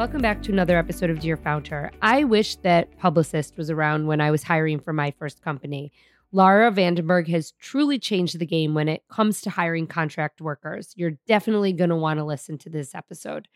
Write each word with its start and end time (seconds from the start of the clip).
Welcome 0.00 0.22
back 0.22 0.42
to 0.44 0.52
another 0.52 0.78
episode 0.78 1.10
of 1.10 1.20
Dear 1.20 1.36
Founder. 1.36 1.90
I 2.00 2.24
wish 2.24 2.56
that 2.56 2.96
Publicist 2.96 3.58
was 3.58 3.68
around 3.68 4.06
when 4.06 4.18
I 4.18 4.30
was 4.30 4.42
hiring 4.42 4.80
for 4.80 4.94
my 4.94 5.10
first 5.10 5.42
company. 5.42 5.92
Lara 6.32 6.72
Vandenberg 6.72 7.28
has 7.28 7.52
truly 7.60 7.98
changed 7.98 8.38
the 8.38 8.46
game 8.46 8.72
when 8.72 8.88
it 8.88 9.02
comes 9.10 9.42
to 9.42 9.50
hiring 9.50 9.86
contract 9.86 10.40
workers. 10.40 10.94
You're 10.96 11.18
definitely 11.26 11.74
going 11.74 11.90
to 11.90 11.96
want 11.96 12.18
to 12.18 12.24
listen 12.24 12.56
to 12.60 12.70
this 12.70 12.94
episode. 12.94 13.46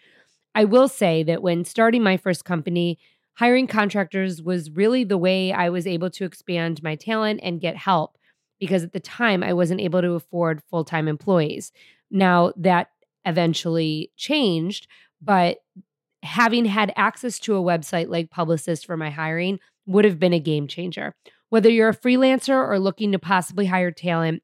I 0.55 0.65
will 0.65 0.87
say 0.87 1.23
that 1.23 1.43
when 1.43 1.65
starting 1.65 2.03
my 2.03 2.19
first 2.19 2.45
company, 2.45 2.99
hiring 3.33 3.67
contractors 3.67 4.43
was 4.43 4.71
really 4.71 5.03
the 5.03 5.17
way 5.17 5.51
I 5.51 5.71
was 5.71 5.87
able 5.87 6.11
to 6.11 6.27
expand 6.27 6.83
my 6.83 6.95
talent 6.95 7.41
and 7.43 7.59
get 7.59 7.79
help 7.79 8.19
because 8.61 8.83
at 8.83 8.93
the 8.93 9.01
time 9.01 9.43
I 9.43 9.55
wasn't 9.55 9.81
able 9.81 10.03
to 10.03 10.13
afford 10.13 10.63
full 10.69 10.85
time 10.85 11.09
employees. 11.09 11.73
Now 12.11 12.53
that 12.59 12.91
eventually 13.25 14.13
changed, 14.19 14.89
but 15.23 15.61
having 16.25 16.65
had 16.65 16.93
access 16.97 17.39
to 17.41 17.57
a 17.57 17.63
website 17.63 18.09
like 18.09 18.31
Publicist 18.31 18.87
for 18.87 18.97
my 18.97 19.11
hiring 19.11 19.61
would 19.87 20.05
have 20.05 20.19
been 20.19 20.33
a 20.33 20.41
game 20.41 20.67
changer. 20.67 21.15
Whether 21.51 21.69
you're 21.71 21.91
a 21.91 21.97
freelancer 21.97 22.57
or 22.57 22.79
looking 22.79 23.13
to 23.13 23.19
possibly 23.19 23.67
hire 23.67 23.91
talent, 23.91 24.43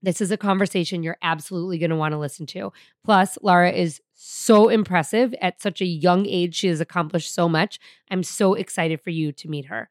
this 0.00 0.20
is 0.20 0.30
a 0.30 0.36
conversation 0.36 1.02
you're 1.02 1.18
absolutely 1.20 1.78
going 1.78 1.90
to 1.90 1.96
want 1.96 2.12
to 2.12 2.18
listen 2.18 2.46
to. 2.46 2.72
Plus, 3.04 3.36
Lara 3.42 3.72
is 3.72 4.00
so 4.14 4.68
impressive. 4.68 5.34
At 5.42 5.60
such 5.60 5.80
a 5.80 5.86
young 5.86 6.24
age, 6.26 6.54
she 6.54 6.68
has 6.68 6.80
accomplished 6.80 7.34
so 7.34 7.48
much. 7.48 7.80
I'm 8.10 8.22
so 8.22 8.54
excited 8.54 9.00
for 9.00 9.10
you 9.10 9.32
to 9.32 9.48
meet 9.48 9.66
her. 9.66 9.90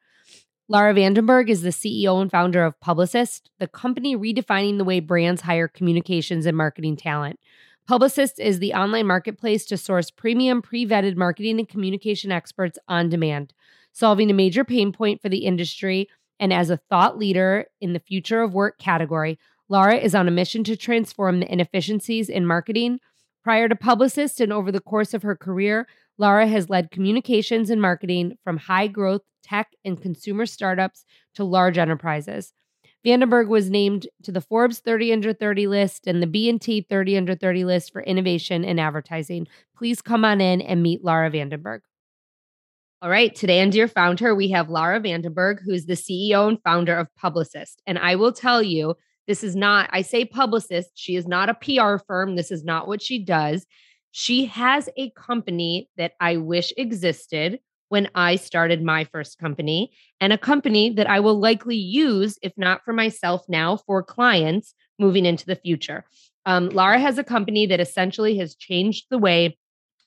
Lara 0.69 0.94
Vandenberg 0.94 1.50
is 1.50 1.62
the 1.62 1.69
CEO 1.69 2.22
and 2.22 2.31
founder 2.31 2.64
of 2.64 2.80
Publicist, 2.80 3.50
the 3.59 3.67
company 3.67 4.16
redefining 4.16 4.78
the 4.78 4.84
way 4.84 5.00
brands 5.00 5.41
hire 5.41 5.67
communications 5.67 6.45
and 6.45 6.58
marketing 6.58 6.95
talent. 6.95 7.39
Publicist 7.88 8.38
is 8.38 8.59
the 8.59 8.73
online 8.73 9.07
marketplace 9.07 9.66
to 9.67 9.77
source 9.77 10.11
premium, 10.11 10.61
pre 10.61 10.85
vetted 10.85 11.16
marketing 11.16 11.57
and 11.57 11.69
communication 11.69 12.33
experts 12.33 12.77
on 12.89 13.07
demand, 13.07 13.53
solving 13.94 14.29
a 14.29 14.33
major 14.33 14.66
pain 14.66 14.91
point 14.91 15.21
for 15.21 15.29
the 15.29 15.45
industry. 15.45 16.09
And 16.38 16.52
as 16.52 16.69
a 16.69 16.81
thought 16.89 17.17
leader 17.17 17.66
in 17.79 17.94
the 17.94 18.02
future 18.02 18.41
of 18.41 18.53
work 18.53 18.77
category, 18.77 19.39
Laura 19.69 19.95
is 19.95 20.13
on 20.13 20.27
a 20.27 20.31
mission 20.31 20.66
to 20.66 20.75
transform 20.75 21.39
the 21.39 21.52
inefficiencies 21.52 22.27
in 22.27 22.45
marketing. 22.45 23.00
Prior 23.41 23.69
to 23.69 23.75
Publicist 23.75 24.41
and 24.41 24.51
over 24.51 24.69
the 24.69 24.81
course 24.81 25.13
of 25.13 25.23
her 25.23 25.38
career, 25.38 25.88
Laura 26.17 26.45
has 26.45 26.69
led 26.69 26.91
communications 26.91 27.69
and 27.69 27.81
marketing 27.81 28.38
from 28.44 28.57
high 28.57 28.88
growth 28.88 29.22
tech 29.44 29.72
and 29.85 30.01
consumer 30.01 30.45
startups 30.45 31.06
to 31.35 31.45
large 31.45 31.78
enterprises. 31.78 32.51
Vandenberg 33.07 33.47
was 33.47 33.69
named 33.69 34.06
to 34.23 34.34
the 34.34 34.41
Forbes 34.41 34.79
30 34.79 35.13
under 35.13 35.31
30 35.31 35.68
list 35.68 36.07
and 36.07 36.22
the 36.22 36.28
B&T 36.28 36.88
30 36.90 37.18
under 37.18 37.35
30 37.35 37.63
list 37.63 37.94
for 37.94 38.01
innovation 38.01 38.66
and 38.66 38.81
advertising. 38.81 39.47
Please 39.78 40.01
come 40.01 40.25
on 40.25 40.41
in 40.41 40.59
and 40.59 40.84
meet 40.84 41.06
Laura 41.06 41.31
Vandenberg. 41.31 41.79
All 43.01 43.09
right, 43.09 43.34
today 43.34 43.62
on 43.62 43.69
Dear 43.69 43.88
Founder, 43.88 44.35
we 44.35 44.50
have 44.50 44.69
Laura 44.69 45.00
Vandenberg, 45.00 45.59
who's 45.63 45.85
the 45.85 45.94
CEO 45.94 46.50
and 46.50 46.62
founder 46.63 46.97
of 46.97 47.07
Publicist. 47.16 47.81
And 47.88 47.97
I 47.97 48.16
will 48.16 48.34
tell 48.34 48.62
you, 48.62 48.95
this 49.25 49.41
is 49.41 49.56
not, 49.56 49.89
I 49.94 50.01
say 50.01 50.25
publicist, 50.25 50.91
she 50.95 51.16
is 51.16 51.28
not 51.28 51.47
a 51.47 51.53
PR 51.53 52.03
firm. 52.06 52.35
This 52.35 52.51
is 52.51 52.66
not 52.66 52.89
what 52.89 53.01
she 53.01 53.24
does. 53.24 53.66
She 54.12 54.47
has 54.47 54.89
a 54.97 55.12
company 55.12 55.89
that 55.95 56.12
I 56.19 56.38
wish 56.38 56.74
existed 56.75 57.59
when 57.90 58.09
I 58.16 58.36
started 58.36 58.84
my 58.84 59.06
first 59.06 59.38
company, 59.38 59.92
and 60.20 60.34
a 60.34 60.38
company 60.38 60.90
that 60.92 61.09
I 61.09 61.20
will 61.20 61.40
likely 61.40 61.78
use, 61.78 62.38
if 62.42 62.53
not 62.58 62.84
for 62.84 62.94
myself 62.94 63.44
now, 63.48 63.78
for 63.78 64.03
clients 64.03 64.74
moving 65.00 65.25
into 65.25 65.46
the 65.46 65.56
future. 65.56 66.03
Um, 66.46 66.70
Laura 66.70 67.00
has 67.00 67.18
a 67.18 67.24
company 67.24 67.66
that 67.68 67.80
essentially 67.80 68.38
has 68.38 68.56
changed 68.56 69.06
the 69.09 69.18
way 69.18 69.58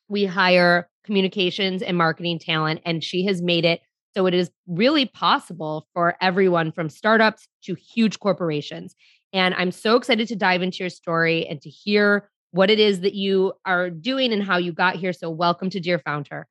we 0.08 0.24
hire 0.24 0.88
communications 1.04 1.82
and 1.82 1.96
marketing 1.96 2.38
talent, 2.38 2.80
and 2.84 3.02
she 3.02 3.24
has 3.26 3.40
made 3.40 3.64
it 3.64 3.80
so 4.14 4.26
it 4.26 4.34
is 4.34 4.50
really 4.66 5.06
possible 5.06 5.86
for 5.94 6.16
everyone 6.20 6.72
from 6.72 6.88
startups 6.88 7.46
to 7.64 7.74
huge 7.74 8.18
corporations. 8.18 8.96
And 9.32 9.54
I'm 9.54 9.70
so 9.70 9.96
excited 9.96 10.26
to 10.28 10.36
dive 10.36 10.62
into 10.62 10.78
your 10.80 10.90
story 10.90 11.46
and 11.46 11.60
to 11.62 11.70
hear 11.70 12.28
what 12.50 12.70
it 12.70 12.80
is 12.80 13.00
that 13.00 13.14
you 13.14 13.52
are 13.64 13.88
doing 13.88 14.32
and 14.32 14.42
how 14.42 14.56
you 14.56 14.72
got 14.72 14.96
here. 14.96 15.12
So, 15.12 15.30
welcome 15.30 15.70
to 15.70 15.80
Dear 15.80 16.00
Founder. 16.00 16.48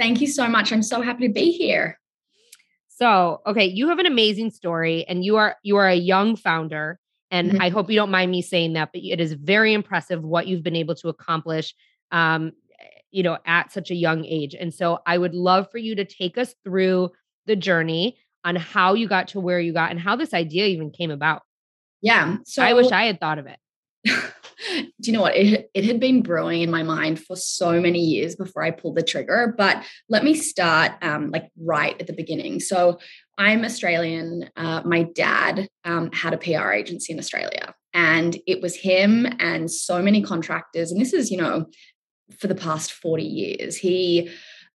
Thank 0.00 0.22
you 0.22 0.26
so 0.26 0.48
much. 0.48 0.72
I'm 0.72 0.82
so 0.82 1.02
happy 1.02 1.28
to 1.28 1.32
be 1.32 1.52
here. 1.52 1.98
So, 2.88 3.42
okay, 3.46 3.66
you 3.66 3.88
have 3.88 3.98
an 3.98 4.06
amazing 4.06 4.50
story 4.50 5.04
and 5.06 5.22
you 5.22 5.36
are 5.36 5.56
you 5.62 5.76
are 5.76 5.88
a 5.88 5.94
young 5.94 6.36
founder 6.36 6.98
and 7.30 7.52
mm-hmm. 7.52 7.62
I 7.62 7.68
hope 7.68 7.90
you 7.90 7.96
don't 7.96 8.10
mind 8.10 8.30
me 8.30 8.40
saying 8.40 8.72
that, 8.72 8.90
but 8.94 9.02
it 9.02 9.20
is 9.20 9.34
very 9.34 9.74
impressive 9.74 10.24
what 10.24 10.46
you've 10.46 10.62
been 10.62 10.74
able 10.74 10.94
to 10.96 11.08
accomplish 11.08 11.74
um 12.12 12.52
you 13.10 13.22
know 13.22 13.36
at 13.44 13.72
such 13.72 13.90
a 13.90 13.94
young 13.94 14.24
age. 14.24 14.54
And 14.58 14.72
so 14.72 15.00
I 15.06 15.18
would 15.18 15.34
love 15.34 15.70
for 15.70 15.78
you 15.78 15.94
to 15.96 16.04
take 16.06 16.38
us 16.38 16.54
through 16.64 17.10
the 17.46 17.56
journey 17.56 18.16
on 18.42 18.56
how 18.56 18.94
you 18.94 19.06
got 19.06 19.28
to 19.28 19.40
where 19.40 19.60
you 19.60 19.74
got 19.74 19.90
and 19.90 20.00
how 20.00 20.16
this 20.16 20.32
idea 20.32 20.64
even 20.66 20.90
came 20.90 21.10
about. 21.10 21.42
Yeah. 22.00 22.38
So 22.46 22.62
I 22.62 22.72
wish 22.72 22.90
I 22.90 23.04
had 23.04 23.20
thought 23.20 23.38
of 23.38 23.46
it. 23.46 23.58
Do 24.04 25.10
you 25.10 25.12
know 25.12 25.22
what? 25.22 25.36
It, 25.36 25.70
it 25.74 25.84
had 25.84 26.00
been 26.00 26.22
brewing 26.22 26.62
in 26.62 26.70
my 26.70 26.82
mind 26.82 27.20
for 27.20 27.36
so 27.36 27.80
many 27.80 28.00
years 28.00 28.36
before 28.36 28.62
I 28.62 28.70
pulled 28.70 28.96
the 28.96 29.02
trigger. 29.02 29.54
But 29.56 29.84
let 30.08 30.24
me 30.24 30.34
start 30.34 30.92
um, 31.02 31.30
like 31.30 31.50
right 31.62 31.98
at 32.00 32.06
the 32.06 32.12
beginning. 32.12 32.60
So 32.60 32.98
I'm 33.38 33.64
Australian. 33.64 34.50
Uh, 34.56 34.82
my 34.84 35.04
dad 35.14 35.68
um, 35.84 36.10
had 36.12 36.34
a 36.34 36.38
PR 36.38 36.72
agency 36.72 37.12
in 37.12 37.18
Australia, 37.18 37.74
and 37.94 38.36
it 38.46 38.60
was 38.60 38.76
him 38.76 39.26
and 39.38 39.70
so 39.70 40.02
many 40.02 40.22
contractors. 40.22 40.92
And 40.92 41.00
this 41.00 41.12
is, 41.12 41.30
you 41.30 41.38
know, 41.38 41.66
for 42.38 42.46
the 42.46 42.54
past 42.54 42.92
40 42.92 43.24
years. 43.24 43.76
He 43.76 44.30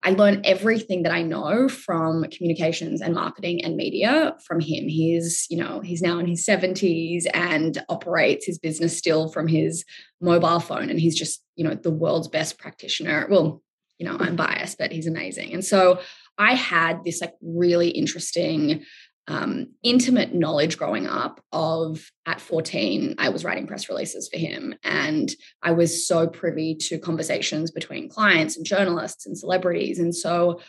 I 0.06 0.12
learned 0.12 0.46
everything 0.46 1.02
that 1.04 1.12
I 1.12 1.24
know 1.24 1.68
from 1.68 2.26
communications 2.26 3.02
and 3.02 3.16
marketing 3.16 3.66
and 3.66 3.76
media 3.76 4.36
from 4.46 4.60
him. 4.60 4.88
He's, 4.88 5.48
you 5.50 5.58
know, 5.58 5.82
he's 5.82 6.04
now 6.04 6.20
in 6.20 6.28
his 6.28 6.46
70s 6.46 7.26
and 7.34 7.84
operates 7.90 8.46
his 8.46 8.60
business 8.60 8.96
still 8.96 9.30
from 9.30 9.48
his 9.48 9.84
mobile 10.22 10.60
phone. 10.60 10.92
And 10.92 11.00
he's 11.00 11.16
just, 11.16 11.44
you 11.56 11.64
know, 11.68 11.74
the 11.74 11.90
world's 11.90 12.28
best 12.28 12.60
practitioner. 12.60 13.26
Well, 13.32 13.64
you 13.98 14.06
know, 14.06 14.16
I'm 14.20 14.36
biased, 14.36 14.78
but 14.78 14.92
he's 14.92 15.08
amazing. 15.08 15.54
And 15.54 15.66
so 15.66 16.00
I 16.38 16.54
had 16.54 17.04
this 17.04 17.20
like 17.20 17.34
really 17.42 17.90
interesting 17.90 18.84
um, 19.28 19.68
intimate 19.82 20.34
knowledge 20.34 20.78
growing 20.78 21.08
up 21.08 21.44
of 21.52 22.12
at 22.26 22.40
14 22.40 23.16
i 23.18 23.30
was 23.30 23.44
writing 23.44 23.66
press 23.68 23.90
releases 23.90 24.30
for 24.30 24.38
him. 24.38 24.76
And 24.84 25.34
i 25.64 25.72
was 25.72 26.08
so 26.08 26.28
privy 26.28 26.76
to 26.76 27.00
conversations 27.00 27.72
between 27.72 28.10
clients 28.10 28.56
and 28.58 28.66
journalists 28.66 29.26
and 29.26 29.38
celebrities. 29.38 30.00
And 30.00 30.16
so 30.16 30.62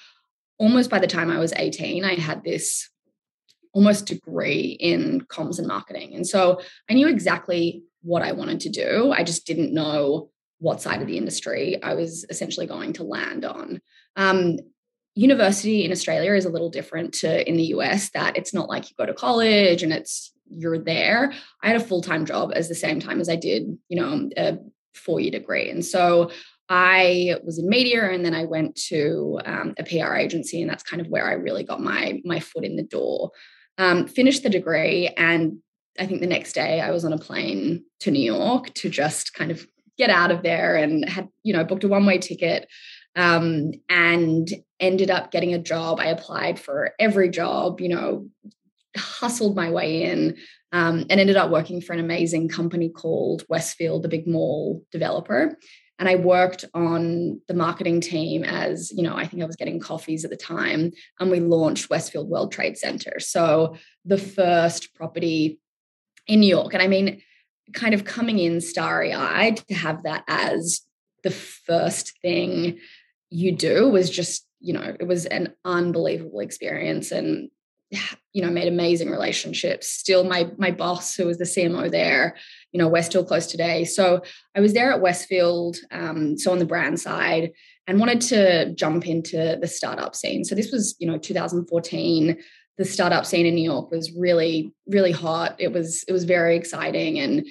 almost 0.59 0.91
by 0.91 0.99
the 0.99 1.07
time 1.07 1.31
i 1.31 1.39
was 1.39 1.53
18 1.55 2.05
i 2.05 2.15
had 2.15 2.45
this 2.45 2.89
almost 3.73 4.07
degree 4.07 4.79
in 4.81 5.21
comms 5.27 5.59
and 5.59 5.69
marketing. 5.69 6.15
And 6.15 6.27
so 6.27 6.61
i 6.89 6.95
knew 6.95 7.09
exactly 7.09 7.83
what 8.03 8.23
i 8.23 8.33
wanted 8.33 8.61
to 8.61 8.69
do. 8.71 9.13
I 9.13 9.23
just 9.23 9.47
didn't 9.47 9.75
know 9.75 10.31
what 10.59 10.81
side 10.81 11.03
of 11.03 11.07
the 11.07 11.19
industry 11.19 11.83
i 11.83 11.93
was 11.95 12.25
essentially 12.31 12.67
going 12.67 12.95
to 12.95 13.05
land 13.05 13.45
on. 13.45 13.83
Um, 14.17 14.57
university 15.17 15.85
in 15.85 15.91
Australia 15.91 16.35
is 16.35 16.45
a 16.45 16.51
little 16.51 16.71
different 16.71 17.15
to 17.15 17.49
in 17.49 17.57
the 17.57 17.69
US 17.77 18.11
that 18.11 18.37
it's 18.37 18.55
not 18.55 18.69
like 18.69 18.89
you 18.89 18.95
go 18.97 19.07
to 19.07 19.15
college 19.15 19.83
and 19.83 19.93
it's 19.93 20.33
you're 20.49 20.79
there. 20.79 21.33
I 21.63 21.67
had 21.67 21.77
a 21.77 21.81
full-time 21.85 22.25
job 22.27 22.53
as 22.55 22.69
the 22.69 22.75
same 22.77 23.01
time 23.01 23.21
as 23.21 23.29
I 23.29 23.35
did, 23.35 23.77
you 23.89 23.97
know, 24.01 24.31
a 24.37 24.59
four-year 24.95 25.33
degree. 25.33 25.69
And 25.71 25.85
so 25.85 26.31
I 26.69 27.37
was 27.45 27.59
in 27.59 27.69
media 27.69 28.11
and 28.11 28.25
then 28.25 28.35
I 28.35 28.45
went 28.45 28.77
to 28.89 29.41
um, 29.45 29.75
a 29.79 29.85
PR 29.85 30.15
agency 30.15 30.61
and 30.61 30.71
that's 30.71 30.83
kind 30.85 31.01
of 31.01 31.09
where 31.09 31.27
I 31.27 31.33
really 31.33 31.65
got 31.65 31.81
my 31.81 32.21
my 32.25 32.39
foot 32.39 32.65
in 32.65 32.77
the 32.77 32.83
door. 32.83 33.33
um, 33.79 34.07
finished 34.07 34.43
the 34.43 34.51
degree, 34.51 35.09
and 35.17 35.59
I 35.99 36.07
think 36.07 36.21
the 36.21 36.27
next 36.27 36.55
day 36.55 36.81
I 36.81 36.91
was 36.91 37.05
on 37.05 37.13
a 37.13 37.19
plane 37.19 37.85
to 38.01 38.11
New 38.11 38.23
York 38.23 38.73
to 38.75 38.89
just 38.89 39.35
kind 39.35 39.51
of 39.51 39.67
get 39.99 40.11
out 40.11 40.31
of 40.31 40.43
there 40.43 40.77
and 40.77 41.09
had, 41.09 41.29
you 41.43 41.53
know, 41.55 41.65
booked 41.65 41.85
a 41.85 41.89
one 41.89 42.07
way 42.07 42.19
ticket 42.19 42.69
um, 43.17 43.73
and 43.89 44.49
ended 44.79 45.11
up 45.11 45.33
getting 45.33 45.55
a 45.55 45.59
job. 45.59 45.99
I 45.99 46.07
applied 46.07 46.61
for 46.61 46.93
every 47.01 47.31
job, 47.31 47.81
you 47.81 47.89
know, 47.89 48.29
hustled 48.97 49.57
my 49.57 49.71
way 49.71 50.05
in 50.05 50.37
um, 50.73 51.07
and 51.11 51.21
ended 51.21 51.37
up 51.37 51.51
working 51.51 51.81
for 51.81 51.93
an 51.93 52.01
amazing 52.01 52.49
company 52.49 52.89
called 52.89 53.45
Westfield, 53.49 54.03
the 54.03 54.09
big 54.09 54.27
mall 54.27 54.85
developer. 54.93 55.57
And 55.99 56.09
I 56.11 56.17
worked 56.17 56.67
on 56.75 57.41
the 57.49 57.55
marketing 57.55 58.03
team 58.03 58.45
as, 58.45 58.93
you 58.93 59.03
know, 59.03 59.17
I 59.17 59.27
think 59.27 59.43
I 59.43 59.47
was 59.47 59.57
getting 59.57 59.81
coffees 59.81 60.25
at 60.25 60.31
the 60.31 60.37
time. 60.37 60.93
And 61.19 61.31
we 61.31 61.41
launched 61.41 61.89
Westfield 61.89 62.29
World 62.29 62.53
Trade 62.53 62.77
Center. 62.77 63.19
So 63.19 63.77
the 64.05 64.19
first 64.19 64.95
property 64.95 65.59
in 66.27 66.41
New 66.41 66.49
York. 66.49 66.75
And 66.75 66.83
I 66.83 66.87
mean, 66.87 67.23
kind 67.73 67.95
of 67.95 68.05
coming 68.05 68.39
in 68.39 68.61
starry 68.61 69.15
eyed 69.15 69.57
to 69.69 69.75
have 69.75 70.03
that 70.03 70.25
as 70.29 70.83
the 71.23 71.31
first 71.31 72.21
thing 72.21 72.79
you 73.31 73.53
do 73.53 73.89
was 73.89 74.11
just, 74.11 74.47
you 74.61 74.73
know, 74.73 74.97
it 74.99 75.07
was 75.07 75.27
an 75.27 75.55
unbelievable 75.65 76.41
experience 76.41 77.11
and 77.13 77.51
you 78.33 78.43
know 78.43 78.51
made 78.51 78.69
amazing 78.69 79.11
relationships 79.11 79.89
still 79.89 80.25
my 80.25 80.51
my 80.59 80.71
boss 80.71 81.15
who 81.15 81.25
was 81.25 81.39
the 81.39 81.45
cmo 81.45 81.91
there 81.91 82.37
you 82.73 82.79
know 82.79 82.89
we're 82.89 83.01
still 83.01 83.25
close 83.25 83.47
today 83.47 83.85
so 83.85 84.21
i 84.55 84.61
was 84.61 84.75
there 84.75 84.93
at 84.93 85.01
westfield 85.01 85.79
um, 85.91 86.37
so 86.37 86.53
on 86.53 86.59
the 86.59 86.67
brand 86.67 87.01
side 87.01 87.53
and 87.87 87.99
wanted 87.99 88.21
to 88.21 88.75
jump 88.75 89.07
into 89.07 89.57
the 89.59 89.69
startup 89.69 90.15
scene 90.15 90.45
so 90.45 90.55
this 90.55 90.71
was 90.71 90.97
you 90.99 91.07
know 91.07 91.17
2014 91.17 92.37
the 92.79 92.85
startup 92.85 93.25
scene 93.25 93.47
in 93.47 93.55
New 93.55 93.65
York 93.65 93.91
was 93.91 94.13
really, 94.13 94.73
really 94.87 95.13
hot. 95.13 95.57
It 95.59 95.73
was, 95.73 96.05
it 96.07 96.13
was 96.13 96.25
very 96.25 96.57
exciting. 96.57 97.19
And 97.19 97.47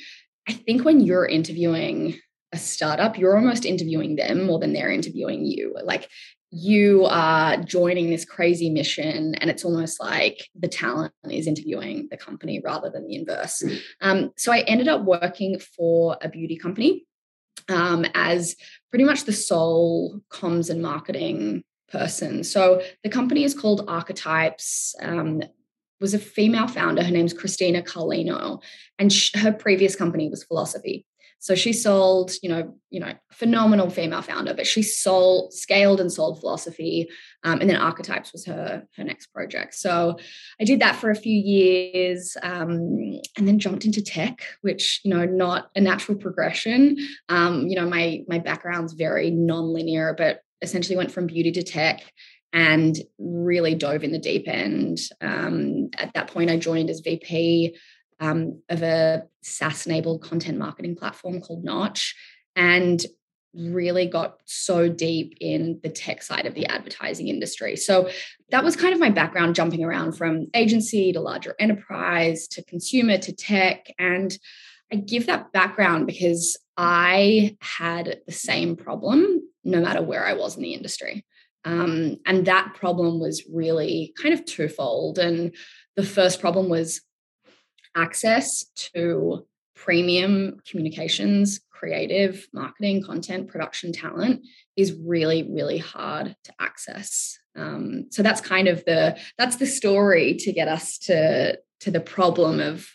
I 0.48 0.54
think 0.54 0.86
when 0.86 1.02
you're 1.02 1.26
interviewing 1.26 2.20
a 2.54 2.58
startup, 2.58 3.18
you're 3.18 3.38
almost 3.38 3.66
interviewing 3.66 4.16
them 4.16 4.46
more 4.46 4.60
than 4.60 4.74
they're 4.74 4.92
interviewing 4.92 5.46
you. 5.46 5.76
Like 5.84 6.10
you 6.52 7.06
are 7.06 7.58
joining 7.58 8.10
this 8.10 8.24
crazy 8.24 8.70
mission, 8.70 9.36
and 9.36 9.50
it's 9.50 9.66
almost 9.66 10.00
like 10.00 10.48
the 10.58 10.68
talent 10.68 11.14
is 11.30 11.48
interviewing 11.48 12.08
the 12.10 12.18
company 12.18 12.62
rather 12.64 12.90
than 12.90 13.08
the 13.08 13.16
inverse. 13.16 13.62
Mm. 13.62 13.80
Um, 14.02 14.32
so 14.38 14.54
I 14.54 14.60
ended 14.60 14.88
up 14.88 15.04
working 15.04 15.60
for 15.60 16.18
a 16.22 16.30
beauty 16.30 16.56
company 16.56 17.06
um, 17.68 18.06
as 18.14 18.56
pretty 18.90 19.06
much 19.06 19.26
the 19.26 19.34
sole 19.34 20.22
comms 20.30 20.70
and 20.70 20.82
marketing 20.82 21.64
person. 21.90 22.44
So 22.44 22.82
the 23.04 23.10
company 23.10 23.44
is 23.44 23.54
called 23.54 23.86
Archetypes. 23.88 24.96
Um, 25.02 25.42
was 26.02 26.14
a 26.14 26.20
female 26.20 26.68
founder. 26.68 27.04
Her 27.04 27.12
name's 27.12 27.34
Christina 27.34 27.82
Carlino, 27.82 28.62
and 29.00 29.14
her 29.36 29.52
previous 29.52 29.96
company 29.96 30.30
was 30.30 30.44
Philosophy. 30.44 31.06
So 31.40 31.54
she 31.54 31.74
sold, 31.74 32.32
you 32.42 32.50
know, 32.50 32.76
you 32.90 33.00
know, 33.00 33.14
phenomenal 33.32 33.90
female 33.90 34.22
founder, 34.22 34.54
but 34.54 34.66
she 34.66 34.82
sold, 34.82 35.54
scaled 35.54 36.00
and 36.00 36.12
sold 36.12 36.40
philosophy, 36.40 37.08
um, 37.44 37.62
and 37.62 37.70
then 37.70 37.78
archetypes 37.78 38.32
was 38.32 38.46
her 38.46 38.84
her 38.96 39.04
next 39.04 39.28
project. 39.28 39.76
So 39.76 40.18
I 40.60 40.64
did 40.64 40.80
that 40.80 40.96
for 40.96 41.12
a 41.12 41.16
few 41.16 41.38
years, 41.38 42.36
um, 42.42 43.20
and 43.38 43.48
then 43.48 43.60
jumped 43.60 43.86
into 43.86 44.02
tech, 44.02 44.44
which 44.62 45.02
you 45.04 45.12
know, 45.12 45.26
not 45.26 45.70
a 45.76 45.82
natural 45.82 46.18
progression. 46.18 46.98
Um, 47.30 47.68
you 47.68 47.76
know, 47.76 47.88
my 47.88 48.24
my 48.28 48.40
background's 48.40 48.94
very 48.94 49.30
non-linear, 49.30 50.16
but 50.18 50.42
essentially 50.62 50.98
went 50.98 51.12
from 51.12 51.28
beauty 51.28 51.52
to 51.52 51.64
tech 51.64 52.02
and 52.54 52.98
really 53.20 53.76
dove 53.76 54.04
in 54.04 54.14
the 54.14 54.18
deep 54.18 54.48
end. 54.48 55.00
Um, 55.20 55.90
at 55.98 56.14
that 56.14 56.28
point, 56.28 56.50
I 56.50 56.58
joined 56.58 56.90
as 56.90 57.02
VP 57.02 57.76
um, 58.20 58.62
of 58.70 58.82
a 58.82 59.24
SaaS 59.42 59.86
enabled 59.86 60.22
content 60.22 60.58
marketing 60.58 60.96
platform 60.96 61.42
called 61.42 61.64
Notch 61.64 62.16
and 62.56 63.04
really 63.54 64.06
got 64.06 64.38
so 64.46 64.90
deep 64.90 65.38
in 65.40 65.80
the 65.82 65.90
tech 65.90 66.22
side 66.22 66.46
of 66.46 66.54
the 66.56 66.66
advertising 66.66 67.28
industry. 67.30 67.76
So 67.76 68.10
that 68.50 68.64
was 68.64 68.76
kind 68.76 68.94
of 68.94 69.00
my 69.00 69.10
background, 69.10 69.56
jumping 69.56 69.84
around 69.84 70.14
from 70.14 70.48
agency 70.54 71.14
to 71.14 71.22
larger 71.22 71.56
enterprise 71.60 72.48
to 72.50 72.64
consumer 72.66 73.18
to 73.20 73.34
tech. 73.34 73.88
And 73.98 74.38
I 74.92 74.98
give 74.98 75.28
that 75.28 75.52
background 75.52 76.06
because 76.08 76.58
I 76.78 77.58
had 77.62 78.20
the 78.26 78.34
same 78.34 78.76
problem 78.76 79.42
no 79.64 79.82
matter 79.82 80.02
where 80.02 80.26
I 80.26 80.34
was 80.34 80.58
in 80.58 80.64
the 80.64 80.74
industry. 80.74 81.26
Um, 81.64 82.18
and 82.26 82.46
that 82.46 82.76
problem 82.76 83.20
was 83.20 83.44
really 83.52 84.14
kind 84.22 84.34
of 84.34 84.46
twofold. 84.46 85.18
And 85.18 85.56
the 85.96 86.04
first 86.04 86.40
problem 86.40 86.70
was 86.70 87.02
access 87.96 88.66
to 88.94 89.46
premium 89.76 90.62
communications, 90.68 91.60
creative, 91.70 92.48
marketing, 92.54 93.04
content, 93.04 93.48
production 93.48 93.92
talent 93.92 94.42
is 94.76 94.94
really, 95.06 95.44
really 95.44 95.78
hard 95.78 96.36
to 96.44 96.54
access. 96.60 97.38
Um, 97.56 98.06
so 98.10 98.24
that's 98.24 98.42
kind 98.42 98.68
of 98.68 98.84
the 98.86 99.18
that's 99.38 99.58
the 99.58 99.66
story 99.66 100.36
to 100.40 100.52
get 100.52 100.68
us 100.68 100.98
to 101.00 101.58
to 101.82 101.92
the 101.92 102.00
problem 102.00 102.60
of 102.60 102.88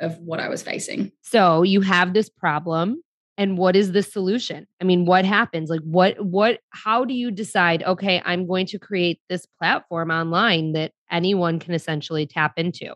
of 0.00 0.18
what 0.18 0.40
I 0.40 0.48
was 0.48 0.62
facing. 0.62 1.12
So 1.22 1.62
you 1.62 1.80
have 1.80 2.14
this 2.14 2.28
problem 2.28 3.02
and 3.36 3.56
what 3.56 3.76
is 3.76 3.92
the 3.92 4.02
solution 4.02 4.66
i 4.82 4.84
mean 4.84 5.06
what 5.06 5.24
happens 5.24 5.70
like 5.70 5.80
what 5.80 6.22
what 6.22 6.58
how 6.70 7.04
do 7.04 7.14
you 7.14 7.30
decide 7.30 7.82
okay 7.84 8.20
i'm 8.26 8.46
going 8.46 8.66
to 8.66 8.78
create 8.78 9.20
this 9.28 9.46
platform 9.46 10.10
online 10.10 10.72
that 10.72 10.92
anyone 11.10 11.58
can 11.58 11.72
essentially 11.72 12.26
tap 12.26 12.54
into 12.58 12.92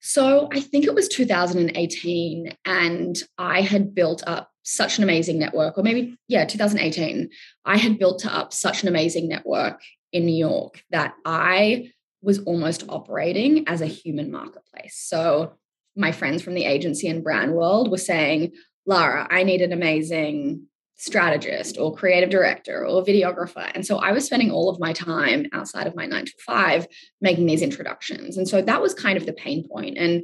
so 0.00 0.48
i 0.52 0.60
think 0.60 0.84
it 0.84 0.94
was 0.94 1.08
2018 1.08 2.56
and 2.64 3.16
i 3.38 3.60
had 3.60 3.94
built 3.94 4.22
up 4.26 4.50
such 4.62 4.98
an 4.98 5.04
amazing 5.04 5.38
network 5.38 5.76
or 5.76 5.82
maybe 5.82 6.16
yeah 6.28 6.44
2018 6.44 7.28
i 7.64 7.76
had 7.76 7.98
built 7.98 8.24
up 8.26 8.52
such 8.52 8.82
an 8.82 8.88
amazing 8.88 9.28
network 9.28 9.80
in 10.12 10.24
new 10.24 10.34
york 10.34 10.82
that 10.90 11.14
i 11.24 11.90
was 12.24 12.40
almost 12.40 12.84
operating 12.88 13.68
as 13.68 13.82
a 13.82 13.86
human 13.86 14.32
marketplace. 14.32 14.96
So 14.96 15.54
my 15.94 16.10
friends 16.10 16.42
from 16.42 16.54
the 16.54 16.64
agency 16.64 17.06
and 17.06 17.22
brand 17.22 17.52
world 17.52 17.90
were 17.90 17.98
saying 17.98 18.52
Lara, 18.86 19.28
I 19.30 19.44
need 19.44 19.60
an 19.60 19.72
amazing 19.72 20.66
strategist 20.96 21.76
or 21.78 21.94
creative 21.94 22.30
director 22.30 22.86
or 22.86 23.02
videographer. 23.04 23.70
And 23.74 23.84
so 23.84 23.98
I 23.98 24.12
was 24.12 24.24
spending 24.24 24.50
all 24.50 24.70
of 24.70 24.78
my 24.78 24.92
time 24.92 25.46
outside 25.52 25.86
of 25.86 25.96
my 25.96 26.06
nine 26.06 26.26
to 26.26 26.32
five 26.46 26.86
making 27.20 27.46
these 27.46 27.62
introductions. 27.62 28.36
And 28.36 28.48
so 28.48 28.62
that 28.62 28.80
was 28.80 28.94
kind 28.94 29.16
of 29.16 29.26
the 29.26 29.32
pain 29.32 29.68
point. 29.68 29.98
And 29.98 30.22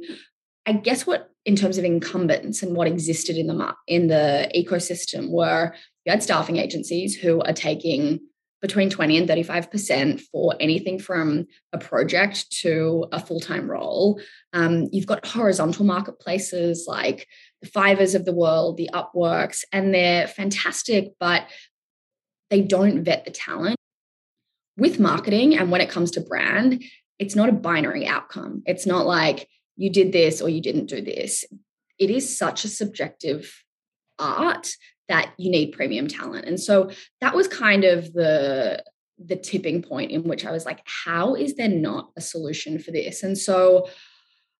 I 0.65 0.73
guess 0.73 1.05
what 1.05 1.29
in 1.45 1.55
terms 1.55 1.77
of 1.77 1.83
incumbents 1.83 2.61
and 2.61 2.75
what 2.75 2.87
existed 2.87 3.35
in 3.35 3.47
the 3.47 3.75
in 3.87 4.07
the 4.07 4.49
ecosystem 4.55 5.29
were 5.29 5.73
you 6.05 6.11
had 6.11 6.23
staffing 6.23 6.57
agencies 6.57 7.15
who 7.15 7.41
are 7.41 7.53
taking 7.53 8.19
between 8.61 8.89
20 8.89 9.17
and 9.17 9.27
35% 9.27 10.21
for 10.31 10.55
anything 10.59 10.99
from 10.99 11.47
a 11.73 11.77
project 11.77 12.49
to 12.61 13.07
a 13.11 13.19
full-time 13.19 13.69
role. 13.69 14.21
Um, 14.53 14.87
you've 14.91 15.07
got 15.07 15.25
horizontal 15.25 15.83
marketplaces 15.83 16.85
like 16.87 17.27
the 17.61 17.69
Fiverrs 17.69 18.13
of 18.13 18.25
the 18.25 18.33
world, 18.33 18.77
the 18.77 18.89
Upworks, 18.93 19.63
and 19.71 19.93
they're 19.93 20.27
fantastic, 20.27 21.13
but 21.19 21.47
they 22.49 22.61
don't 22.61 23.03
vet 23.03 23.25
the 23.25 23.31
talent. 23.31 23.77
With 24.77 24.99
marketing 24.99 25.57
and 25.57 25.71
when 25.71 25.81
it 25.81 25.89
comes 25.89 26.11
to 26.11 26.21
brand, 26.21 26.83
it's 27.19 27.35
not 27.35 27.49
a 27.49 27.53
binary 27.53 28.07
outcome. 28.07 28.63
It's 28.65 28.85
not 28.85 29.05
like 29.05 29.47
you 29.75 29.89
did 29.89 30.11
this 30.11 30.41
or 30.41 30.49
you 30.49 30.61
didn't 30.61 30.85
do 30.85 31.01
this. 31.01 31.45
It 31.99 32.09
is 32.09 32.37
such 32.37 32.63
a 32.63 32.67
subjective 32.67 33.63
art 34.17 34.71
that 35.11 35.33
you 35.37 35.51
need 35.51 35.73
premium 35.73 36.07
talent. 36.07 36.45
And 36.45 36.59
so 36.59 36.89
that 37.19 37.35
was 37.35 37.47
kind 37.47 37.83
of 37.83 38.13
the 38.13 38.83
the 39.23 39.35
tipping 39.35 39.83
point 39.83 40.09
in 40.09 40.23
which 40.23 40.45
I 40.45 40.51
was 40.51 40.65
like, 40.65 40.81
how 40.85 41.35
is 41.35 41.55
there 41.55 41.69
not 41.69 42.09
a 42.17 42.21
solution 42.21 42.79
for 42.79 42.89
this? 42.89 43.21
And 43.21 43.37
so 43.37 43.87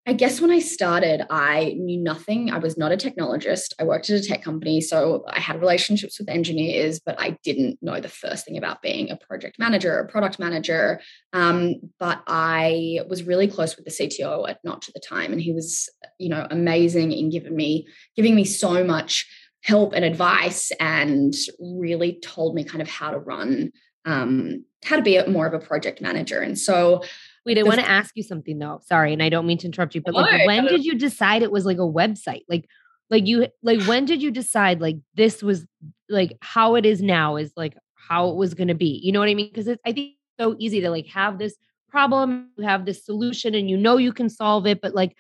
I 0.08 0.14
guess 0.14 0.42
when 0.42 0.50
I 0.50 0.58
started, 0.58 1.28
I 1.30 1.76
knew 1.78 2.02
nothing. 2.02 2.50
I 2.50 2.58
was 2.58 2.76
not 2.76 2.92
a 2.92 2.98
technologist. 2.98 3.74
I 3.80 3.84
worked 3.84 4.10
at 4.10 4.20
a 4.20 4.28
tech 4.28 4.42
company. 4.42 4.82
So 4.82 5.24
I 5.28 5.40
had 5.40 5.60
relationships 5.60 6.18
with 6.18 6.28
engineers, 6.28 7.00
but 7.00 7.20
I 7.20 7.38
didn't 7.44 7.78
know 7.84 8.00
the 8.00 8.10
first 8.10 8.46
thing 8.46 8.58
about 8.58 8.82
being 8.82 9.12
a 9.12 9.18
project 9.18 9.60
manager 9.60 9.96
or 9.96 10.08
product 10.08 10.40
manager. 10.40 11.02
Um, 11.34 11.76
but 12.00 12.24
I 12.26 13.02
was 13.08 13.24
really 13.24 13.48
close 13.48 13.76
with 13.76 13.86
the 13.86 13.92
CTO 13.92 14.50
at 14.50 14.58
Notch 14.64 14.90
at 14.90 14.96
the 14.96 15.02
time. 15.08 15.32
And 15.34 15.42
he 15.42 15.54
was, 15.54 15.88
you 16.18 16.30
know, 16.30 16.48
amazing 16.50 17.12
in 17.12 17.30
giving 17.30 17.56
me, 17.56 17.86
giving 18.16 18.34
me 18.34 18.44
so 18.44 18.84
much 18.84 19.28
help 19.64 19.94
and 19.94 20.04
advice 20.04 20.72
and 20.80 21.34
really 21.60 22.20
told 22.24 22.56
me 22.56 22.64
kind 22.64 22.82
of 22.82 22.90
how 22.90 23.12
to 23.12 23.20
run, 23.20 23.72
um, 24.06 24.66
how 24.84 24.96
to 24.96 25.02
be 25.02 25.18
a, 25.18 25.28
more 25.30 25.46
of 25.46 25.54
a 25.54 25.60
project 25.60 26.02
manager. 26.02 26.40
And 26.40 26.58
so 26.58 27.04
Wait, 27.46 27.58
I 27.58 27.64
want 27.64 27.80
to 27.80 27.90
ask 27.90 28.16
you 28.16 28.24
something 28.24 28.60
though. 28.60 28.82
Sorry, 28.84 29.14
and 29.14 29.24
I 29.24 29.30
don't 29.30 29.48
mean 29.48 29.58
to 29.60 29.66
interrupt 29.66 29.96
you, 29.96 30.02
but 30.02 30.14
like 30.14 30.46
when 30.46 30.66
did 30.66 30.86
you 30.86 30.96
decide 30.96 31.42
it 31.42 31.52
was 31.52 31.66
like 31.66 31.78
a 31.78 31.82
website? 31.82 32.44
Like 32.48 32.68
like 33.10 33.28
you 33.28 33.48
like 33.64 33.82
when 33.84 34.06
did 34.06 34.22
you 34.22 34.32
decide 34.32 34.80
like 34.80 34.98
this 35.16 35.42
was 35.42 35.66
like 36.08 36.38
how 36.42 36.76
it 36.76 36.86
is 36.86 37.02
now 37.02 37.36
is 37.38 37.52
like 37.56 37.76
how 37.96 38.30
it 38.30 38.36
was 38.36 38.54
going 38.54 38.68
to 38.68 38.76
be? 38.76 39.00
You 39.04 39.12
know 39.12 39.20
what 39.20 39.30
I 39.30 39.34
mean? 39.34 39.50
Because 39.52 39.68
I 39.70 39.92
think 39.92 40.12
it's 40.12 40.40
so 40.40 40.56
easy 40.60 40.82
to 40.82 40.90
like 40.90 41.08
have 41.08 41.40
this 41.40 41.56
problem, 41.90 42.50
you 42.58 42.64
have 42.64 42.86
this 42.86 43.04
solution, 43.04 43.56
and 43.56 43.70
you 43.70 43.78
know 43.78 43.98
you 43.98 44.14
can 44.14 44.30
solve 44.30 44.68
it, 44.68 44.80
but 44.80 44.94
like 44.94 45.16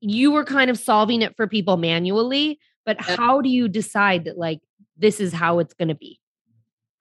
you 0.00 0.32
were 0.32 0.44
kind 0.44 0.68
of 0.68 0.78
solving 0.78 1.22
it 1.22 1.36
for 1.36 1.46
people 1.46 1.76
manually. 1.76 2.58
But 2.84 3.00
how 3.00 3.40
do 3.40 3.48
you 3.48 3.68
decide 3.68 4.24
that 4.24 4.38
like 4.38 4.60
this 4.96 5.20
is 5.20 5.32
how 5.32 5.58
it's 5.58 5.74
going 5.74 5.88
to 5.88 5.94
be? 5.94 6.20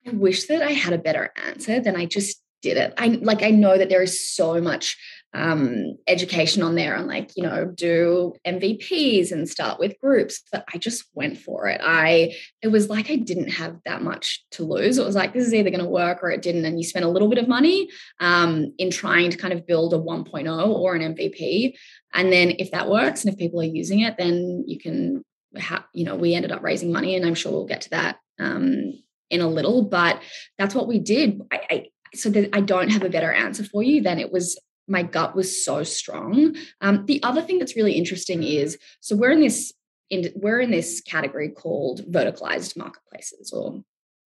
I 0.07 0.11
wish 0.11 0.47
that 0.47 0.61
I 0.61 0.71
had 0.71 0.93
a 0.93 0.97
better 0.97 1.31
answer 1.35 1.79
than 1.79 1.95
I 1.95 2.05
just 2.05 2.41
did 2.61 2.77
it. 2.77 2.93
I 2.97 3.07
like 3.21 3.43
I 3.43 3.49
know 3.49 3.77
that 3.77 3.89
there 3.89 4.01
is 4.01 4.29
so 4.29 4.61
much 4.61 4.97
um, 5.33 5.97
education 6.07 6.61
on 6.61 6.75
there 6.75 6.95
on 6.95 7.07
like 7.07 7.31
you 7.35 7.43
know 7.43 7.65
do 7.65 8.33
MVPs 8.45 9.31
and 9.31 9.49
start 9.49 9.79
with 9.79 9.99
groups, 9.99 10.41
but 10.51 10.65
I 10.73 10.77
just 10.77 11.05
went 11.13 11.37
for 11.37 11.67
it. 11.67 11.81
I 11.83 12.35
it 12.61 12.67
was 12.67 12.89
like 12.89 13.09
I 13.09 13.15
didn't 13.15 13.49
have 13.49 13.77
that 13.85 14.01
much 14.01 14.43
to 14.51 14.63
lose. 14.63 14.97
It 14.97 15.05
was 15.05 15.15
like 15.15 15.33
this 15.33 15.45
is 15.45 15.53
either 15.53 15.69
going 15.69 15.83
to 15.83 15.89
work 15.89 16.19
or 16.21 16.29
it 16.31 16.41
didn't, 16.41 16.65
and 16.65 16.77
you 16.77 16.83
spend 16.85 17.05
a 17.05 17.09
little 17.09 17.29
bit 17.29 17.39
of 17.39 17.47
money 17.47 17.89
um, 18.19 18.73
in 18.77 18.91
trying 18.91 19.31
to 19.31 19.37
kind 19.37 19.53
of 19.53 19.65
build 19.65 19.93
a 19.93 19.97
1.0 19.97 20.67
or 20.67 20.95
an 20.95 21.15
MVP, 21.15 21.73
and 22.13 22.31
then 22.31 22.53
if 22.59 22.71
that 22.71 22.89
works 22.89 23.23
and 23.23 23.33
if 23.33 23.39
people 23.39 23.61
are 23.61 23.65
using 23.65 24.01
it, 24.01 24.15
then 24.17 24.63
you 24.67 24.79
can 24.79 25.23
have 25.57 25.83
you 25.93 26.05
know 26.05 26.15
we 26.15 26.33
ended 26.33 26.51
up 26.51 26.63
raising 26.63 26.91
money, 26.91 27.15
and 27.15 27.25
I'm 27.25 27.35
sure 27.35 27.51
we'll 27.51 27.65
get 27.65 27.81
to 27.81 27.89
that 27.91 28.19
um, 28.39 28.93
in 29.29 29.41
a 29.41 29.47
little, 29.47 29.83
but 29.83 30.21
that's 30.57 30.75
what 30.75 30.87
we 30.87 30.99
did. 30.99 31.41
I, 31.51 31.61
I 31.69 31.85
so 32.13 32.29
that 32.29 32.55
I 32.55 32.61
don't 32.61 32.89
have 32.89 33.03
a 33.03 33.09
better 33.09 33.31
answer 33.31 33.63
for 33.63 33.83
you 33.83 34.01
than 34.01 34.19
it 34.19 34.31
was 34.31 34.59
my 34.87 35.03
gut 35.03 35.35
was 35.35 35.63
so 35.63 35.83
strong. 35.83 36.55
Um, 36.81 37.05
the 37.05 37.23
other 37.23 37.41
thing 37.41 37.59
that's 37.59 37.75
really 37.75 37.93
interesting 37.93 38.43
is 38.43 38.77
so 38.99 39.15
we're 39.15 39.31
in 39.31 39.41
this 39.41 39.73
in, 40.09 40.31
we're 40.35 40.59
in 40.59 40.71
this 40.71 41.01
category 41.01 41.49
called 41.49 42.01
verticalized 42.11 42.75
marketplaces 42.75 43.51
or 43.53 43.81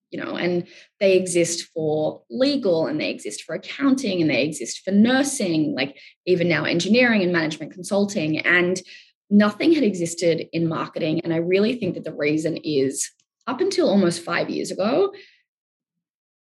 you 0.09 0.23
know 0.23 0.35
and 0.35 0.67
they 0.99 1.15
exist 1.15 1.67
for 1.73 2.23
legal 2.29 2.87
and 2.87 2.99
they 2.99 3.09
exist 3.09 3.43
for 3.43 3.53
accounting 3.53 4.21
and 4.21 4.29
they 4.29 4.43
exist 4.43 4.81
for 4.83 4.91
nursing 4.91 5.75
like 5.75 5.97
even 6.25 6.49
now 6.49 6.63
engineering 6.63 7.21
and 7.21 7.31
management 7.31 7.71
consulting 7.71 8.39
and 8.39 8.81
nothing 9.29 9.73
had 9.73 9.83
existed 9.83 10.47
in 10.53 10.67
marketing 10.67 11.19
and 11.23 11.33
i 11.33 11.37
really 11.37 11.75
think 11.75 11.95
that 11.95 12.03
the 12.03 12.13
reason 12.13 12.57
is 12.57 13.11
up 13.47 13.61
until 13.61 13.89
almost 13.89 14.23
5 14.23 14.49
years 14.49 14.71
ago 14.71 15.11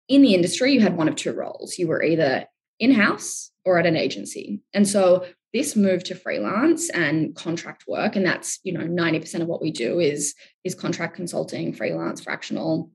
in 0.08 0.22
the 0.22 0.34
industry, 0.34 0.72
you 0.72 0.80
had 0.80 0.96
one 0.96 1.08
of 1.08 1.16
two 1.16 1.32
roles. 1.32 1.78
You 1.78 1.88
were 1.88 2.02
either 2.02 2.46
in 2.78 2.92
house 2.92 3.50
or 3.64 3.78
at 3.78 3.86
an 3.86 3.96
agency. 3.96 4.60
And 4.74 4.86
so 4.86 5.26
this 5.52 5.76
move 5.76 6.04
to 6.04 6.14
freelance 6.14 6.90
and 6.90 7.34
contract 7.34 7.84
work, 7.86 8.16
and 8.16 8.26
that's 8.26 8.58
you 8.64 8.72
know 8.72 8.84
90% 8.84 9.40
of 9.40 9.48
what 9.48 9.62
we 9.62 9.70
do 9.70 10.00
is 10.00 10.34
is 10.64 10.74
contract 10.74 11.14
consulting, 11.14 11.72
freelance, 11.72 12.22
fractional. 12.22 12.90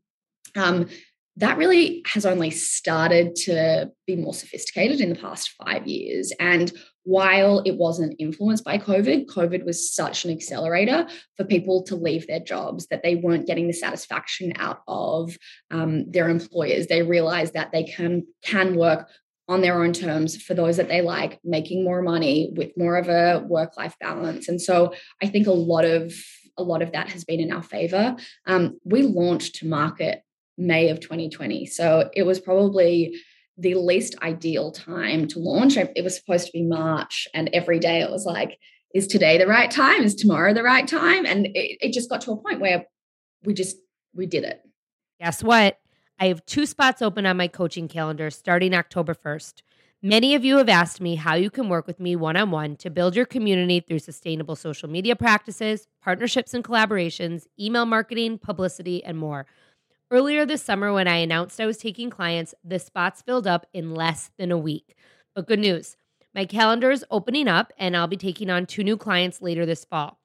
Um, 0.55 0.89
that 1.37 1.57
really 1.57 2.03
has 2.05 2.25
only 2.25 2.51
started 2.51 3.33
to 3.33 3.91
be 4.05 4.17
more 4.17 4.33
sophisticated 4.33 4.99
in 4.99 5.09
the 5.09 5.15
past 5.15 5.51
five 5.63 5.87
years. 5.87 6.33
And 6.37 6.71
while 7.09 7.63
it 7.65 7.75
wasn't 7.75 8.15
influenced 8.19 8.63
by 8.63 8.77
COVID, 8.77 9.25
COVID 9.25 9.65
was 9.65 9.91
such 9.91 10.25
an 10.25 10.31
accelerator 10.31 11.07
for 11.37 11.43
people 11.43 11.81
to 11.81 11.95
leave 11.95 12.27
their 12.27 12.39
jobs 12.39 12.85
that 12.87 13.01
they 13.01 13.15
weren't 13.15 13.47
getting 13.47 13.65
the 13.65 13.73
satisfaction 13.73 14.53
out 14.57 14.83
of 14.87 15.35
um, 15.71 16.11
their 16.11 16.29
employers. 16.29 16.85
They 16.85 17.01
realized 17.01 17.55
that 17.55 17.71
they 17.71 17.83
can 17.83 18.27
can 18.43 18.75
work 18.75 19.09
on 19.47 19.61
their 19.61 19.81
own 19.81 19.91
terms 19.91 20.39
for 20.39 20.53
those 20.53 20.77
that 20.77 20.87
they 20.87 21.01
like, 21.01 21.39
making 21.43 21.83
more 21.83 22.03
money 22.03 22.51
with 22.55 22.77
more 22.77 22.95
of 22.95 23.09
a 23.09 23.43
work 23.47 23.75
life 23.75 23.95
balance. 23.99 24.47
And 24.47 24.61
so 24.61 24.93
I 25.19 25.25
think 25.25 25.47
a 25.47 25.51
lot 25.51 25.85
of 25.85 26.13
a 26.59 26.63
lot 26.63 26.83
of 26.83 26.91
that 26.91 27.09
has 27.09 27.23
been 27.23 27.39
in 27.39 27.51
our 27.51 27.63
favor. 27.63 28.17
Um, 28.45 28.79
we 28.83 29.01
launched 29.01 29.55
to 29.55 29.67
market 29.67 30.21
May 30.59 30.89
of 30.89 30.99
2020, 30.99 31.65
so 31.65 32.11
it 32.13 32.21
was 32.21 32.39
probably 32.39 33.19
the 33.59 33.75
least 33.75 34.15
ideal 34.21 34.71
time 34.71 35.27
to 35.27 35.39
launch. 35.39 35.75
It 35.77 36.03
was 36.03 36.17
supposed 36.17 36.47
to 36.47 36.51
be 36.51 36.63
March, 36.63 37.27
and 37.33 37.49
every 37.53 37.79
day 37.79 38.01
it 38.01 38.09
was 38.09 38.25
like, 38.25 38.57
is 38.95 39.05
today 39.05 39.37
the 39.37 39.47
right 39.47 39.69
time? 39.69 40.03
Is 40.03 40.15
tomorrow 40.15 40.53
the 40.53 40.63
right 40.63 40.87
time? 40.87 41.25
And 41.25 41.47
it, 41.47 41.77
it 41.81 41.93
just 41.93 42.09
got 42.09 42.21
to 42.21 42.31
a 42.31 42.37
point 42.37 42.59
where 42.59 42.85
we 43.43 43.53
just 43.53 43.77
we 44.15 44.25
did 44.25 44.43
it. 44.43 44.61
Guess 45.19 45.43
what? 45.43 45.77
I 46.19 46.27
have 46.27 46.45
two 46.45 46.65
spots 46.65 47.01
open 47.01 47.25
on 47.25 47.37
my 47.37 47.47
coaching 47.47 47.87
calendar 47.87 48.29
starting 48.29 48.73
October 48.73 49.13
1st. 49.13 49.61
Many 50.01 50.33
of 50.33 50.45
you 50.45 50.57
have 50.57 50.69
asked 50.69 51.01
me 51.01 51.15
how 51.15 51.35
you 51.35 51.49
can 51.49 51.67
work 51.67 51.85
with 51.85 51.99
me 51.99 52.15
one 52.15 52.37
on 52.37 52.51
one 52.51 52.77
to 52.77 52.89
build 52.89 53.17
your 53.17 53.25
community 53.25 53.81
through 53.81 53.99
sustainable 53.99 54.55
social 54.55 54.89
media 54.89 55.15
practices, 55.15 55.87
partnerships 56.01 56.53
and 56.53 56.63
collaborations, 56.63 57.47
email 57.59 57.85
marketing, 57.85 58.37
publicity, 58.37 59.03
and 59.03 59.17
more. 59.17 59.45
Earlier 60.11 60.43
this 60.43 60.63
summer, 60.63 60.91
when 60.91 61.07
I 61.07 61.17
announced 61.17 61.61
I 61.61 61.67
was 61.67 61.77
taking 61.77 62.09
clients, 62.09 62.55
the 62.63 62.79
spots 62.79 63.21
filled 63.21 63.45
up 63.45 63.67
in 63.73 63.93
less 63.93 64.31
than 64.39 64.51
a 64.51 64.57
week. 64.57 64.95
But 65.35 65.47
good 65.47 65.59
news 65.59 65.97
my 66.33 66.45
calendar 66.45 66.89
is 66.89 67.05
opening 67.11 67.47
up, 67.47 67.71
and 67.77 67.95
I'll 67.95 68.07
be 68.07 68.17
taking 68.17 68.49
on 68.49 68.65
two 68.65 68.83
new 68.83 68.97
clients 68.97 69.41
later 69.41 69.65
this 69.65 69.85
fall. 69.85 70.19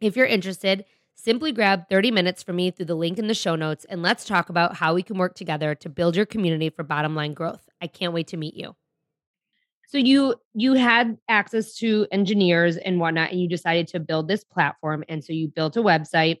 If 0.00 0.16
you're 0.16 0.26
interested, 0.26 0.84
simply 1.14 1.52
grab 1.52 1.88
30 1.88 2.10
minutes 2.10 2.42
from 2.42 2.56
me 2.56 2.72
through 2.72 2.86
the 2.86 2.96
link 2.96 3.16
in 3.16 3.28
the 3.28 3.34
show 3.34 3.54
notes, 3.54 3.86
and 3.88 4.02
let's 4.02 4.24
talk 4.24 4.48
about 4.48 4.76
how 4.76 4.94
we 4.94 5.04
can 5.04 5.18
work 5.18 5.36
together 5.36 5.76
to 5.76 5.88
build 5.88 6.16
your 6.16 6.26
community 6.26 6.68
for 6.70 6.82
bottom 6.82 7.14
line 7.14 7.32
growth. 7.32 7.68
I 7.80 7.86
can't 7.86 8.12
wait 8.12 8.26
to 8.28 8.36
meet 8.36 8.54
you. 8.54 8.74
So 9.86 9.98
you 9.98 10.34
you 10.52 10.74
had 10.74 11.18
access 11.28 11.76
to 11.76 12.08
engineers 12.10 12.76
and 12.76 12.98
whatnot, 12.98 13.30
and 13.30 13.40
you 13.40 13.48
decided 13.48 13.86
to 13.88 14.00
build 14.00 14.26
this 14.26 14.42
platform. 14.42 15.04
And 15.08 15.24
so 15.24 15.32
you 15.32 15.46
built 15.46 15.76
a 15.76 15.82
website 15.82 16.38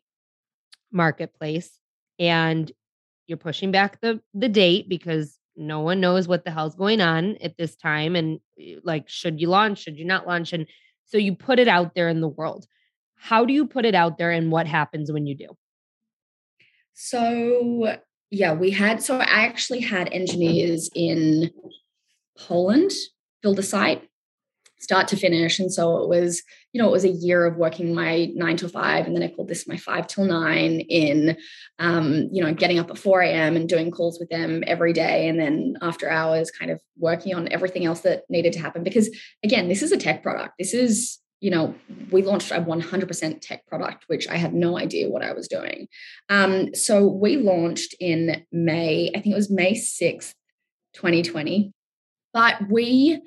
marketplace 0.90 1.78
and 2.22 2.70
you're 3.26 3.38
pushing 3.38 3.70
back 3.70 4.00
the 4.00 4.20
the 4.34 4.48
date 4.48 4.88
because 4.88 5.38
no 5.54 5.80
one 5.80 6.00
knows 6.00 6.26
what 6.26 6.44
the 6.44 6.50
hell's 6.50 6.74
going 6.74 7.00
on 7.00 7.36
at 7.42 7.56
this 7.58 7.76
time 7.76 8.16
and 8.16 8.40
eh, 8.58 8.76
like 8.82 9.08
should 9.08 9.40
you 9.40 9.48
launch 9.48 9.78
should 9.78 9.98
you 9.98 10.04
not 10.04 10.26
launch 10.26 10.52
and 10.52 10.66
so 11.06 11.18
you 11.18 11.34
put 11.34 11.58
it 11.58 11.68
out 11.68 11.94
there 11.94 12.08
in 12.08 12.22
the 12.22 12.28
world. 12.28 12.66
How 13.16 13.44
do 13.44 13.52
you 13.52 13.66
put 13.66 13.84
it 13.84 13.94
out 13.94 14.16
there 14.16 14.30
and 14.30 14.50
what 14.50 14.66
happens 14.66 15.12
when 15.12 15.26
you 15.26 15.36
do? 15.36 15.48
So 16.94 17.98
yeah 18.32 18.54
we 18.54 18.70
had 18.70 19.00
so 19.02 19.18
i 19.18 19.44
actually 19.44 19.80
had 19.80 20.08
engineers 20.10 20.90
in 20.94 21.50
poland 22.36 22.90
build 23.42 23.58
a 23.58 23.62
site 23.62 24.08
start 24.82 25.06
to 25.08 25.16
finish. 25.16 25.60
And 25.60 25.72
so 25.72 25.98
it 25.98 26.08
was, 26.08 26.42
you 26.72 26.82
know, 26.82 26.88
it 26.88 26.92
was 26.92 27.04
a 27.04 27.08
year 27.08 27.46
of 27.46 27.56
working 27.56 27.94
my 27.94 28.30
nine 28.34 28.56
to 28.58 28.68
five, 28.68 29.06
and 29.06 29.14
then 29.14 29.22
I 29.22 29.28
called 29.28 29.48
this 29.48 29.68
my 29.68 29.76
five 29.76 30.08
till 30.08 30.24
nine 30.24 30.80
in, 30.80 31.36
um, 31.78 32.28
you 32.32 32.42
know, 32.42 32.52
getting 32.52 32.80
up 32.80 32.90
at 32.90 32.98
4 32.98 33.22
a.m. 33.22 33.56
and 33.56 33.68
doing 33.68 33.92
calls 33.92 34.18
with 34.18 34.28
them 34.28 34.64
every 34.66 34.92
day. 34.92 35.28
And 35.28 35.38
then 35.38 35.76
after 35.80 36.10
hours, 36.10 36.50
kind 36.50 36.70
of 36.70 36.80
working 36.98 37.34
on 37.34 37.50
everything 37.52 37.84
else 37.84 38.00
that 38.00 38.24
needed 38.28 38.52
to 38.54 38.60
happen. 38.60 38.82
Because 38.82 39.08
again, 39.44 39.68
this 39.68 39.82
is 39.82 39.92
a 39.92 39.96
tech 39.96 40.22
product. 40.22 40.54
This 40.58 40.74
is, 40.74 41.20
you 41.40 41.50
know, 41.50 41.74
we 42.10 42.22
launched 42.22 42.50
a 42.50 42.60
100% 42.60 43.40
tech 43.40 43.66
product, 43.66 44.04
which 44.08 44.28
I 44.28 44.36
had 44.36 44.52
no 44.52 44.78
idea 44.78 45.08
what 45.08 45.22
I 45.22 45.32
was 45.32 45.46
doing. 45.46 45.86
Um, 46.28 46.74
so 46.74 47.06
we 47.06 47.36
launched 47.36 47.94
in 48.00 48.44
May, 48.50 49.10
I 49.14 49.20
think 49.20 49.32
it 49.32 49.36
was 49.36 49.50
May 49.50 49.74
6th, 49.74 50.34
2020. 50.94 51.72
But 52.32 52.70
we 52.70 53.20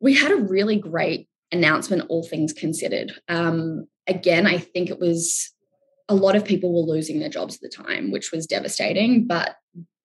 we 0.00 0.14
had 0.14 0.32
a 0.32 0.36
really 0.36 0.76
great 0.76 1.28
announcement, 1.52 2.06
all 2.08 2.22
things 2.22 2.52
considered. 2.52 3.12
Um, 3.28 3.86
again, 4.06 4.46
I 4.46 4.58
think 4.58 4.90
it 4.90 4.98
was 4.98 5.52
a 6.08 6.14
lot 6.14 6.36
of 6.36 6.44
people 6.44 6.72
were 6.72 6.92
losing 6.92 7.20
their 7.20 7.28
jobs 7.28 7.54
at 7.56 7.60
the 7.60 7.68
time, 7.68 8.10
which 8.10 8.32
was 8.32 8.46
devastating. 8.46 9.26
But 9.26 9.56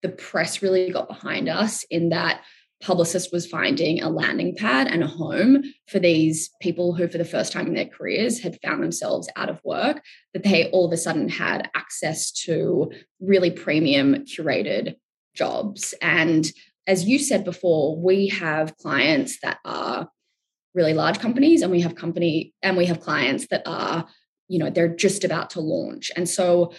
the 0.02 0.10
press 0.10 0.60
really 0.60 0.90
got 0.90 1.08
behind 1.08 1.48
us 1.48 1.84
in 1.90 2.10
that 2.10 2.42
publicist 2.82 3.32
was 3.32 3.46
finding 3.46 4.02
a 4.02 4.10
landing 4.10 4.54
pad 4.54 4.86
and 4.86 5.02
a 5.02 5.06
home 5.06 5.62
for 5.88 5.98
these 5.98 6.50
people 6.60 6.94
who 6.94 7.08
for 7.08 7.16
the 7.16 7.24
first 7.24 7.52
time 7.52 7.66
in 7.66 7.74
their 7.74 7.86
careers 7.86 8.40
had 8.40 8.58
found 8.62 8.82
themselves 8.82 9.30
out 9.36 9.48
of 9.48 9.60
work 9.64 10.02
that 10.34 10.42
they 10.42 10.68
all 10.70 10.84
of 10.84 10.92
a 10.92 10.96
sudden 10.96 11.28
had 11.28 11.70
access 11.74 12.30
to 12.30 12.92
really 13.20 13.50
premium 13.50 14.24
curated 14.26 14.96
jobs 15.34 15.94
and 16.02 16.52
as 16.86 17.04
you 17.04 17.18
said 17.18 17.44
before, 17.44 17.96
we 18.00 18.28
have 18.28 18.76
clients 18.76 19.40
that 19.42 19.58
are 19.64 20.08
really 20.74 20.94
large 20.94 21.18
companies 21.18 21.62
and 21.62 21.70
we 21.70 21.80
have 21.80 21.94
company 21.94 22.52
and 22.62 22.76
we 22.76 22.86
have 22.86 23.00
clients 23.00 23.46
that 23.48 23.62
are, 23.66 24.06
you 24.48 24.58
know, 24.58 24.70
they're 24.70 24.94
just 24.94 25.24
about 25.24 25.50
to 25.50 25.60
launch. 25.60 26.10
And 26.16 26.28
so 26.28 26.72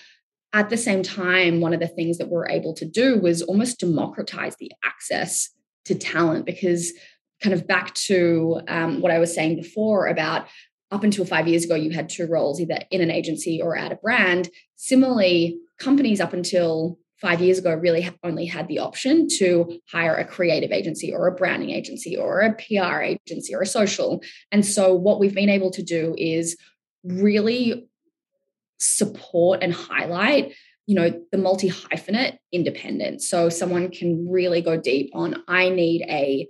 at 0.54 0.70
the 0.70 0.78
same 0.78 1.04
time, 1.04 1.60
one 1.60 1.74
of 1.74 1.80
the 1.80 1.88
things 1.88 2.18
that 2.18 2.30
we're 2.30 2.48
able 2.48 2.74
to 2.76 2.86
do 2.86 3.18
was 3.20 3.42
almost 3.42 3.80
democratize 3.80 4.56
the 4.58 4.72
access 4.84 5.50
to 5.86 5.96
talent 5.96 6.46
because 6.46 6.94
kind 7.42 7.54
of 7.54 7.68
back 7.68 7.94
to 7.94 8.62
um, 8.68 9.02
what 9.02 9.12
I 9.12 9.20
was 9.20 9.34
saying 9.34 9.56
before 9.58 10.08
about 10.08 10.48
up 10.92 11.04
until 11.04 11.26
five 11.26 11.48
years 11.48 11.66
ago, 11.66 11.76
you 11.76 11.92
had 11.92 12.10
two 12.10 12.28
roles, 12.28 12.62
either 12.62 12.80
in 12.92 13.02
an 13.02 13.12
agency 13.12 13.62
or 13.62 13.76
at 13.76 13.92
a 13.92 13.96
brand. 13.96 14.50
Similarly, 14.76 15.58
companies 15.80 16.22
up 16.22 16.34
until 16.34 16.98
five 17.22 17.42
years 17.42 17.58
ago 17.58 17.74
really 17.74 18.10
only 18.24 18.46
had 18.46 18.68
the 18.68 18.80
option 18.80 19.28
to 19.38 19.80
hire 19.90 20.16
a 20.16 20.26
creative 20.26 20.72
agency 20.72 21.14
or 21.14 21.28
a 21.28 21.36
branding 21.36 21.72
agency 21.72 22.18
or 22.18 22.42
a 22.42 22.54
PR 22.54 23.02
agency 23.02 23.56
or 23.56 23.62
a 23.62 23.68
social. 23.68 24.22
And 24.52 24.66
so, 24.66 24.94
what 24.94 25.20
we've 25.20 25.36
been 25.36 25.50
able 25.50 25.72
to 25.72 25.84
do 25.84 26.16
is 26.18 26.58
really 27.04 27.88
support 28.78 29.64
and 29.64 29.74
highlight 29.74 30.54
you 30.86 30.96
know 30.96 31.10
the 31.32 31.38
multi 31.38 31.70
hyphenate 31.70 32.38
independent 32.52 33.22
so 33.22 33.48
someone 33.48 33.90
can 33.90 34.30
really 34.30 34.62
go 34.62 34.76
deep 34.76 35.10
on 35.14 35.42
i 35.48 35.70
need 35.70 36.02
a 36.10 36.48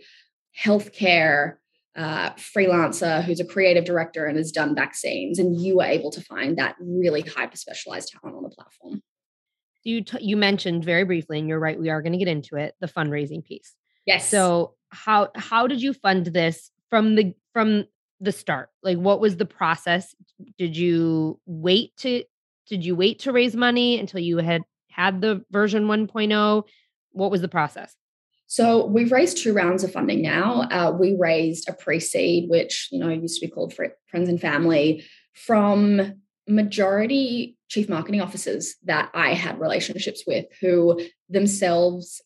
healthcare 0.59 1.57
uh, 1.95 2.31
freelancer 2.31 3.23
who's 3.23 3.39
a 3.39 3.45
creative 3.45 3.85
director 3.85 4.25
and 4.25 4.37
has 4.37 4.51
done 4.51 4.75
vaccines, 4.75 5.39
and 5.39 5.59
you 5.59 5.77
were 5.77 5.85
able 5.85 6.11
to 6.11 6.21
find 6.21 6.57
that 6.57 6.75
really 6.79 7.21
hyper 7.21 7.55
specialized 7.57 8.09
talent 8.09 8.35
on 8.35 8.43
the 8.43 8.49
platform. 8.49 9.01
You 9.85 10.03
t- 10.03 10.17
you 10.21 10.35
mentioned 10.35 10.83
very 10.83 11.05
briefly, 11.05 11.39
and 11.39 11.47
you're 11.47 11.59
right. 11.59 11.79
We 11.79 11.89
are 11.89 12.01
going 12.01 12.11
to 12.11 12.19
get 12.19 12.27
into 12.27 12.57
it. 12.57 12.75
The 12.81 12.87
fundraising 12.87 13.45
piece. 13.45 13.73
Yes. 14.05 14.29
So 14.29 14.73
how 14.89 15.29
how 15.35 15.67
did 15.67 15.81
you 15.81 15.93
fund 15.93 16.27
this 16.27 16.71
from 16.89 17.15
the 17.15 17.33
from 17.53 17.85
the 18.19 18.31
start? 18.33 18.69
Like, 18.83 18.97
what 18.97 19.21
was 19.21 19.37
the 19.37 19.45
process? 19.45 20.13
Did 20.57 20.75
you 20.75 21.39
wait 21.45 21.95
to 21.97 22.23
did 22.67 22.83
you 22.83 22.95
wait 22.95 23.19
to 23.19 23.31
raise 23.31 23.55
money 23.55 23.99
until 23.99 24.19
you 24.19 24.37
had 24.37 24.63
had 24.89 25.21
the 25.21 25.45
version 25.51 25.85
1.0? 25.85 26.63
What 27.11 27.31
was 27.31 27.41
the 27.41 27.47
process? 27.47 27.95
So 28.47 28.85
we've 28.85 29.11
raised 29.11 29.37
two 29.37 29.53
rounds 29.53 29.83
of 29.83 29.91
funding 29.91 30.21
now. 30.21 30.61
Uh, 30.71 30.91
we 30.97 31.15
raised 31.17 31.67
a 31.67 31.73
pre-seed, 31.73 32.49
which 32.49 32.89
you 32.91 32.99
know 32.99 33.09
used 33.09 33.39
to 33.39 33.47
be 33.47 33.51
called 33.51 33.73
Friends 33.73 34.29
and 34.29 34.39
Family, 34.39 35.03
from 35.33 36.21
majority 36.47 37.57
chief 37.69 37.89
marketing 37.89 38.21
officers 38.21 38.75
that 38.83 39.09
I 39.13 39.33
had 39.33 39.59
relationships 39.59 40.23
with, 40.27 40.45
who 40.61 41.01
themselves 41.29 42.21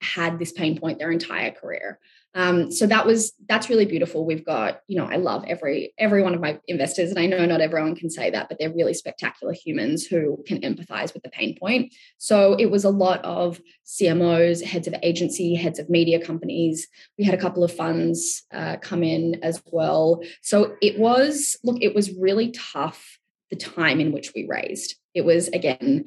had 0.00 0.38
this 0.38 0.52
pain 0.52 0.78
point 0.78 0.98
their 0.98 1.12
entire 1.12 1.50
career. 1.50 1.98
Um, 2.36 2.72
so 2.72 2.86
that 2.88 3.06
was 3.06 3.32
that's 3.48 3.70
really 3.70 3.84
beautiful. 3.84 4.26
We've 4.26 4.44
got, 4.44 4.80
you 4.88 4.98
know, 4.98 5.06
I 5.06 5.16
love 5.16 5.44
every 5.46 5.94
every 5.98 6.20
one 6.20 6.34
of 6.34 6.40
my 6.40 6.58
investors, 6.66 7.10
and 7.10 7.18
I 7.18 7.26
know 7.26 7.46
not 7.46 7.60
everyone 7.60 7.94
can 7.94 8.10
say 8.10 8.28
that, 8.30 8.48
but 8.48 8.58
they're 8.58 8.74
really 8.74 8.92
spectacular 8.92 9.52
humans 9.52 10.04
who 10.04 10.42
can 10.44 10.60
empathize 10.62 11.14
with 11.14 11.22
the 11.22 11.30
pain 11.30 11.56
point. 11.56 11.94
So 12.18 12.54
it 12.54 12.72
was 12.72 12.82
a 12.82 12.90
lot 12.90 13.24
of 13.24 13.60
CMOs, 13.86 14.64
heads 14.64 14.88
of 14.88 14.96
agency, 15.02 15.54
heads 15.54 15.78
of 15.78 15.88
media 15.88 16.24
companies. 16.24 16.88
We 17.18 17.24
had 17.24 17.34
a 17.34 17.40
couple 17.40 17.62
of 17.62 17.72
funds 17.72 18.42
uh, 18.52 18.78
come 18.78 19.04
in 19.04 19.38
as 19.44 19.62
well. 19.66 20.20
So 20.42 20.74
it 20.82 20.98
was 20.98 21.56
look, 21.62 21.78
it 21.80 21.94
was 21.94 22.12
really 22.16 22.50
tough 22.50 23.20
the 23.54 23.64
time 23.64 24.00
in 24.00 24.12
which 24.12 24.32
we 24.34 24.46
raised. 24.48 24.96
It 25.14 25.24
was 25.24 25.48
again 25.48 26.06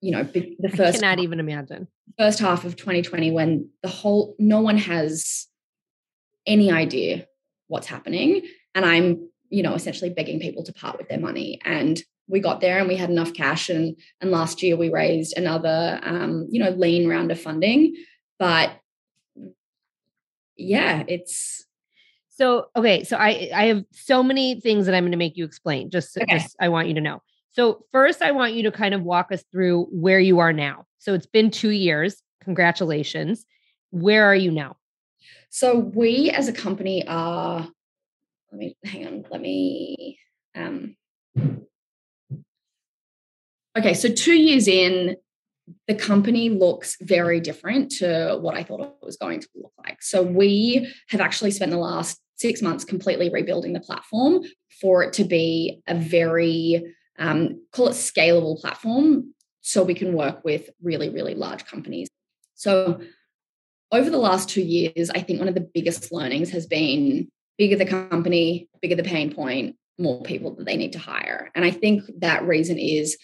you 0.00 0.12
know 0.12 0.22
the 0.22 0.68
first 0.68 0.98
I 0.98 1.00
cannot 1.00 1.20
even 1.20 1.40
imagine 1.40 1.88
first 2.18 2.38
half 2.38 2.64
of 2.64 2.76
2020 2.76 3.30
when 3.30 3.70
the 3.82 3.88
whole 3.88 4.36
no 4.38 4.60
one 4.60 4.78
has 4.78 5.48
any 6.46 6.70
idea 6.70 7.26
what's 7.68 7.86
happening. 7.86 8.42
And 8.74 8.84
I'm, 8.84 9.28
you 9.48 9.62
know, 9.62 9.74
essentially 9.74 10.10
begging 10.10 10.40
people 10.40 10.62
to 10.64 10.72
part 10.72 10.98
with 10.98 11.08
their 11.08 11.18
money. 11.20 11.60
And 11.64 12.00
we 12.28 12.40
got 12.40 12.60
there 12.60 12.78
and 12.78 12.88
we 12.88 12.96
had 12.96 13.10
enough 13.10 13.32
cash. 13.34 13.68
And, 13.68 13.96
and 14.20 14.30
last 14.30 14.62
year 14.62 14.76
we 14.76 14.90
raised 14.90 15.36
another, 15.36 16.00
um, 16.02 16.46
you 16.50 16.62
know, 16.62 16.70
lean 16.70 17.08
round 17.08 17.30
of 17.30 17.40
funding. 17.40 17.94
But 18.38 18.78
yeah, 20.56 21.04
it's, 21.08 21.64
so 22.36 22.66
okay, 22.74 23.04
so 23.04 23.16
I 23.16 23.50
I 23.54 23.64
have 23.66 23.84
so 23.92 24.22
many 24.22 24.60
things 24.60 24.86
that 24.86 24.94
I'm 24.94 25.04
going 25.04 25.12
to 25.12 25.18
make 25.18 25.36
you 25.36 25.44
explain. 25.44 25.90
Just, 25.90 26.16
okay. 26.18 26.38
just 26.38 26.56
I 26.60 26.68
want 26.68 26.88
you 26.88 26.94
to 26.94 27.00
know. 27.00 27.22
So 27.52 27.84
first, 27.92 28.22
I 28.22 28.32
want 28.32 28.54
you 28.54 28.64
to 28.64 28.72
kind 28.72 28.94
of 28.94 29.02
walk 29.02 29.30
us 29.30 29.44
through 29.52 29.84
where 29.92 30.18
you 30.18 30.40
are 30.40 30.52
now. 30.52 30.86
So 30.98 31.14
it's 31.14 31.26
been 31.26 31.50
two 31.50 31.70
years. 31.70 32.22
Congratulations. 32.42 33.46
Where 33.90 34.24
are 34.24 34.34
you 34.34 34.50
now? 34.50 34.76
So 35.50 35.78
we 35.78 36.30
as 36.30 36.48
a 36.48 36.52
company 36.52 37.06
are, 37.06 37.68
let 38.50 38.58
me 38.58 38.76
hang 38.84 39.06
on, 39.06 39.24
let 39.30 39.40
me 39.40 40.18
um 40.56 40.96
okay, 43.78 43.94
so 43.94 44.08
two 44.08 44.34
years 44.34 44.66
in, 44.66 45.16
the 45.88 45.94
company 45.94 46.50
looks 46.50 46.96
very 47.00 47.40
different 47.40 47.90
to 47.92 48.38
what 48.40 48.54
I 48.54 48.62
thought 48.62 48.80
it 48.80 48.92
was 49.02 49.16
going 49.16 49.40
to 49.40 49.48
look 49.54 49.72
like. 49.78 50.02
So 50.02 50.22
we 50.22 50.92
have 51.08 51.20
actually 51.20 51.50
spent 51.50 51.70
the 51.70 51.78
last 51.78 52.20
six 52.36 52.60
months 52.60 52.84
completely 52.84 53.30
rebuilding 53.30 53.72
the 53.72 53.80
platform 53.80 54.42
for 54.80 55.02
it 55.02 55.12
to 55.14 55.24
be 55.24 55.80
a 55.86 55.94
very 55.94 56.82
um, 57.18 57.62
call 57.72 57.88
it 57.88 57.92
scalable 57.92 58.60
platform 58.60 59.34
so 59.60 59.82
we 59.82 59.94
can 59.94 60.14
work 60.14 60.44
with 60.44 60.68
really 60.82 61.08
really 61.10 61.34
large 61.34 61.64
companies 61.64 62.08
so 62.54 63.00
over 63.94 64.10
the 64.10 64.18
last 64.18 64.48
two 64.48 64.62
years, 64.62 65.10
I 65.10 65.20
think 65.20 65.38
one 65.38 65.48
of 65.48 65.54
the 65.54 65.68
biggest 65.72 66.12
learnings 66.12 66.50
has 66.50 66.66
been 66.66 67.28
bigger 67.56 67.76
the 67.76 67.86
company, 67.86 68.68
bigger 68.82 68.96
the 68.96 69.04
pain 69.04 69.32
point, 69.32 69.76
more 69.98 70.22
people 70.22 70.56
that 70.56 70.66
they 70.66 70.76
need 70.76 70.92
to 70.94 70.98
hire. 70.98 71.50
And 71.54 71.64
I 71.64 71.70
think 71.70 72.02
that 72.18 72.44
reason 72.44 72.76
is 72.76 73.16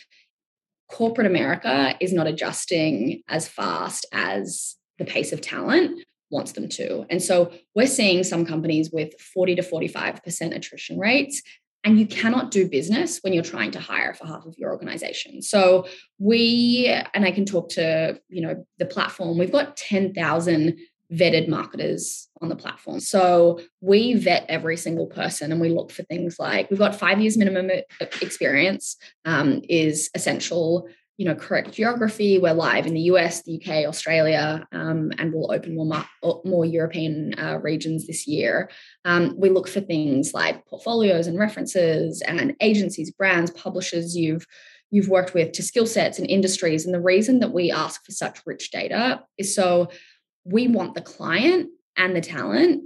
corporate 0.91 1.27
America 1.27 1.95
is 2.01 2.13
not 2.13 2.27
adjusting 2.27 3.23
as 3.29 3.49
fast 3.49 4.07
as 4.13 4.77
the 4.99 5.05
pace 5.05 5.33
of 5.33 5.41
talent 5.41 6.05
wants 6.31 6.53
them 6.53 6.69
to. 6.69 7.07
And 7.11 7.23
so 7.23 7.53
we're 7.75 7.87
seeing 7.87 8.23
some 8.23 8.47
companies 8.47 8.91
with 8.93 9.13
40 9.35 9.57
to 9.57 9.63
45% 9.63 10.55
attrition 10.55 10.99
rates 10.99 11.43
and 11.85 11.99
you 11.99 12.07
cannot 12.07 12.51
do 12.51 12.69
business 12.69 13.21
when 13.23 13.33
you're 13.33 13.43
trying 13.43 13.71
to 13.71 13.81
hire 13.81 14.13
for 14.15 14.27
half 14.27 14.45
of 14.45 14.55
your 14.59 14.71
organization 14.71 15.41
so 15.43 15.87
we 16.19 16.95
and 17.15 17.25
i 17.25 17.31
can 17.31 17.45
talk 17.45 17.69
to 17.71 18.21
you 18.29 18.43
know 18.43 18.67
the 18.79 18.87
platform 18.87 19.39
we've 19.39 19.53
got 19.53 19.77
10,000 19.77 20.79
vetted 21.13 21.49
marketers 21.49 22.29
on 22.41 22.49
the 22.49 22.57
platform. 22.57 23.01
So 23.01 23.61
we 23.81 24.15
vet 24.15 24.47
every 24.49 24.77
single 24.77 25.07
person 25.07 25.51
and 25.53 25.61
we 25.61 25.69
look 25.69 25.91
for 25.91 26.03
things 26.05 26.39
like 26.39 26.71
we've 26.71 26.79
got 26.79 26.95
five 26.95 27.21
years 27.21 27.37
minimum 27.37 27.71
experience 28.21 28.97
um, 29.25 29.63
is 29.69 30.11
essential. 30.15 30.89
You 31.17 31.27
know 31.27 31.35
correct 31.35 31.73
geography 31.73 32.39
we're 32.39 32.55
live 32.55 32.87
in 32.87 32.95
the 32.95 33.03
us 33.03 33.43
the 33.43 33.61
uk 33.61 33.69
australia 33.87 34.67
um, 34.73 35.13
and 35.19 35.35
we'll 35.35 35.53
open 35.53 35.77
more 35.77 35.85
more 36.47 36.65
european 36.65 37.39
uh, 37.39 37.59
regions 37.61 38.07
this 38.07 38.27
year. 38.27 38.71
Um, 39.05 39.35
we 39.37 39.51
look 39.51 39.69
for 39.69 39.83
things 39.83 40.33
like 40.33 40.65
portfolios 40.65 41.27
and 41.27 41.39
references 41.39 42.23
and 42.23 42.57
agencies 42.63 43.11
brands 43.11 43.51
publishers 43.51 44.17
you've 44.17 44.47
you've 44.91 45.09
worked 45.09 45.35
with 45.35 45.53
to 45.53 45.63
skill 45.63 45.87
sets 45.87 46.19
and 46.19 46.29
industries. 46.29 46.85
And 46.85 46.95
the 46.95 47.01
reason 47.01 47.41
that 47.41 47.53
we 47.53 47.71
ask 47.71 48.05
for 48.05 48.13
such 48.13 48.41
rich 48.45 48.71
data 48.71 49.23
is 49.39 49.55
so 49.55 49.89
we 50.45 50.69
want 50.69 50.95
the 50.95 51.01
client 51.01 51.71
and 51.97 52.15
the 52.15 52.21
talent 52.21 52.85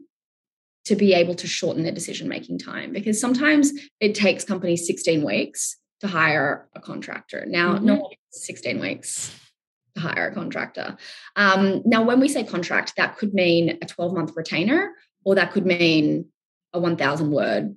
to 0.87 0.97
be 0.97 1.15
able 1.15 1.35
to 1.35 1.47
shorten 1.47 1.83
their 1.83 1.93
decision 1.93 2.29
making 2.29 2.59
time 2.59 2.93
because 2.93 3.21
sometimes 3.21 3.73
it 4.01 4.15
takes 4.15 4.45
companies 4.45 4.87
16 4.87 5.25
weeks 5.25 5.77
to 6.01 6.09
hire 6.09 6.69
a 6.75 6.81
contractor. 6.81 7.45
Now, 7.47 7.75
mm-hmm. 7.75 7.87
no 7.87 8.11
16 8.33 8.81
weeks 8.81 9.35
to 9.95 10.01
hire 10.01 10.29
a 10.29 10.35
contractor. 10.35 10.97
Um, 11.37 11.83
now, 11.87 12.03
when 12.03 12.21
we 12.21 12.29
say 12.29 12.45
contract, 12.45 12.95
that 12.97 13.17
could 13.17 13.33
mean 13.33 13.79
a 13.81 13.87
12 13.87 14.13
month 14.13 14.33
retainer, 14.37 14.93
or 15.25 15.37
that 15.37 15.53
could 15.53 15.65
mean 15.65 16.27
a 16.73 16.81
1,000 16.81 17.31
word 17.31 17.77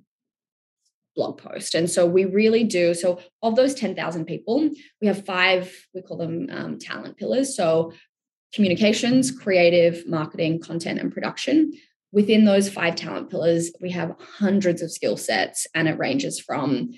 blog 1.16 1.38
post. 1.38 1.74
And 1.74 1.88
so 1.90 2.06
we 2.06 2.24
really 2.24 2.64
do. 2.64 2.94
So, 2.94 3.20
of 3.42 3.56
those 3.56 3.74
10,000 3.74 4.26
people, 4.26 4.68
we 5.00 5.06
have 5.06 5.24
five, 5.24 5.72
we 5.94 6.02
call 6.02 6.16
them 6.16 6.48
um, 6.50 6.78
talent 6.78 7.16
pillars. 7.16 7.56
So, 7.56 7.92
communications, 8.52 9.30
creative, 9.30 10.06
marketing, 10.06 10.60
content, 10.60 10.98
and 10.98 11.12
production. 11.12 11.72
Within 12.12 12.44
those 12.44 12.70
five 12.70 12.94
talent 12.96 13.30
pillars, 13.30 13.70
we 13.80 13.90
have 13.90 14.16
hundreds 14.18 14.80
of 14.80 14.90
skill 14.90 15.16
sets, 15.16 15.66
and 15.74 15.88
it 15.88 15.98
ranges 15.98 16.40
from 16.40 16.90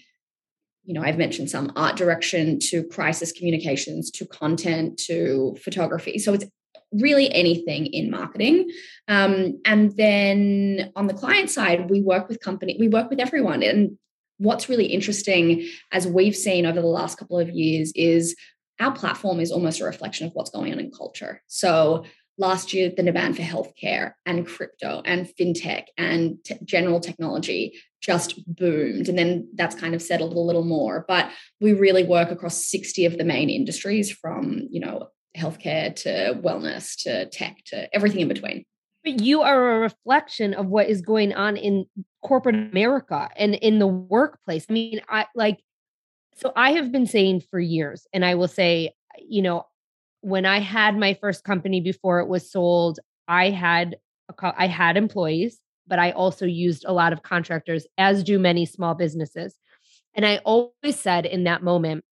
you 0.85 0.95
know, 0.95 1.03
I've 1.03 1.19
mentioned 1.19 1.51
some 1.51 1.73
art 1.77 1.97
direction 1.97 2.59
to 2.63 2.83
crisis 2.83 3.33
communications 3.33 4.11
to 4.13 4.27
content 4.27 4.99
to 5.07 5.57
photography. 5.63 6.19
So 6.19 6.33
it's 6.35 6.47
really 6.93 7.33
anything 7.33 7.87
in 7.87 8.11
marketing. 8.11 8.69
Um, 9.07 9.61
and 9.65 9.97
then 9.97 10.91
on 10.97 11.07
the 11.07 11.15
client 11.15 11.51
side, 11.51 11.91
we 11.91 12.01
work 12.01 12.29
with 12.29 12.41
company, 12.41 12.77
we 12.79 12.89
work 12.89 13.11
with 13.11 13.21
everyone. 13.21 13.63
And 13.63 13.99
what's 14.39 14.69
really 14.69 14.87
interesting, 14.87 15.69
as 15.93 16.07
we've 16.07 16.35
seen 16.35 16.67
over 16.67 16.81
the 16.81 16.87
last 16.87 17.19
couple 17.19 17.39
of 17.39 17.51
years, 17.51 17.93
is 17.95 18.35
our 18.81 18.93
platform 18.93 19.40
is 19.40 19.53
almost 19.53 19.81
a 19.81 19.85
reflection 19.85 20.27
of 20.27 20.33
what's 20.33 20.51
going 20.51 20.73
on 20.73 20.81
in 20.81 20.90
culture. 20.90 21.43
So 21.47 22.05
last 22.38 22.73
year, 22.73 22.90
the 22.97 23.03
demand 23.03 23.37
for 23.37 23.43
healthcare 23.43 24.14
and 24.25 24.47
crypto 24.47 25.03
and 25.05 25.29
fintech 25.38 25.85
and 25.99 26.43
t- 26.43 26.57
general 26.64 26.99
technology 26.99 27.79
just 28.01 28.43
boomed 28.47 29.09
and 29.09 29.19
then 29.19 29.47
that's 29.55 29.75
kind 29.75 29.95
of 29.95 30.01
settled 30.01 30.33
a 30.33 30.40
little 30.40 30.64
more. 30.64 31.05
But 31.07 31.31
we 31.61 31.75
really 31.75 32.03
work 32.03 32.31
across 32.31 32.66
60 32.66 33.05
of 33.05 33.19
the 33.19 33.25
main 33.25 33.51
industries 33.51 34.11
from 34.11 34.66
you 34.71 34.81
know 34.81 35.09
healthcare 35.37 35.95
to 35.95 36.40
wellness 36.43 37.01
to 37.03 37.27
tech 37.27 37.59
to 37.66 37.95
everything 37.95 38.21
in 38.21 38.29
between. 38.29 38.64
But 39.05 39.21
you 39.21 39.43
are 39.43 39.77
a 39.77 39.81
reflection 39.81 40.55
of 40.55 40.66
what 40.66 40.88
is 40.88 41.03
going 41.03 41.35
on 41.35 41.57
in 41.57 41.87
corporate 42.23 42.55
america 42.55 43.29
and 43.37 43.55
in 43.55 43.79
the 43.79 43.87
workplace. 43.87 44.66
I 44.69 44.73
mean 44.73 45.01
i 45.09 45.27
like 45.35 45.59
so 46.40 46.53
i 46.57 46.72
have 46.72 46.90
been 46.90 47.07
saying 47.07 47.40
for 47.40 47.61
years 47.61 48.07
and 48.12 48.24
i 48.24 48.35
will 48.35 48.48
say 48.48 48.92
you 49.18 49.42
know 49.42 49.64
when 50.20 50.46
i 50.46 50.59
had 50.59 50.96
my 50.96 51.14
first 51.14 51.44
company 51.44 51.81
before 51.81 52.20
it 52.20 52.29
was 52.29 52.50
sold 52.50 52.98
i 53.29 53.50
had 53.50 53.96
I 54.57 54.68
had 54.68 54.96
employees 54.96 55.61
but 55.90 55.98
I 55.98 56.12
also 56.12 56.46
used 56.46 56.87
a 56.87 56.92
lot 56.92 57.12
of 57.12 57.22
contractors, 57.22 57.87
as 57.98 58.22
do 58.22 58.38
many 58.38 58.64
small 58.64 58.94
businesses. 58.94 59.57
And 60.14 60.24
I 60.24 60.38
always 60.38 60.98
said 60.98 61.26
in 61.26 61.44
that 61.44 61.62
moment, 61.62 62.05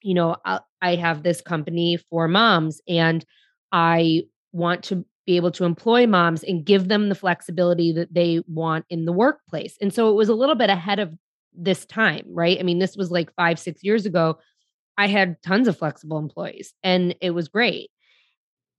you 0.00 0.14
know, 0.14 0.36
I, 0.46 0.60
I 0.80 0.94
have 0.94 1.22
this 1.22 1.42
company 1.42 1.98
for 1.98 2.28
moms 2.28 2.80
and 2.88 3.24
I 3.72 4.22
want 4.52 4.84
to 4.84 5.04
be 5.26 5.36
able 5.36 5.50
to 5.50 5.64
employ 5.64 6.06
moms 6.06 6.42
and 6.42 6.64
give 6.64 6.88
them 6.88 7.08
the 7.08 7.14
flexibility 7.14 7.92
that 7.92 8.14
they 8.14 8.42
want 8.46 8.86
in 8.88 9.04
the 9.04 9.12
workplace. 9.12 9.76
And 9.80 9.92
so 9.92 10.08
it 10.10 10.14
was 10.14 10.28
a 10.28 10.34
little 10.34 10.54
bit 10.54 10.70
ahead 10.70 11.00
of 11.00 11.12
this 11.54 11.84
time, 11.86 12.24
right? 12.28 12.58
I 12.58 12.62
mean, 12.62 12.78
this 12.78 12.96
was 12.96 13.10
like 13.10 13.34
five, 13.34 13.58
six 13.58 13.82
years 13.82 14.06
ago. 14.06 14.38
I 14.96 15.06
had 15.06 15.42
tons 15.42 15.68
of 15.68 15.78
flexible 15.78 16.18
employees 16.18 16.74
and 16.82 17.14
it 17.20 17.30
was 17.30 17.48
great 17.48 17.90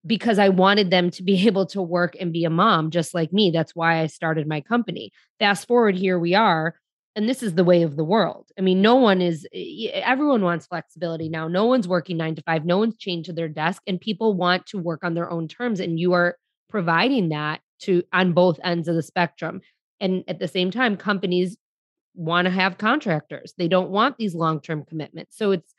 because 0.06 0.40
I 0.40 0.50
wanted 0.50 0.90
them 0.90 1.10
to 1.12 1.24
be 1.24 1.48
able 1.48 1.66
to 1.68 1.82
work 1.82 2.16
and 2.20 2.34
be 2.34 2.46
a 2.46 2.50
mom 2.50 2.92
just 2.92 3.14
like 3.14 3.34
me. 3.34 3.52
That's 3.52 3.76
why 3.76 4.02
I 4.02 4.08
started 4.08 4.48
my 4.48 4.62
company. 4.62 5.12
Fast 5.40 5.68
forward, 5.68 5.96
here 5.96 6.20
we 6.20 6.36
are. 6.36 6.76
And 7.14 7.28
this 7.28 7.44
is 7.44 7.56
the 7.56 7.66
way 7.66 7.82
of 7.82 7.98
the 7.98 8.06
world. 8.06 8.48
I 8.58 8.62
mean, 8.62 8.82
no 8.82 8.96
one 8.96 9.22
is, 9.22 9.46
everyone 9.94 10.44
wants 10.44 10.68
flexibility 10.68 11.28
now. 11.28 11.50
No 11.50 11.66
one's 11.66 11.88
working 11.88 12.16
nine 12.16 12.36
to 12.36 12.42
five. 12.44 12.66
No 12.66 12.78
one's 12.78 12.96
chained 12.96 13.26
to 13.26 13.34
their 13.34 13.50
desk, 13.50 13.82
and 13.86 14.00
people 14.00 14.34
want 14.34 14.66
to 14.68 14.78
work 14.78 15.04
on 15.04 15.14
their 15.14 15.30
own 15.30 15.50
terms. 15.50 15.82
And 15.82 16.00
you 16.00 16.14
are 16.14 16.38
providing 16.70 17.30
that 17.30 17.60
to 17.82 18.04
on 18.14 18.32
both 18.32 18.62
ends 18.64 18.88
of 18.88 18.96
the 18.96 19.04
spectrum. 19.04 19.60
And 20.00 20.24
at 20.30 20.40
the 20.40 20.48
same 20.48 20.72
time, 20.72 20.96
companies 20.96 21.58
want 22.14 22.46
to 22.46 22.52
have 22.52 22.78
contractors. 22.78 23.54
They 23.58 23.68
don't 23.68 23.90
want 23.90 24.18
these 24.18 24.36
long-term 24.36 24.86
commitments. 24.86 25.38
So 25.38 25.52
it's 25.52 25.74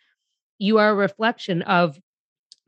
you 0.58 0.78
are 0.78 0.90
a 0.90 0.94
reflection 0.94 1.62
of 1.62 1.98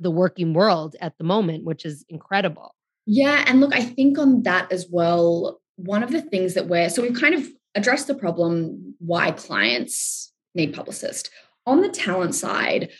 the 0.00 0.10
working 0.10 0.52
world 0.52 0.96
at 1.00 1.16
the 1.18 1.24
moment, 1.24 1.64
which 1.64 1.84
is 1.84 2.04
incredible. 2.08 2.74
Yeah. 3.06 3.44
And 3.46 3.60
look, 3.60 3.74
I 3.74 3.82
think 3.82 4.18
on 4.18 4.42
that 4.42 4.72
as 4.72 4.86
well, 4.90 5.60
one 5.76 6.02
of 6.02 6.10
the 6.10 6.22
things 6.22 6.54
that 6.54 6.68
we're 6.68 6.88
so 6.88 7.02
we've 7.02 7.18
kind 7.18 7.34
of 7.34 7.46
addressed 7.74 8.06
the 8.06 8.14
problem 8.14 8.94
why 8.98 9.32
clients 9.32 10.32
need 10.54 10.74
publicists. 10.74 11.30
On 11.66 11.80
the 11.80 11.88
talent 11.88 12.34
side, 12.34 12.90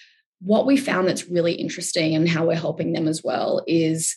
what 0.41 0.67
we 0.67 0.77
found 0.77 1.09
that's 1.09 1.29
really 1.29 1.55
interesting 1.55 2.15
and 2.15 2.29
how 2.29 2.47
we're 2.47 2.55
helping 2.55 2.93
them 2.93 3.09
as 3.09 3.23
well 3.23 3.63
is 3.67 4.17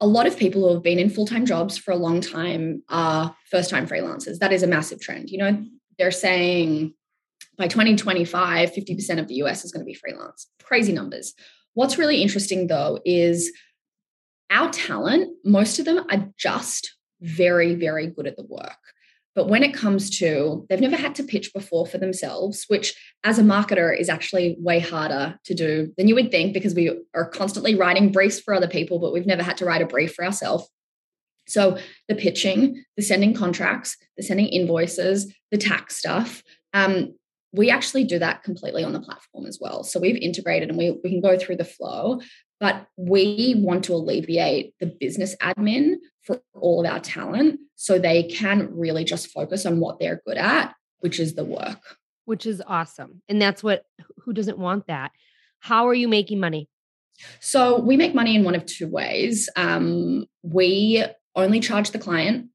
a 0.00 0.06
lot 0.06 0.26
of 0.26 0.36
people 0.36 0.62
who 0.62 0.74
have 0.74 0.82
been 0.82 0.98
in 0.98 1.10
full-time 1.10 1.44
jobs 1.44 1.76
for 1.76 1.90
a 1.90 1.96
long 1.96 2.20
time 2.20 2.82
are 2.88 3.34
first-time 3.50 3.86
freelancers. 3.86 4.38
That 4.38 4.52
is 4.52 4.62
a 4.62 4.68
massive 4.68 5.00
trend. 5.00 5.30
You 5.30 5.38
know, 5.38 5.64
they're 5.98 6.10
saying 6.10 6.94
by 7.56 7.66
2025, 7.66 8.72
50% 8.72 9.18
of 9.18 9.26
the 9.26 9.34
US 9.36 9.64
is 9.64 9.72
going 9.72 9.80
to 9.80 9.86
be 9.86 9.94
freelance. 9.94 10.46
Crazy 10.62 10.92
numbers. 10.92 11.34
What's 11.74 11.98
really 11.98 12.22
interesting 12.22 12.68
though 12.68 13.00
is 13.04 13.52
our 14.50 14.70
talent, 14.70 15.36
most 15.44 15.78
of 15.78 15.84
them 15.84 16.06
are 16.10 16.32
just 16.38 16.94
very, 17.20 17.74
very 17.74 18.06
good 18.06 18.26
at 18.26 18.36
the 18.36 18.44
work. 18.44 18.78
But 19.34 19.48
when 19.48 19.62
it 19.62 19.74
comes 19.74 20.18
to, 20.18 20.66
they've 20.68 20.80
never 20.80 20.96
had 20.96 21.14
to 21.16 21.22
pitch 21.22 21.52
before 21.54 21.86
for 21.86 21.98
themselves, 21.98 22.64
which 22.68 22.94
as 23.22 23.38
a 23.38 23.42
marketer 23.42 23.96
is 23.96 24.08
actually 24.08 24.56
way 24.58 24.80
harder 24.80 25.38
to 25.44 25.54
do 25.54 25.92
than 25.96 26.08
you 26.08 26.14
would 26.14 26.30
think 26.30 26.52
because 26.52 26.74
we 26.74 26.90
are 27.14 27.28
constantly 27.28 27.74
writing 27.74 28.10
briefs 28.10 28.40
for 28.40 28.52
other 28.52 28.68
people, 28.68 28.98
but 28.98 29.12
we've 29.12 29.26
never 29.26 29.42
had 29.42 29.56
to 29.58 29.64
write 29.64 29.82
a 29.82 29.86
brief 29.86 30.14
for 30.14 30.24
ourselves. 30.24 30.68
So 31.46 31.78
the 32.08 32.14
pitching, 32.14 32.84
the 32.96 33.02
sending 33.02 33.32
contracts, 33.32 33.96
the 34.16 34.22
sending 34.22 34.48
invoices, 34.48 35.32
the 35.50 35.58
tax 35.58 35.96
stuff, 35.96 36.42
um, 36.74 37.14
we 37.52 37.70
actually 37.70 38.04
do 38.04 38.18
that 38.18 38.42
completely 38.42 38.84
on 38.84 38.92
the 38.92 39.00
platform 39.00 39.46
as 39.46 39.58
well. 39.60 39.82
So 39.82 39.98
we've 39.98 40.16
integrated 40.16 40.68
and 40.68 40.76
we, 40.76 40.98
we 41.02 41.10
can 41.10 41.20
go 41.20 41.38
through 41.38 41.56
the 41.56 41.64
flow, 41.64 42.20
but 42.60 42.86
we 42.96 43.54
want 43.56 43.84
to 43.84 43.94
alleviate 43.94 44.74
the 44.80 44.86
business 44.86 45.34
admin 45.36 45.94
for 46.28 46.42
all 46.52 46.84
of 46.84 46.92
our 46.92 47.00
talent 47.00 47.58
so 47.74 47.98
they 47.98 48.22
can 48.24 48.68
really 48.70 49.02
just 49.02 49.30
focus 49.32 49.64
on 49.64 49.80
what 49.80 49.98
they're 49.98 50.20
good 50.26 50.36
at, 50.36 50.74
which 51.00 51.18
is 51.18 51.34
the 51.34 51.44
work. 51.44 51.96
Which 52.26 52.44
is 52.44 52.62
awesome. 52.66 53.22
And 53.30 53.40
that's 53.40 53.62
what, 53.62 53.84
who 54.18 54.34
doesn't 54.34 54.58
want 54.58 54.88
that? 54.88 55.12
How 55.60 55.88
are 55.88 55.94
you 55.94 56.06
making 56.06 56.38
money? 56.38 56.68
So 57.40 57.80
we 57.80 57.96
make 57.96 58.14
money 58.14 58.36
in 58.36 58.44
one 58.44 58.54
of 58.54 58.66
two 58.66 58.88
ways. 58.88 59.48
Um, 59.56 60.26
we 60.42 61.02
only 61.34 61.60
charge 61.60 61.92
the 61.92 61.98
client 61.98 62.50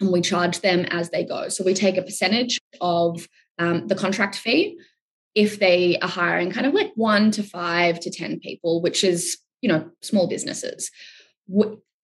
and 0.00 0.10
we 0.10 0.22
charge 0.22 0.60
them 0.60 0.86
as 0.86 1.10
they 1.10 1.24
go. 1.24 1.50
So 1.50 1.62
we 1.62 1.74
take 1.74 1.98
a 1.98 2.02
percentage 2.02 2.58
of 2.80 3.28
um, 3.58 3.86
the 3.86 3.94
contract 3.94 4.36
fee 4.36 4.78
if 5.34 5.58
they 5.58 5.98
are 5.98 6.08
hiring 6.08 6.50
kind 6.50 6.66
of 6.66 6.72
like 6.72 6.92
one 6.94 7.30
to 7.32 7.42
five 7.42 8.00
to 8.00 8.10
10 8.10 8.40
people, 8.40 8.80
which 8.80 9.04
is, 9.04 9.36
you 9.60 9.68
know, 9.68 9.90
small 10.00 10.26
businesses. 10.26 10.90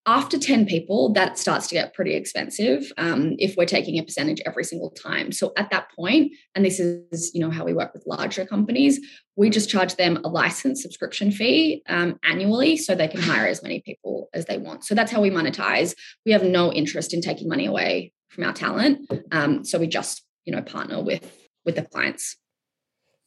After 0.06 0.38
10 0.38 0.64
people, 0.64 1.12
that 1.12 1.38
starts 1.38 1.66
to 1.68 1.74
get 1.74 1.92
pretty 1.92 2.14
expensive 2.14 2.90
um, 2.96 3.34
if 3.38 3.54
we're 3.56 3.66
taking 3.66 3.98
a 3.98 4.02
percentage 4.02 4.40
every 4.46 4.64
single 4.64 4.90
time. 4.90 5.30
So 5.30 5.52
at 5.58 5.70
that 5.70 5.90
point, 5.94 6.32
and 6.54 6.64
this 6.64 6.80
is, 6.80 7.30
you 7.34 7.40
know, 7.40 7.50
how 7.50 7.64
we 7.64 7.74
work 7.74 7.92
with 7.92 8.04
larger 8.06 8.46
companies, 8.46 8.98
we 9.36 9.50
just 9.50 9.68
charge 9.68 9.96
them 9.96 10.18
a 10.24 10.28
license 10.28 10.82
subscription 10.82 11.30
fee 11.30 11.82
um, 11.88 12.18
annually 12.24 12.78
so 12.78 12.94
they 12.94 13.08
can 13.08 13.20
hire 13.20 13.46
as 13.46 13.62
many 13.62 13.82
people 13.82 14.30
as 14.32 14.46
they 14.46 14.56
want. 14.56 14.84
So 14.84 14.94
that's 14.94 15.12
how 15.12 15.20
we 15.20 15.30
monetize. 15.30 15.94
We 16.24 16.32
have 16.32 16.44
no 16.44 16.72
interest 16.72 17.12
in 17.12 17.20
taking 17.20 17.48
money 17.48 17.66
away 17.66 18.12
from 18.30 18.44
our 18.44 18.54
talent. 18.54 19.10
Um, 19.32 19.64
so 19.64 19.78
we 19.78 19.86
just, 19.86 20.24
you 20.46 20.54
know, 20.54 20.62
partner 20.62 21.02
with 21.02 21.30
with 21.66 21.76
the 21.76 21.82
clients. 21.82 22.36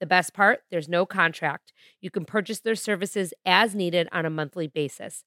The 0.00 0.06
best 0.06 0.32
part 0.32 0.62
there's 0.70 0.88
no 0.88 1.04
contract. 1.06 1.72
You 2.00 2.10
can 2.10 2.24
purchase 2.24 2.60
their 2.60 2.74
services 2.74 3.34
as 3.44 3.74
needed 3.74 4.08
on 4.12 4.24
a 4.24 4.30
monthly 4.30 4.66
basis. 4.66 5.24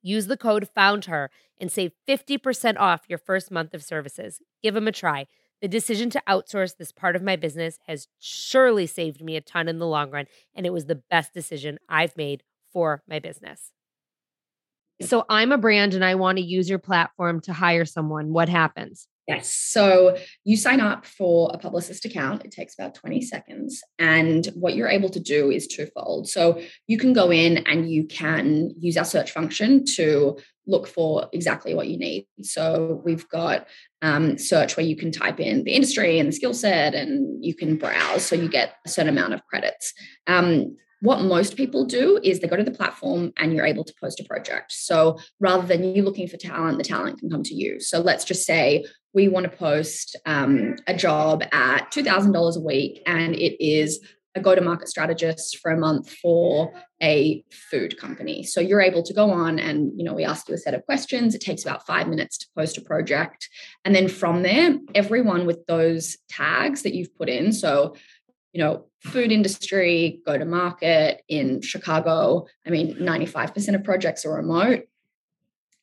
Use 0.00 0.26
the 0.26 0.36
code 0.36 0.68
FOUNDHER 0.74 1.30
and 1.60 1.70
save 1.70 1.92
50% 2.08 2.76
off 2.78 3.02
your 3.08 3.18
first 3.18 3.50
month 3.52 3.72
of 3.72 3.84
services. 3.84 4.40
Give 4.62 4.74
them 4.74 4.88
a 4.88 4.92
try. 4.92 5.26
The 5.60 5.68
decision 5.68 6.10
to 6.10 6.22
outsource 6.28 6.76
this 6.76 6.90
part 6.90 7.14
of 7.14 7.22
my 7.22 7.36
business 7.36 7.78
has 7.86 8.08
surely 8.18 8.86
saved 8.86 9.22
me 9.22 9.36
a 9.36 9.40
ton 9.40 9.68
in 9.68 9.78
the 9.78 9.86
long 9.86 10.10
run, 10.10 10.26
and 10.56 10.66
it 10.66 10.72
was 10.72 10.86
the 10.86 11.00
best 11.08 11.32
decision 11.32 11.78
I've 11.88 12.16
made 12.16 12.42
for 12.72 13.04
my 13.08 13.20
business. 13.20 13.70
So, 15.00 15.24
I'm 15.28 15.52
a 15.52 15.58
brand 15.58 15.94
and 15.94 16.04
I 16.04 16.16
want 16.16 16.38
to 16.38 16.44
use 16.44 16.68
your 16.68 16.78
platform 16.80 17.40
to 17.42 17.52
hire 17.52 17.84
someone. 17.84 18.32
What 18.32 18.48
happens? 18.48 19.06
Yes. 19.28 19.54
So 19.54 20.16
you 20.44 20.56
sign 20.56 20.80
up 20.80 21.06
for 21.06 21.50
a 21.54 21.58
publicist 21.58 22.04
account. 22.04 22.44
It 22.44 22.50
takes 22.50 22.74
about 22.74 22.96
20 22.96 23.20
seconds. 23.20 23.82
And 23.98 24.46
what 24.54 24.74
you're 24.74 24.88
able 24.88 25.10
to 25.10 25.20
do 25.20 25.50
is 25.50 25.68
twofold. 25.68 26.28
So 26.28 26.60
you 26.88 26.98
can 26.98 27.12
go 27.12 27.30
in 27.30 27.58
and 27.58 27.88
you 27.88 28.04
can 28.04 28.72
use 28.76 28.96
our 28.96 29.04
search 29.04 29.30
function 29.30 29.84
to 29.94 30.38
look 30.66 30.88
for 30.88 31.28
exactly 31.32 31.74
what 31.74 31.88
you 31.88 31.98
need. 31.98 32.26
So 32.42 33.00
we've 33.04 33.28
got 33.28 33.68
um, 34.00 34.38
search 34.38 34.76
where 34.76 34.86
you 34.86 34.96
can 34.96 35.12
type 35.12 35.38
in 35.38 35.64
the 35.64 35.72
industry 35.72 36.18
and 36.18 36.28
the 36.28 36.32
skill 36.32 36.54
set 36.54 36.94
and 36.94 37.44
you 37.44 37.54
can 37.54 37.76
browse. 37.76 38.24
So 38.24 38.34
you 38.34 38.48
get 38.48 38.74
a 38.84 38.88
certain 38.88 39.16
amount 39.16 39.34
of 39.34 39.46
credits. 39.46 39.92
Um, 40.26 40.76
what 41.02 41.20
most 41.20 41.56
people 41.56 41.84
do 41.84 42.20
is 42.22 42.38
they 42.38 42.46
go 42.46 42.56
to 42.56 42.62
the 42.62 42.70
platform 42.70 43.32
and 43.36 43.52
you're 43.52 43.66
able 43.66 43.82
to 43.82 43.92
post 44.00 44.20
a 44.20 44.24
project. 44.24 44.70
So 44.70 45.18
rather 45.40 45.66
than 45.66 45.96
you 45.96 46.04
looking 46.04 46.28
for 46.28 46.36
talent, 46.36 46.78
the 46.78 46.84
talent 46.84 47.18
can 47.18 47.28
come 47.28 47.42
to 47.42 47.54
you. 47.54 47.80
So 47.80 47.98
let's 47.98 48.24
just 48.24 48.46
say 48.46 48.84
we 49.12 49.26
want 49.26 49.50
to 49.50 49.56
post 49.56 50.14
um, 50.26 50.76
a 50.86 50.94
job 50.94 51.42
at 51.50 51.90
$2,000 51.90 52.56
a 52.56 52.60
week 52.60 53.02
and 53.04 53.34
it 53.34 53.62
is 53.62 53.98
a 54.36 54.40
go 54.40 54.54
to 54.54 54.60
market 54.60 54.88
strategist 54.88 55.58
for 55.58 55.72
a 55.72 55.76
month 55.76 56.08
for 56.08 56.72
a 57.02 57.44
food 57.50 57.98
company. 57.98 58.44
So 58.44 58.60
you're 58.60 58.80
able 58.80 59.02
to 59.02 59.12
go 59.12 59.30
on 59.32 59.58
and, 59.58 59.90
you 59.96 60.04
know, 60.04 60.14
we 60.14 60.24
ask 60.24 60.48
you 60.48 60.54
a 60.54 60.58
set 60.58 60.72
of 60.72 60.86
questions. 60.86 61.34
It 61.34 61.40
takes 61.40 61.62
about 61.62 61.84
five 61.84 62.06
minutes 62.06 62.38
to 62.38 62.46
post 62.56 62.78
a 62.78 62.80
project. 62.80 63.48
And 63.84 63.92
then 63.92 64.06
from 64.06 64.42
there, 64.42 64.78
everyone 64.94 65.46
with 65.46 65.66
those 65.66 66.16
tags 66.30 66.82
that 66.82 66.94
you've 66.94 67.14
put 67.16 67.28
in, 67.28 67.52
so, 67.52 67.96
you 68.52 68.62
know, 68.62 68.86
food 69.00 69.32
industry, 69.32 70.20
go 70.26 70.38
to 70.38 70.44
market 70.44 71.22
in 71.28 71.60
Chicago, 71.62 72.46
I 72.66 72.70
mean, 72.70 72.94
95% 72.96 73.74
of 73.74 73.84
projects 73.84 74.24
are 74.24 74.34
remote 74.34 74.84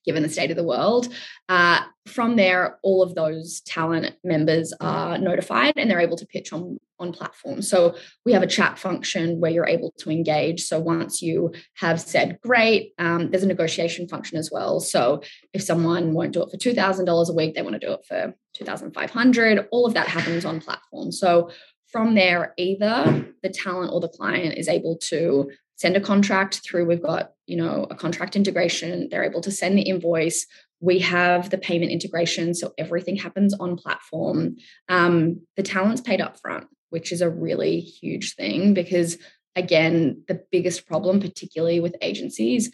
given 0.06 0.24
the 0.24 0.30
state 0.30 0.50
of 0.50 0.58
the 0.58 0.64
world. 0.64 1.14
Uh, 1.50 1.82
from 2.08 2.36
there, 2.36 2.80
all 2.82 3.04
of 3.04 3.16
those 3.16 3.62
talent 3.62 4.16
members 4.24 4.74
are 4.80 5.18
notified 5.18 5.74
and 5.78 5.90
they're 5.90 6.00
able 6.00 6.18
to 6.18 6.26
pitch 6.26 6.52
on, 6.52 6.80
on 7.00 7.12
platforms. 7.12 7.70
So 7.70 7.96
we 8.26 8.34
have 8.34 8.42
a 8.42 8.48
chat 8.48 8.80
function 8.80 9.40
where 9.40 9.52
you're 9.52 9.68
able 9.68 9.94
to 10.00 10.10
engage. 10.10 10.64
So 10.64 10.80
once 10.80 11.22
you 11.22 11.54
have 11.76 12.02
said, 12.02 12.40
great, 12.42 12.94
um, 12.98 13.30
there's 13.30 13.44
a 13.44 13.48
negotiation 13.48 14.08
function 14.08 14.38
as 14.38 14.50
well. 14.52 14.80
So 14.80 15.22
if 15.54 15.62
someone 15.62 16.14
won't 16.14 16.32
do 16.32 16.42
it 16.44 16.50
for 16.50 16.58
$2,000 16.58 17.30
a 17.30 17.34
week, 17.34 17.54
they 17.54 17.62
want 17.62 17.80
to 17.80 17.86
do 17.86 17.94
it 17.94 18.06
for 18.08 18.34
2500 18.56 19.68
all 19.72 19.86
of 19.86 19.94
that 19.94 20.08
happens 20.08 20.44
on 20.44 20.60
platform. 20.60 21.12
So 21.12 21.52
from 21.92 22.16
there, 22.16 22.54
either 22.58 23.26
the 23.42 23.50
talent 23.50 23.92
or 23.92 24.00
the 24.00 24.08
client 24.08 24.58
is 24.58 24.68
able 24.68 24.98
to 24.98 25.52
send 25.76 25.96
a 25.96 26.02
contract 26.02 26.62
through. 26.64 26.86
We've 26.86 27.02
got, 27.02 27.32
you 27.48 27.56
know, 27.56 27.88
a 27.90 27.96
contract 27.96 28.36
integration. 28.36 29.08
They're 29.10 29.24
able 29.24 29.42
to 29.42 29.52
send 29.52 29.78
the 29.78 29.84
invoice. 29.84 30.46
We 30.82 31.00
have 31.00 31.50
the 31.50 31.58
payment 31.58 31.92
integration. 31.92 32.54
So 32.54 32.74
everything 32.78 33.16
happens 33.16 33.54
on 33.54 33.78
platform. 33.78 34.58
Um, 34.90 35.42
the 35.56 35.64
talent's 35.64 36.02
paid 36.02 36.22
up 36.22 36.40
front, 36.40 36.68
which 36.90 37.12
is 37.12 37.22
a 37.22 37.30
really 37.30 37.80
huge 37.80 38.36
thing 38.36 38.74
because, 38.74 39.18
again, 39.56 40.24
the 40.28 40.44
biggest 40.52 40.86
problem, 40.86 41.20
particularly 41.20 41.80
with 41.80 41.96
agencies, 42.02 42.72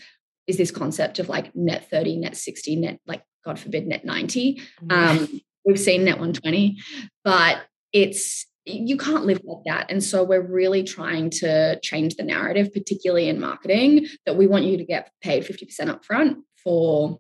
is 0.48 0.58
this 0.58 0.72
concept 0.72 1.20
of 1.20 1.30
like 1.30 1.56
net 1.56 1.90
30, 1.90 2.18
net 2.18 2.36
60, 2.36 2.76
net, 2.76 3.00
like, 3.08 3.24
God 3.44 3.60
forbid, 3.60 3.86
net 3.86 4.04
90. 4.04 4.62
Mm-hmm. 4.84 4.92
Um, 4.92 5.42
we've 5.64 5.80
seen 5.80 6.06
net 6.06 6.18
120, 6.18 6.80
but 7.24 7.60
it's 7.94 8.48
you 8.66 8.98
can't 8.98 9.26
live 9.26 9.42
like 9.44 9.64
that. 9.66 9.92
And 9.92 10.04
so 10.04 10.24
we're 10.24 10.42
really 10.42 10.84
trying 10.84 11.30
to 11.32 11.80
change 11.82 12.16
the 12.16 12.24
narrative, 12.24 12.74
particularly 12.74 13.30
in 13.30 13.40
marketing, 13.40 14.08
that 14.26 14.38
we 14.38 14.48
want 14.48 14.66
you 14.66 14.78
to 14.78 14.86
get 14.86 15.12
paid 15.22 15.44
50% 15.44 15.70
upfront 15.82 16.38
for 16.64 17.20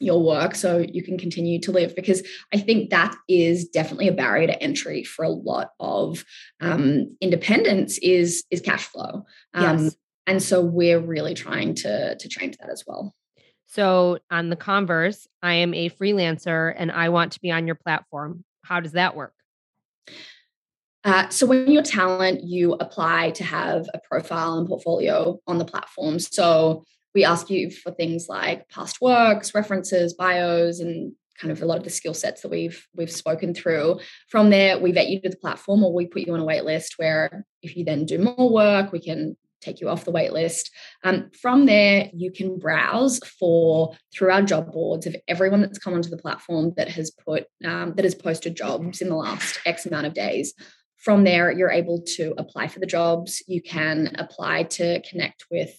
your 0.00 0.22
work 0.22 0.54
so 0.54 0.78
you 0.78 1.02
can 1.04 1.16
continue 1.16 1.60
to 1.60 1.70
live 1.70 1.94
because 1.94 2.26
i 2.52 2.58
think 2.58 2.90
that 2.90 3.14
is 3.28 3.68
definitely 3.68 4.08
a 4.08 4.12
barrier 4.12 4.46
to 4.48 4.60
entry 4.60 5.04
for 5.04 5.24
a 5.24 5.28
lot 5.28 5.70
of 5.78 6.24
um, 6.60 7.16
independents 7.20 7.98
is 7.98 8.44
is 8.50 8.60
cash 8.60 8.84
flow 8.86 9.24
um, 9.54 9.84
yes. 9.84 9.96
and 10.26 10.42
so 10.42 10.60
we're 10.60 10.98
really 10.98 11.34
trying 11.34 11.74
to 11.74 12.16
to 12.16 12.28
change 12.28 12.56
that 12.56 12.70
as 12.70 12.82
well 12.86 13.14
so 13.66 14.18
on 14.32 14.48
the 14.50 14.56
converse 14.56 15.28
i 15.42 15.54
am 15.54 15.72
a 15.74 15.88
freelancer 15.90 16.74
and 16.76 16.90
i 16.90 17.08
want 17.08 17.30
to 17.30 17.40
be 17.40 17.52
on 17.52 17.66
your 17.66 17.76
platform 17.76 18.44
how 18.64 18.80
does 18.80 18.92
that 18.92 19.14
work 19.14 19.34
uh, 21.04 21.28
so 21.28 21.46
when 21.46 21.70
you're 21.70 21.82
talent, 21.82 22.42
you 22.44 22.74
apply 22.74 23.30
to 23.32 23.44
have 23.44 23.86
a 23.92 24.00
profile 24.00 24.58
and 24.58 24.66
portfolio 24.66 25.38
on 25.46 25.58
the 25.58 25.64
platform. 25.64 26.18
So 26.18 26.84
we 27.14 27.24
ask 27.24 27.50
you 27.50 27.70
for 27.70 27.92
things 27.92 28.26
like 28.28 28.68
past 28.68 29.00
works, 29.00 29.54
references, 29.54 30.14
bios, 30.14 30.80
and 30.80 31.12
kind 31.38 31.52
of 31.52 31.62
a 31.62 31.66
lot 31.66 31.78
of 31.78 31.84
the 31.84 31.90
skill 31.90 32.14
sets 32.14 32.42
that 32.42 32.50
we've 32.50 32.86
we've 32.94 33.10
spoken 33.10 33.54
through. 33.54 34.00
From 34.28 34.50
there, 34.50 34.78
we 34.78 34.92
vet 34.92 35.08
you 35.08 35.20
to 35.20 35.28
the 35.28 35.36
platform, 35.36 35.84
or 35.84 35.92
we 35.92 36.06
put 36.06 36.22
you 36.22 36.32
on 36.34 36.40
a 36.40 36.44
wait 36.44 36.64
list. 36.64 36.94
Where 36.96 37.44
if 37.62 37.76
you 37.76 37.84
then 37.84 38.06
do 38.06 38.18
more 38.18 38.50
work, 38.50 38.92
we 38.92 39.00
can 39.00 39.36
take 39.60 39.80
you 39.80 39.88
off 39.88 40.04
the 40.04 40.10
wait 40.10 40.32
list. 40.32 40.70
Um, 41.04 41.30
from 41.40 41.66
there, 41.66 42.10
you 42.12 42.30
can 42.30 42.58
browse 42.58 43.18
for 43.38 43.96
through 44.12 44.30
our 44.30 44.42
job 44.42 44.72
boards 44.72 45.06
of 45.06 45.16
everyone 45.26 45.62
that's 45.62 45.78
come 45.78 45.94
onto 45.94 46.10
the 46.10 46.18
platform 46.18 46.72
that 46.76 46.88
has 46.88 47.10
put 47.10 47.46
um, 47.64 47.94
that 47.96 48.04
has 48.04 48.14
posted 48.14 48.56
jobs 48.56 49.00
in 49.00 49.08
the 49.08 49.16
last 49.16 49.58
X 49.66 49.86
amount 49.86 50.06
of 50.06 50.14
days. 50.14 50.54
From 51.04 51.24
there, 51.24 51.52
you're 51.52 51.70
able 51.70 52.00
to 52.16 52.32
apply 52.38 52.68
for 52.68 52.80
the 52.80 52.86
jobs. 52.86 53.42
You 53.46 53.60
can 53.60 54.16
apply 54.18 54.62
to 54.64 55.02
connect 55.02 55.44
with 55.50 55.76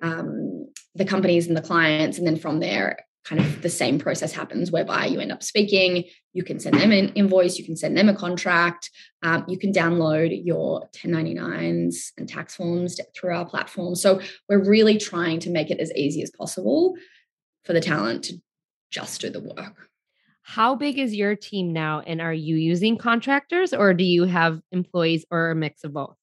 um, 0.00 0.72
the 0.94 1.04
companies 1.04 1.46
and 1.46 1.54
the 1.54 1.60
clients. 1.60 2.16
And 2.16 2.26
then 2.26 2.38
from 2.38 2.58
there, 2.58 3.00
kind 3.22 3.42
of 3.42 3.60
the 3.60 3.68
same 3.68 3.98
process 3.98 4.32
happens 4.32 4.72
whereby 4.72 5.04
you 5.04 5.20
end 5.20 5.30
up 5.30 5.42
speaking. 5.42 6.04
You 6.32 6.42
can 6.42 6.58
send 6.58 6.80
them 6.80 6.90
an 6.90 7.10
invoice, 7.10 7.58
you 7.58 7.66
can 7.66 7.76
send 7.76 7.98
them 7.98 8.08
a 8.08 8.16
contract, 8.16 8.90
um, 9.22 9.44
you 9.46 9.58
can 9.58 9.74
download 9.74 10.40
your 10.42 10.88
1099s 10.96 12.12
and 12.16 12.26
tax 12.26 12.56
forms 12.56 12.98
through 13.14 13.34
our 13.34 13.44
platform. 13.44 13.94
So 13.94 14.22
we're 14.48 14.64
really 14.64 14.96
trying 14.96 15.40
to 15.40 15.50
make 15.50 15.70
it 15.70 15.80
as 15.80 15.92
easy 15.92 16.22
as 16.22 16.30
possible 16.30 16.94
for 17.64 17.74
the 17.74 17.80
talent 17.80 18.24
to 18.24 18.40
just 18.90 19.20
do 19.20 19.28
the 19.28 19.40
work. 19.40 19.90
How 20.42 20.74
big 20.74 20.98
is 20.98 21.14
your 21.14 21.36
team 21.36 21.72
now? 21.72 22.00
And 22.00 22.20
are 22.20 22.32
you 22.32 22.56
using 22.56 22.98
contractors 22.98 23.72
or 23.72 23.94
do 23.94 24.04
you 24.04 24.24
have 24.24 24.60
employees 24.72 25.24
or 25.30 25.50
a 25.50 25.54
mix 25.54 25.84
of 25.84 25.92
both? 25.92 26.16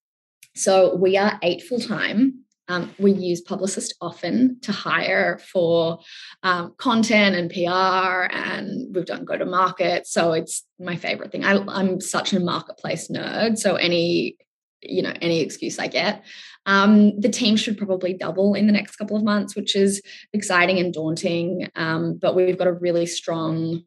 So 0.56 0.96
we 0.96 1.18
are 1.18 1.40
eight 1.42 1.64
full 1.64 1.80
time. 1.80 2.44
Um, 2.68 2.94
we 3.00 3.12
use 3.12 3.42
Publicist 3.42 3.96
often 4.00 4.60
to 4.62 4.72
hire 4.72 5.40
for 5.40 6.00
um, 6.44 6.76
content 6.78 7.36
and 7.36 7.50
PR, 7.50 8.32
and 8.32 8.96
we've 8.96 9.06
done 9.06 9.26
go 9.26 9.38
to 9.38 9.46
market. 9.46 10.06
So 10.06 10.34
it's 10.34 10.64
my 10.80 10.96
favorite 10.96 11.32
thing. 11.32 11.44
I, 11.44 11.64
I'm 11.68 12.00
such 12.00 12.32
a 12.32 12.40
marketplace 12.40 13.08
nerd. 13.08 13.58
So 13.58 13.76
any 13.76 14.38
you 14.82 15.02
know 15.02 15.14
any 15.22 15.40
excuse 15.40 15.80
I 15.80 15.88
get. 15.88 16.24
Um, 16.66 17.20
the 17.20 17.30
team 17.30 17.56
should 17.56 17.78
probably 17.78 18.14
double 18.14 18.54
in 18.54 18.68
the 18.68 18.74
next 18.74 18.98
couple 18.98 19.18
of 19.18 19.24
months, 19.24 19.56
which 19.56 19.76
is 19.76 20.02
exciting 20.34 20.78
and 20.78 20.94
daunting. 20.94 21.68
Um, 21.76 22.20
but 22.22 22.36
we've 22.36 22.58
got 22.58 22.68
a 22.68 22.74
really 22.74 23.08
strong 23.08 23.84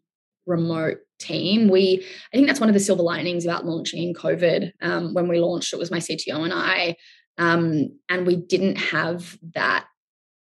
remote 0.46 0.98
team. 1.18 1.68
We, 1.68 2.04
I 2.32 2.36
think 2.36 2.46
that's 2.46 2.60
one 2.60 2.68
of 2.68 2.74
the 2.74 2.80
silver 2.80 3.02
linings 3.02 3.44
about 3.44 3.64
launching 3.64 4.02
in 4.02 4.14
COVID. 4.14 4.72
Um, 4.80 5.14
when 5.14 5.28
we 5.28 5.40
launched, 5.40 5.72
it 5.72 5.78
was 5.78 5.90
my 5.90 5.98
CTO 5.98 6.44
and 6.44 6.52
I, 6.52 6.96
um, 7.38 7.98
and 8.08 8.26
we 8.26 8.36
didn't 8.36 8.76
have 8.76 9.38
that 9.54 9.86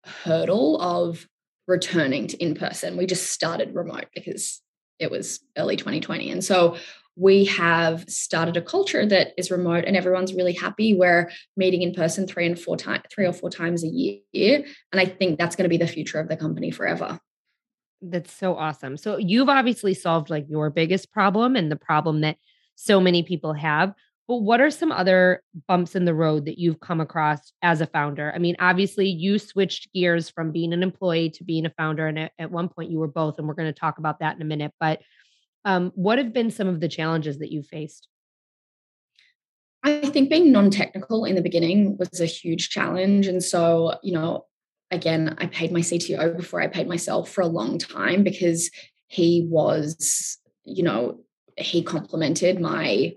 hurdle 0.04 0.80
of 0.80 1.26
returning 1.66 2.26
to 2.28 2.36
in 2.36 2.54
person. 2.54 2.96
We 2.96 3.06
just 3.06 3.30
started 3.30 3.74
remote 3.74 4.06
because 4.14 4.60
it 4.98 5.10
was 5.10 5.40
early 5.56 5.76
2020, 5.76 6.30
and 6.30 6.44
so 6.44 6.76
we 7.16 7.44
have 7.44 8.04
started 8.08 8.56
a 8.56 8.62
culture 8.62 9.06
that 9.06 9.32
is 9.38 9.50
remote 9.50 9.84
and 9.84 9.96
everyone's 9.96 10.34
really 10.34 10.52
happy 10.52 10.94
we're 10.94 11.30
meeting 11.56 11.82
in 11.82 11.94
person 11.94 12.26
three 12.26 12.46
and 12.46 12.58
four 12.58 12.76
times 12.76 13.02
three 13.12 13.26
or 13.26 13.32
four 13.32 13.50
times 13.50 13.84
a 13.84 13.88
year 13.88 14.64
and 14.90 15.00
i 15.00 15.04
think 15.04 15.38
that's 15.38 15.54
going 15.54 15.64
to 15.64 15.68
be 15.68 15.76
the 15.76 15.86
future 15.86 16.18
of 16.18 16.28
the 16.28 16.36
company 16.36 16.70
forever 16.70 17.18
that's 18.02 18.32
so 18.32 18.56
awesome. 18.56 18.96
So 18.96 19.16
you've 19.16 19.48
obviously 19.48 19.94
solved 19.94 20.30
like 20.30 20.46
your 20.48 20.70
biggest 20.70 21.12
problem 21.12 21.56
and 21.56 21.70
the 21.70 21.76
problem 21.76 22.20
that 22.20 22.36
so 22.74 23.00
many 23.00 23.22
people 23.22 23.52
have. 23.54 23.94
But 24.26 24.36
what 24.36 24.60
are 24.60 24.70
some 24.70 24.90
other 24.90 25.42
bumps 25.68 25.94
in 25.94 26.06
the 26.06 26.14
road 26.14 26.46
that 26.46 26.58
you've 26.58 26.80
come 26.80 27.00
across 27.00 27.52
as 27.60 27.82
a 27.82 27.86
founder? 27.86 28.32
I 28.34 28.38
mean, 28.38 28.56
obviously, 28.58 29.06
you 29.06 29.38
switched 29.38 29.92
gears 29.92 30.30
from 30.30 30.50
being 30.50 30.72
an 30.72 30.82
employee 30.82 31.28
to 31.30 31.44
being 31.44 31.66
a 31.66 31.70
founder, 31.70 32.06
and 32.06 32.18
at, 32.18 32.32
at 32.38 32.50
one 32.50 32.70
point 32.70 32.90
you 32.90 32.98
were 32.98 33.08
both, 33.08 33.38
and 33.38 33.46
we're 33.46 33.54
going 33.54 33.72
to 33.72 33.78
talk 33.78 33.98
about 33.98 34.20
that 34.20 34.34
in 34.34 34.40
a 34.40 34.46
minute. 34.46 34.72
But 34.80 35.02
um, 35.66 35.92
what 35.94 36.16
have 36.16 36.32
been 36.32 36.50
some 36.50 36.68
of 36.68 36.80
the 36.80 36.88
challenges 36.88 37.38
that 37.40 37.52
you 37.52 37.62
faced? 37.62 38.08
I 39.82 40.00
think 40.08 40.30
being 40.30 40.50
non-technical 40.50 41.26
in 41.26 41.34
the 41.34 41.42
beginning 41.42 41.98
was 41.98 42.18
a 42.18 42.26
huge 42.26 42.70
challenge, 42.70 43.26
and 43.26 43.44
so 43.44 43.98
you 44.02 44.14
know, 44.14 44.46
again, 44.94 45.36
I 45.38 45.46
paid 45.46 45.72
my 45.72 45.80
CTO 45.80 46.36
before 46.36 46.60
I 46.60 46.68
paid 46.68 46.88
myself 46.88 47.30
for 47.30 47.42
a 47.42 47.46
long 47.46 47.78
time 47.78 48.22
because 48.22 48.70
he 49.08 49.46
was, 49.50 50.38
you 50.64 50.82
know, 50.82 51.20
he 51.56 51.82
complemented 51.82 52.60
my, 52.60 53.14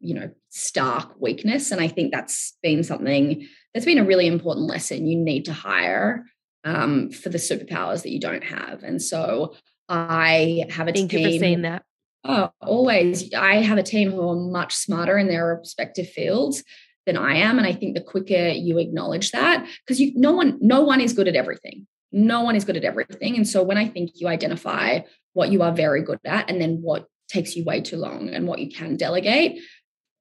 you 0.00 0.14
know, 0.14 0.30
stark 0.50 1.20
weakness. 1.20 1.70
And 1.70 1.80
I 1.80 1.88
think 1.88 2.12
that's 2.12 2.56
been 2.62 2.82
something 2.82 3.46
that's 3.72 3.86
been 3.86 3.98
a 3.98 4.04
really 4.04 4.26
important 4.26 4.66
lesson. 4.66 5.06
You 5.06 5.16
need 5.16 5.44
to 5.46 5.52
hire 5.52 6.24
um, 6.64 7.10
for 7.10 7.28
the 7.28 7.38
superpowers 7.38 8.02
that 8.02 8.10
you 8.10 8.20
don't 8.20 8.44
have. 8.44 8.82
And 8.82 9.00
so 9.00 9.54
I 9.88 10.66
have 10.70 10.88
a 10.88 10.92
Thank 10.92 11.10
team. 11.10 11.22
Thank 11.22 11.32
you 11.34 11.38
for 11.38 11.44
saying 11.44 11.62
that. 11.62 11.84
Oh, 12.24 12.50
always. 12.60 13.32
I 13.32 13.56
have 13.56 13.78
a 13.78 13.82
team 13.82 14.10
who 14.10 14.28
are 14.28 14.36
much 14.36 14.74
smarter 14.74 15.16
in 15.16 15.28
their 15.28 15.56
respective 15.56 16.08
fields 16.08 16.62
than 17.10 17.22
I 17.22 17.36
am. 17.36 17.58
And 17.58 17.66
I 17.66 17.72
think 17.72 17.94
the 17.94 18.00
quicker 18.02 18.48
you 18.48 18.78
acknowledge 18.78 19.32
that, 19.32 19.66
because 19.84 20.00
you 20.00 20.12
no 20.14 20.32
one, 20.32 20.58
no 20.60 20.82
one 20.82 21.00
is 21.00 21.12
good 21.12 21.28
at 21.28 21.36
everything. 21.36 21.86
No 22.12 22.42
one 22.42 22.56
is 22.56 22.64
good 22.64 22.76
at 22.76 22.84
everything. 22.84 23.36
And 23.36 23.46
so 23.46 23.62
when 23.62 23.78
I 23.78 23.88
think 23.88 24.10
you 24.14 24.28
identify 24.28 25.00
what 25.32 25.50
you 25.50 25.62
are 25.62 25.72
very 25.72 26.02
good 26.02 26.18
at 26.24 26.50
and 26.50 26.60
then 26.60 26.78
what 26.82 27.06
takes 27.28 27.56
you 27.56 27.64
way 27.64 27.80
too 27.80 27.96
long 27.96 28.28
and 28.28 28.46
what 28.46 28.58
you 28.58 28.70
can 28.70 28.96
delegate, 28.96 29.60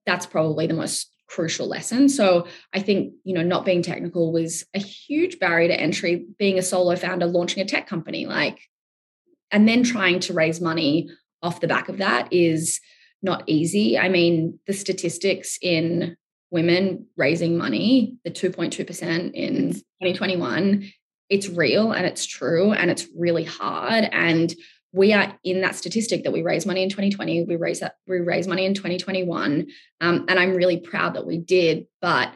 that's 0.05 0.25
probably 0.25 0.67
the 0.67 0.73
most 0.73 1.11
crucial 1.27 1.67
lesson. 1.67 2.09
So 2.09 2.47
I 2.73 2.79
think, 2.79 3.13
you 3.23 3.35
know, 3.35 3.43
not 3.43 3.65
being 3.65 3.83
technical 3.83 4.31
was 4.31 4.65
a 4.73 4.79
huge 4.79 5.39
barrier 5.39 5.67
to 5.67 5.79
entry, 5.79 6.25
being 6.37 6.57
a 6.57 6.63
solo 6.63 6.95
founder, 6.95 7.27
launching 7.27 7.61
a 7.61 7.65
tech 7.65 7.87
company, 7.87 8.25
like, 8.25 8.59
and 9.51 9.67
then 9.67 9.83
trying 9.83 10.19
to 10.21 10.33
raise 10.33 10.59
money 10.59 11.09
off 11.41 11.61
the 11.61 11.67
back 11.67 11.89
of 11.89 11.97
that 11.97 12.31
is 12.31 12.79
not 13.21 13.43
easy. 13.47 13.97
I 13.97 14.09
mean, 14.09 14.59
the 14.67 14.73
statistics 14.73 15.57
in 15.61 16.15
women 16.51 17.07
raising 17.15 17.57
money, 17.57 18.17
the 18.23 18.31
2.2% 18.31 19.33
in 19.33 19.73
2021, 19.73 20.91
it's 21.29 21.47
real 21.47 21.91
and 21.91 22.05
it's 22.05 22.25
true 22.25 22.71
and 22.71 22.89
it's 22.89 23.07
really 23.15 23.43
hard. 23.43 24.05
And 24.11 24.53
we 24.91 25.13
are 25.13 25.37
in 25.43 25.61
that 25.61 25.75
statistic 25.75 26.23
that 26.23 26.33
we 26.33 26.41
raise 26.41 26.65
money 26.65 26.81
in 26.81 26.89
2020, 26.89 27.43
we 27.43 27.55
raise 27.55 27.81
that 27.81 27.95
we 28.07 28.19
raise 28.19 28.47
money 28.47 28.65
in 28.65 28.73
2021. 28.73 29.67
Um, 30.01 30.25
and 30.27 30.39
I'm 30.39 30.55
really 30.55 30.79
proud 30.79 31.13
that 31.13 31.27
we 31.27 31.37
did, 31.37 31.85
but 32.01 32.33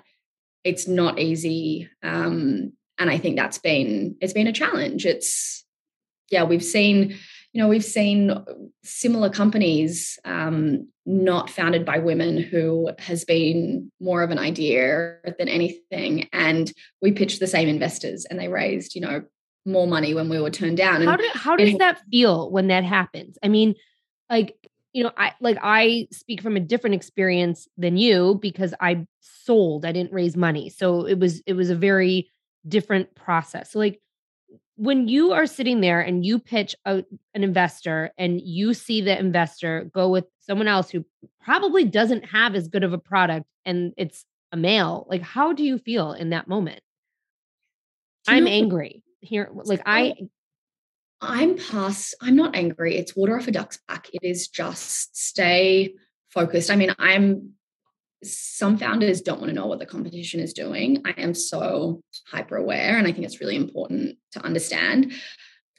it's 0.64 0.88
not 0.88 1.20
easy. 1.20 1.90
Um, 2.04 2.74
and 3.00 3.10
I 3.10 3.18
think 3.18 3.36
that's 3.36 3.58
been 3.58 4.16
it's 4.22 4.34
been 4.34 4.48
a 4.48 4.54
challenge. 4.54 5.06
It's 5.06 5.66
yeah, 6.30 6.44
we've 6.44 6.64
seen, 6.64 7.18
you 7.52 7.62
know, 7.62 7.68
we've 7.68 7.84
seen 7.84 8.46
similar 8.84 9.30
companies 9.30 10.20
um, 10.26 10.90
not 11.06 11.50
founded 11.50 11.86
by 11.86 12.00
women 12.00 12.38
who 12.38 12.90
has 12.98 13.26
been 13.26 13.92
more 14.00 14.24
of 14.24 14.32
an 14.32 14.40
idea 14.40 15.18
than 15.38 15.50
anything. 15.50 16.30
And 16.32 16.72
we 17.02 17.12
pitched 17.12 17.40
the 17.40 17.48
same 17.48 17.68
investors 17.68 18.26
and 18.26 18.40
they 18.40 18.48
raised, 18.48 18.96
you 18.96 19.02
know, 19.02 19.24
more 19.66 19.88
money 19.88 20.14
when 20.14 20.30
we 20.30 20.40
were 20.40 20.50
turned 20.50 20.78
down. 20.78 21.02
How, 21.02 21.16
do, 21.16 21.30
how 21.34 21.56
does 21.56 21.78
that 21.78 22.02
feel 22.10 22.50
when 22.52 22.68
that 22.68 22.84
happens? 22.84 23.38
I 23.44 23.48
mean, 23.48 23.76
like, 24.30 24.56
you 24.94 25.04
know, 25.04 25.12
I 25.18 25.34
like 25.42 25.58
I 25.62 26.08
speak 26.12 26.42
from 26.42 26.56
a 26.56 26.60
different 26.60 26.96
experience 26.96 27.68
than 27.78 27.98
you 27.98 28.38
because 28.42 28.74
I 28.80 29.08
sold, 29.22 29.86
I 29.86 29.92
didn't 29.92 30.14
raise 30.14 30.38
money. 30.38 30.70
So 30.70 31.06
it 31.06 31.20
was 31.20 31.42
it 31.48 31.54
was 31.54 31.70
a 31.70 31.76
very 31.76 32.30
different 32.68 33.16
process. 33.16 33.72
So 33.72 33.80
like 33.80 34.00
when 34.76 35.08
you 35.08 35.34
are 35.34 35.46
sitting 35.46 35.82
there 35.82 36.00
and 36.00 36.26
you 36.26 36.40
pitch 36.40 36.76
a, 36.86 37.04
an 37.34 37.44
investor 37.44 38.12
and 38.18 38.40
you 38.42 38.74
see 38.74 39.02
the 39.02 39.18
investor 39.18 39.90
go 39.94 40.10
with 40.10 40.26
someone 40.46 40.68
else 40.68 40.90
who 40.90 41.06
probably 41.42 41.86
doesn't 41.86 42.26
have 42.26 42.56
as 42.56 42.68
good 42.68 42.84
of 42.84 42.94
a 42.94 42.98
product 42.98 43.46
and 43.66 43.94
it's 43.98 44.26
a 44.52 44.58
male, 44.58 45.06
like 45.10 45.22
how 45.22 45.54
do 45.54 45.64
you 45.64 45.78
feel 45.78 46.14
in 46.14 46.30
that 46.30 46.48
moment? 46.48 46.82
I'm 48.28 48.48
angry 48.48 49.04
here. 49.20 49.50
Like 49.54 49.82
I 49.86 50.16
I'm 51.22 51.58
past, 51.58 52.16
I'm 52.22 52.36
not 52.36 52.56
angry. 52.56 52.98
It's 52.98 53.16
water 53.16 53.38
off 53.38 53.48
a 53.48 53.52
duck's 53.52 53.80
back. 53.88 54.08
It 54.12 54.24
is 54.24 54.50
just 54.50 55.16
stay 55.18 55.96
focused. 56.30 56.70
I 56.70 56.76
mean, 56.76 56.94
I'm 57.00 57.54
some 58.24 58.78
founders 58.78 59.22
don't 59.22 59.40
want 59.40 59.50
to 59.50 59.56
know 59.56 59.68
what 59.68 59.80
the 59.80 59.86
competition 59.86 60.40
is 60.40 60.54
doing. 60.54 61.02
I 61.06 61.12
am 61.12 61.34
so 61.34 62.02
hyper 62.28 62.56
aware, 62.58 62.98
and 62.98 63.08
I 63.08 63.12
think 63.12 63.26
it's 63.26 63.42
really 63.42 63.56
important 63.56 64.18
to 64.32 64.42
understand. 64.42 65.14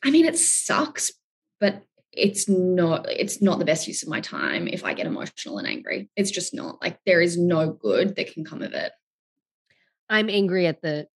I 0.03 0.11
mean, 0.11 0.27
it 0.27 0.38
sucks, 0.38 1.12
but 1.61 1.83
it's 2.16 2.48
not 2.48 3.07
it's 3.09 3.42
not 3.42 3.59
the 3.59 3.64
best 3.64 3.88
use 3.88 4.03
of 4.03 4.09
my 4.09 4.20
time 4.20 4.68
if 4.68 4.85
I 4.85 4.94
get 4.94 5.07
emotional 5.07 5.59
and 5.59 5.66
angry. 5.66 6.09
It's 6.16 6.31
just 6.31 6.55
not. 6.55 6.81
Like 6.83 6.98
there 7.07 7.20
is 7.20 7.38
no 7.38 7.72
good 7.72 8.16
that 8.16 8.33
can 8.33 8.44
come 8.44 8.62
of 8.62 8.72
it. 8.72 8.92
I'm 10.09 10.29
angry 10.29 10.66
at 10.66 10.83
the 10.83 11.07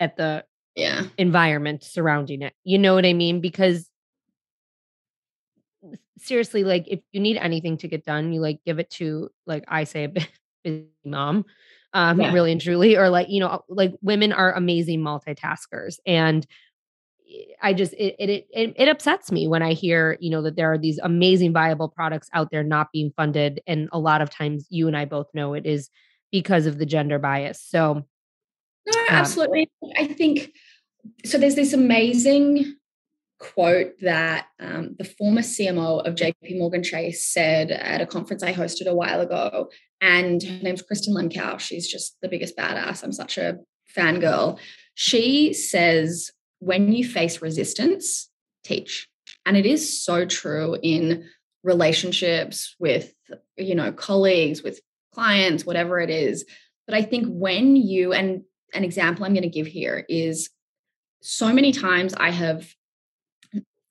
at 0.00 0.16
the 0.16 0.44
yeah 0.74 1.04
environment 1.18 1.84
surrounding 1.84 2.42
it. 2.42 2.54
You 2.64 2.78
know 2.78 2.94
what 2.94 3.06
I 3.06 3.12
mean? 3.12 3.40
Because 3.40 3.88
seriously, 6.18 6.64
like 6.64 6.86
if 6.88 7.00
you 7.12 7.20
need 7.20 7.36
anything 7.36 7.76
to 7.78 7.88
get 7.88 8.04
done, 8.04 8.32
you 8.32 8.40
like 8.40 8.60
give 8.64 8.78
it 8.78 8.90
to 8.90 9.30
like 9.46 9.64
I 9.68 9.84
say 9.84 10.04
a 10.04 10.08
busy 10.64 10.86
mom, 11.04 11.44
um, 11.92 12.20
yeah. 12.20 12.32
really 12.32 12.52
and 12.52 12.60
truly, 12.60 12.96
or 12.96 13.10
like, 13.10 13.28
you 13.28 13.40
know, 13.40 13.64
like 13.68 13.94
women 14.00 14.32
are 14.32 14.52
amazing 14.52 15.00
multitaskers. 15.00 15.98
And 16.06 16.46
I 17.60 17.72
just 17.72 17.92
it, 17.94 18.16
it 18.18 18.46
it 18.50 18.74
it 18.76 18.88
upsets 18.88 19.30
me 19.30 19.46
when 19.46 19.62
I 19.62 19.72
hear 19.72 20.16
you 20.20 20.30
know 20.30 20.42
that 20.42 20.56
there 20.56 20.72
are 20.72 20.78
these 20.78 20.98
amazing 21.02 21.52
viable 21.52 21.88
products 21.88 22.28
out 22.32 22.50
there 22.50 22.62
not 22.62 22.92
being 22.92 23.12
funded, 23.16 23.60
and 23.66 23.88
a 23.92 23.98
lot 23.98 24.22
of 24.22 24.30
times 24.30 24.66
you 24.70 24.88
and 24.88 24.96
I 24.96 25.04
both 25.04 25.26
know 25.34 25.54
it 25.54 25.66
is 25.66 25.90
because 26.30 26.66
of 26.66 26.78
the 26.78 26.86
gender 26.86 27.18
bias. 27.18 27.62
So, 27.62 28.04
no, 28.86 29.00
um 29.00 29.06
absolutely. 29.08 29.70
I 29.96 30.06
think 30.06 30.52
so. 31.24 31.38
There's 31.38 31.54
this 31.54 31.72
amazing 31.72 32.76
quote 33.42 33.98
that 34.00 34.46
um, 34.60 34.94
the 34.98 35.04
former 35.04 35.40
CMO 35.40 36.06
of 36.06 36.14
JP 36.14 36.58
Morgan 36.58 36.82
Chase 36.82 37.26
said 37.26 37.72
at 37.72 38.00
a 38.00 38.06
conference 38.06 38.42
I 38.42 38.52
hosted 38.52 38.86
a 38.86 38.94
while 38.94 39.20
ago. 39.20 39.68
And 40.00 40.42
her 40.42 40.62
name's 40.62 40.82
Kristin 40.82 41.10
Lemkau. 41.10 41.58
She's 41.58 41.88
just 41.88 42.16
the 42.22 42.28
biggest 42.28 42.56
badass. 42.56 43.02
I'm 43.02 43.12
such 43.12 43.38
a 43.38 43.58
fangirl. 43.96 44.58
She 44.94 45.52
says, 45.52 46.30
when 46.62 46.92
you 46.92 47.04
face 47.04 47.42
resistance, 47.42 48.30
teach. 48.62 49.08
And 49.44 49.56
it 49.56 49.66
is 49.66 50.00
so 50.00 50.24
true 50.24 50.78
in 50.80 51.28
relationships 51.64 52.76
with, 52.78 53.12
you 53.56 53.74
know, 53.74 53.90
colleagues, 53.90 54.62
with 54.62 54.80
clients, 55.12 55.66
whatever 55.66 55.98
it 55.98 56.08
is. 56.08 56.44
But 56.86 56.94
I 56.94 57.02
think 57.02 57.26
when 57.28 57.74
you, 57.74 58.12
and 58.12 58.42
an 58.74 58.84
example 58.84 59.24
I'm 59.24 59.34
going 59.34 59.42
to 59.42 59.48
give 59.48 59.66
here 59.66 60.06
is 60.08 60.50
so 61.20 61.52
many 61.52 61.72
times 61.72 62.14
I 62.14 62.30
have 62.30 62.72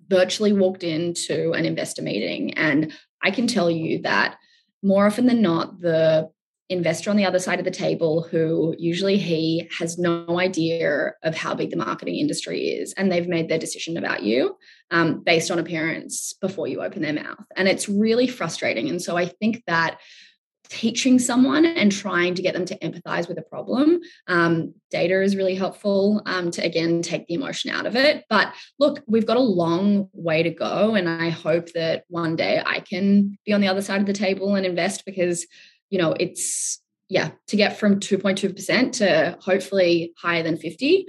virtually 0.07 0.53
walked 0.53 0.83
into 0.83 1.51
an 1.51 1.65
investor 1.65 2.01
meeting 2.01 2.53
and 2.53 2.93
I 3.21 3.31
can 3.31 3.47
tell 3.47 3.69
you 3.69 4.01
that 4.03 4.37
more 4.81 5.07
often 5.07 5.25
than 5.25 5.41
not, 5.41 5.81
the 5.81 6.29
investor 6.71 7.09
on 7.09 7.17
the 7.17 7.25
other 7.25 7.39
side 7.39 7.59
of 7.59 7.65
the 7.65 7.71
table 7.71 8.23
who 8.23 8.75
usually 8.77 9.17
he 9.17 9.69
has 9.77 9.97
no 9.97 10.39
idea 10.39 11.11
of 11.23 11.35
how 11.35 11.53
big 11.53 11.69
the 11.69 11.75
marketing 11.75 12.15
industry 12.15 12.69
is 12.69 12.93
and 12.93 13.11
they've 13.11 13.27
made 13.27 13.49
their 13.49 13.59
decision 13.59 13.97
about 13.97 14.23
you 14.23 14.55
um, 14.91 15.21
based 15.23 15.51
on 15.51 15.59
appearance 15.59 16.33
before 16.41 16.67
you 16.67 16.81
open 16.81 17.01
their 17.01 17.13
mouth 17.13 17.45
and 17.55 17.67
it's 17.67 17.89
really 17.89 18.27
frustrating 18.27 18.89
and 18.89 19.01
so 19.01 19.17
i 19.17 19.25
think 19.25 19.63
that 19.67 19.99
teaching 20.71 21.19
someone 21.19 21.65
and 21.65 21.91
trying 21.91 22.33
to 22.33 22.41
get 22.41 22.53
them 22.53 22.63
to 22.63 22.77
empathize 22.79 23.27
with 23.27 23.37
a 23.37 23.41
problem. 23.41 23.99
Um, 24.27 24.73
data 24.89 25.21
is 25.21 25.35
really 25.35 25.53
helpful 25.53 26.21
um, 26.25 26.49
to, 26.51 26.63
again, 26.63 27.01
take 27.01 27.27
the 27.27 27.33
emotion 27.33 27.71
out 27.71 27.85
of 27.85 27.97
it. 27.97 28.23
But 28.29 28.53
look, 28.79 29.03
we've 29.05 29.25
got 29.25 29.35
a 29.35 29.41
long 29.41 30.07
way 30.13 30.43
to 30.43 30.49
go. 30.49 30.95
And 30.95 31.09
I 31.09 31.29
hope 31.29 31.73
that 31.73 32.05
one 32.07 32.37
day 32.37 32.63
I 32.65 32.79
can 32.79 33.37
be 33.45 33.51
on 33.51 33.59
the 33.59 33.67
other 33.67 33.81
side 33.81 33.99
of 33.99 34.07
the 34.07 34.13
table 34.13 34.55
and 34.55 34.65
invest 34.65 35.03
because, 35.05 35.45
you 35.91 35.99
know, 35.99 36.15
it's, 36.19 36.81
yeah, 37.09 37.31
to 37.47 37.55
get 37.55 37.77
from 37.77 37.99
2.2% 37.99 38.91
to 38.93 39.37
hopefully 39.39 40.13
higher 40.17 40.41
than 40.41 40.57
50 40.57 41.05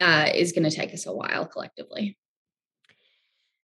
uh, 0.00 0.28
is 0.34 0.52
going 0.52 0.68
to 0.68 0.76
take 0.76 0.92
us 0.92 1.06
a 1.06 1.12
while 1.12 1.46
collectively. 1.46 2.18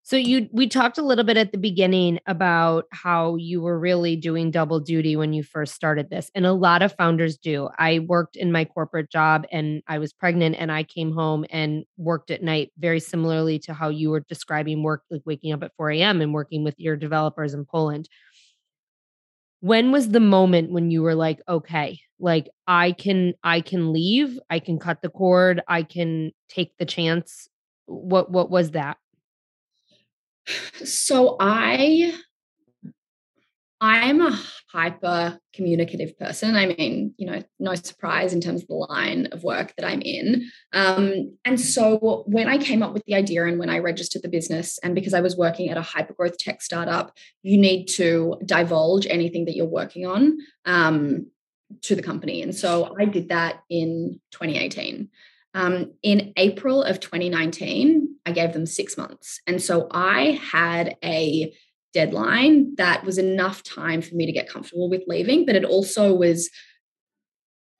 So 0.10 0.16
you 0.16 0.50
we 0.52 0.68
talked 0.68 0.98
a 0.98 1.04
little 1.04 1.24
bit 1.24 1.38
at 1.38 1.52
the 1.52 1.60
beginning 1.60 2.18
about 2.26 2.86
how 2.92 3.36
you 3.36 3.62
were 3.62 3.78
really 3.78 4.16
doing 4.16 4.50
double 4.50 4.80
duty 4.80 5.16
when 5.16 5.34
you 5.34 5.44
first 5.44 5.76
started 5.76 6.10
this. 6.10 6.32
And 6.34 6.48
a 6.48 6.52
lot 6.52 6.82
of 6.82 6.96
founders 6.96 7.38
do. 7.38 7.70
I 7.78 8.00
worked 8.00 8.36
in 8.36 8.52
my 8.52 8.66
corporate 8.66 9.12
job 9.12 9.46
and 9.52 9.84
I 9.88 10.00
was 10.00 10.12
pregnant 10.12 10.56
and 10.58 10.72
I 10.72 10.82
came 10.82 11.12
home 11.12 11.46
and 11.52 11.84
worked 11.96 12.32
at 12.32 12.42
night 12.42 12.72
very 12.80 13.00
similarly 13.00 13.60
to 13.60 13.74
how 13.76 13.90
you 13.90 14.10
were 14.10 14.22
describing 14.22 14.82
work 14.82 15.04
like 15.12 15.22
waking 15.28 15.54
up 15.54 15.62
at 15.62 15.76
4 15.78 15.92
a.m. 15.92 16.22
and 16.22 16.34
working 16.34 16.64
with 16.64 16.80
your 16.80 16.96
developers 16.96 17.54
in 17.54 17.64
Poland. 17.66 18.10
When 19.62 19.92
was 19.92 20.10
the 20.10 20.20
moment 20.20 20.72
when 20.72 20.90
you 20.90 21.02
were 21.02 21.16
like, 21.16 21.42
okay, 21.48 22.00
like 22.20 22.50
I 22.68 22.94
can 22.94 23.34
I 23.44 23.62
can 23.62 23.92
leave, 23.92 24.40
I 24.50 24.60
can 24.60 24.80
cut 24.80 25.02
the 25.02 25.10
cord, 25.10 25.62
I 25.68 25.84
can 25.84 26.32
take 26.48 26.78
the 26.78 26.86
chance? 26.86 27.50
What 27.86 28.32
what 28.32 28.50
was 28.50 28.72
that? 28.72 28.98
So 30.86 31.36
I 31.40 32.14
I'm 33.82 34.20
a 34.20 34.38
hyper 34.72 35.40
communicative 35.54 36.18
person. 36.20 36.56
I 36.56 36.66
mean, 36.66 37.14
you 37.18 37.26
know, 37.26 37.42
no 37.60 37.76
surprise 37.76 38.34
in 38.34 38.42
terms 38.42 38.62
of 38.62 38.68
the 38.68 38.74
line 38.74 39.28
of 39.32 39.44
work 39.44 39.74
that 39.78 39.88
I'm 39.88 40.02
in. 40.02 40.50
Um, 40.74 41.38
and 41.46 41.60
so 41.60 42.24
when 42.28 42.50
I 42.50 42.58
came 42.58 42.84
up 42.84 42.94
with 42.94 43.04
the 43.06 43.16
idea 43.16 43.46
and 43.46 43.58
when 43.58 43.70
I 43.70 43.80
registered 43.80 44.22
the 44.22 44.30
business, 44.30 44.80
and 44.84 44.96
because 44.96 45.14
I 45.14 45.22
was 45.22 45.38
working 45.38 45.70
at 45.70 45.78
a 45.78 45.82
hyper 45.82 46.14
growth 46.14 46.38
tech 46.38 46.62
startup, 46.62 47.16
you 47.42 47.58
need 47.58 47.86
to 47.96 48.36
divulge 48.46 49.08
anything 49.10 49.46
that 49.46 49.56
you're 49.56 49.66
working 49.66 50.06
on 50.06 50.38
um, 50.66 51.28
to 51.84 51.96
the 51.96 52.04
company. 52.04 52.42
And 52.42 52.54
so 52.54 52.96
I 53.00 53.06
did 53.06 53.30
that 53.30 53.62
in 53.70 54.20
2018. 54.32 55.10
Um, 55.54 55.94
in 56.04 56.34
April 56.36 56.84
of 56.84 57.00
2019, 57.00 58.16
I 58.26 58.32
gave 58.34 58.54
them 58.54 58.66
six 58.66 58.98
months. 58.98 59.40
And 59.48 59.62
so 59.62 59.88
I 59.92 60.40
had 60.52 60.98
a 61.04 61.54
deadline 61.94 62.76
that 62.76 63.04
was 63.04 63.18
enough 63.18 63.64
time 63.64 64.02
for 64.02 64.16
me 64.16 64.26
to 64.26 64.32
get 64.32 64.50
comfortable 64.50 64.90
with 64.90 65.04
leaving, 65.08 65.46
but 65.46 65.56
it 65.56 65.66
also 65.66 66.14
was 66.14 66.50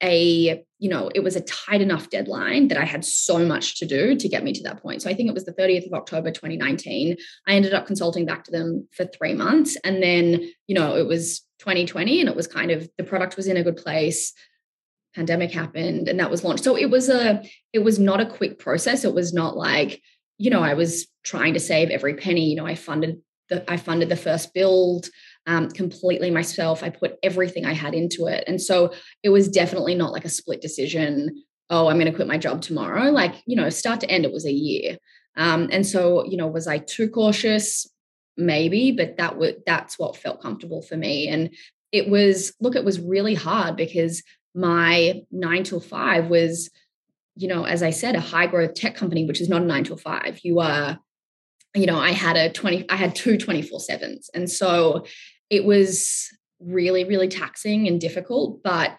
a 0.02 0.64
you 0.78 0.88
know 0.88 1.10
it 1.14 1.20
was 1.20 1.36
a 1.36 1.42
tight 1.42 1.82
enough 1.82 2.08
deadline 2.08 2.68
that 2.68 2.78
i 2.78 2.86
had 2.86 3.04
so 3.04 3.44
much 3.44 3.78
to 3.78 3.84
do 3.84 4.16
to 4.16 4.30
get 4.30 4.42
me 4.42 4.50
to 4.50 4.62
that 4.62 4.82
point. 4.82 5.02
So 5.02 5.10
i 5.10 5.14
think 5.14 5.28
it 5.28 5.34
was 5.34 5.44
the 5.44 5.52
30th 5.52 5.86
of 5.86 5.92
october 5.92 6.30
2019 6.30 7.18
i 7.46 7.52
ended 7.52 7.74
up 7.74 7.86
consulting 7.86 8.24
back 8.24 8.44
to 8.44 8.50
them 8.50 8.88
for 8.92 9.04
three 9.04 9.34
months 9.34 9.76
and 9.84 10.02
then 10.02 10.50
you 10.66 10.74
know 10.74 10.96
it 10.96 11.06
was 11.06 11.40
2020 11.58 12.20
and 12.20 12.30
it 12.30 12.34
was 12.34 12.46
kind 12.46 12.70
of 12.70 12.88
the 12.96 13.04
product 13.04 13.36
was 13.36 13.46
in 13.46 13.58
a 13.58 13.62
good 13.62 13.76
place 13.76 14.32
pandemic 15.14 15.50
happened 15.50 16.08
and 16.08 16.20
that 16.20 16.30
was 16.30 16.44
launched. 16.44 16.64
So 16.64 16.76
it 16.76 16.90
was 16.90 17.08
a 17.08 17.42
it 17.72 17.80
was 17.80 17.98
not 17.98 18.20
a 18.20 18.26
quick 18.26 18.58
process. 18.58 19.04
It 19.04 19.14
was 19.14 19.32
not 19.32 19.56
like 19.56 20.00
you 20.38 20.50
know 20.50 20.62
i 20.62 20.74
was 20.74 21.06
trying 21.22 21.54
to 21.54 21.60
save 21.60 21.90
every 21.90 22.14
penny. 22.14 22.48
You 22.50 22.56
know 22.56 22.66
i 22.66 22.74
funded 22.74 23.20
the 23.50 23.70
i 23.70 23.76
funded 23.76 24.08
the 24.08 24.16
first 24.16 24.54
build 24.54 25.08
um, 25.46 25.70
completely 25.70 26.30
myself. 26.30 26.82
I 26.82 26.90
put 26.90 27.16
everything 27.22 27.64
i 27.64 27.72
had 27.72 27.94
into 27.94 28.26
it. 28.26 28.44
And 28.46 28.60
so 28.60 28.92
it 29.22 29.30
was 29.30 29.48
definitely 29.48 29.94
not 29.94 30.12
like 30.12 30.24
a 30.24 30.30
split 30.30 30.60
decision 30.60 31.44
oh 31.68 31.88
i'm 31.88 31.96
going 31.98 32.06
to 32.06 32.12
quit 32.12 32.28
my 32.28 32.38
job 32.38 32.62
tomorrow. 32.62 33.10
Like 33.10 33.34
you 33.46 33.56
know 33.56 33.68
start 33.70 34.00
to 34.00 34.10
end 34.10 34.24
it 34.24 34.32
was 34.32 34.46
a 34.46 34.52
year. 34.52 34.98
Um, 35.36 35.68
and 35.72 35.86
so 35.86 36.24
you 36.24 36.36
know 36.36 36.46
was 36.46 36.66
i 36.66 36.78
too 36.78 37.08
cautious? 37.08 37.90
Maybe 38.36 38.92
but 38.92 39.16
that 39.18 39.36
was 39.36 39.54
that's 39.66 39.98
what 39.98 40.16
felt 40.16 40.40
comfortable 40.40 40.82
for 40.82 40.96
me. 40.96 41.28
And 41.28 41.50
it 41.92 42.08
was 42.08 42.54
look 42.60 42.76
it 42.76 42.84
was 42.84 43.00
really 43.00 43.34
hard 43.34 43.76
because 43.76 44.22
my 44.54 45.22
nine 45.30 45.64
till 45.64 45.80
five 45.80 46.28
was, 46.28 46.70
you 47.36 47.48
know, 47.48 47.64
as 47.64 47.82
I 47.82 47.90
said, 47.90 48.16
a 48.16 48.20
high 48.20 48.46
growth 48.46 48.74
tech 48.74 48.96
company, 48.96 49.24
which 49.24 49.40
is 49.40 49.48
not 49.48 49.62
a 49.62 49.66
nine 49.66 49.84
till 49.84 49.96
five. 49.96 50.40
You 50.42 50.60
are 50.60 50.98
you 51.74 51.86
know, 51.86 51.98
I 51.98 52.10
had 52.10 52.36
a 52.36 52.50
20, 52.50 52.88
I 52.88 52.96
had 52.96 53.14
two 53.14 53.38
24 53.38 53.80
sevens. 53.80 54.30
And 54.34 54.50
so 54.50 55.06
it 55.50 55.64
was 55.64 56.28
really, 56.60 57.04
really 57.04 57.28
taxing 57.28 57.86
and 57.86 58.00
difficult. 58.00 58.62
But 58.62 58.96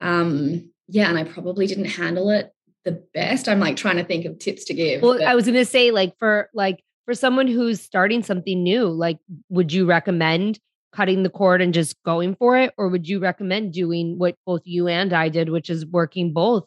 um, 0.00 0.70
yeah, 0.88 1.08
and 1.08 1.18
I 1.18 1.24
probably 1.24 1.66
didn't 1.66 1.86
handle 1.86 2.30
it 2.30 2.52
the 2.84 3.02
best. 3.14 3.48
I'm 3.48 3.60
like 3.60 3.76
trying 3.76 3.96
to 3.96 4.04
think 4.04 4.24
of 4.24 4.38
tips 4.38 4.64
to 4.66 4.74
give. 4.74 5.02
Well, 5.02 5.18
but- 5.18 5.26
I 5.26 5.34
was 5.34 5.44
going 5.44 5.54
to 5.56 5.64
say, 5.64 5.90
like, 5.90 6.18
for 6.18 6.50
like, 6.54 6.82
for 7.04 7.14
someone 7.14 7.46
who's 7.46 7.80
starting 7.80 8.22
something 8.22 8.62
new, 8.62 8.86
like, 8.86 9.18
would 9.50 9.72
you 9.72 9.86
recommend 9.86 10.58
cutting 10.92 11.22
the 11.22 11.30
cord 11.30 11.60
and 11.60 11.74
just 11.74 12.02
going 12.04 12.34
for 12.36 12.56
it? 12.56 12.72
Or 12.78 12.88
would 12.88 13.08
you 13.08 13.18
recommend 13.18 13.72
doing 13.72 14.18
what 14.18 14.36
both 14.46 14.62
you 14.64 14.88
and 14.88 15.12
I 15.12 15.28
did, 15.28 15.50
which 15.50 15.68
is 15.68 15.84
working 15.84 16.32
both 16.32 16.64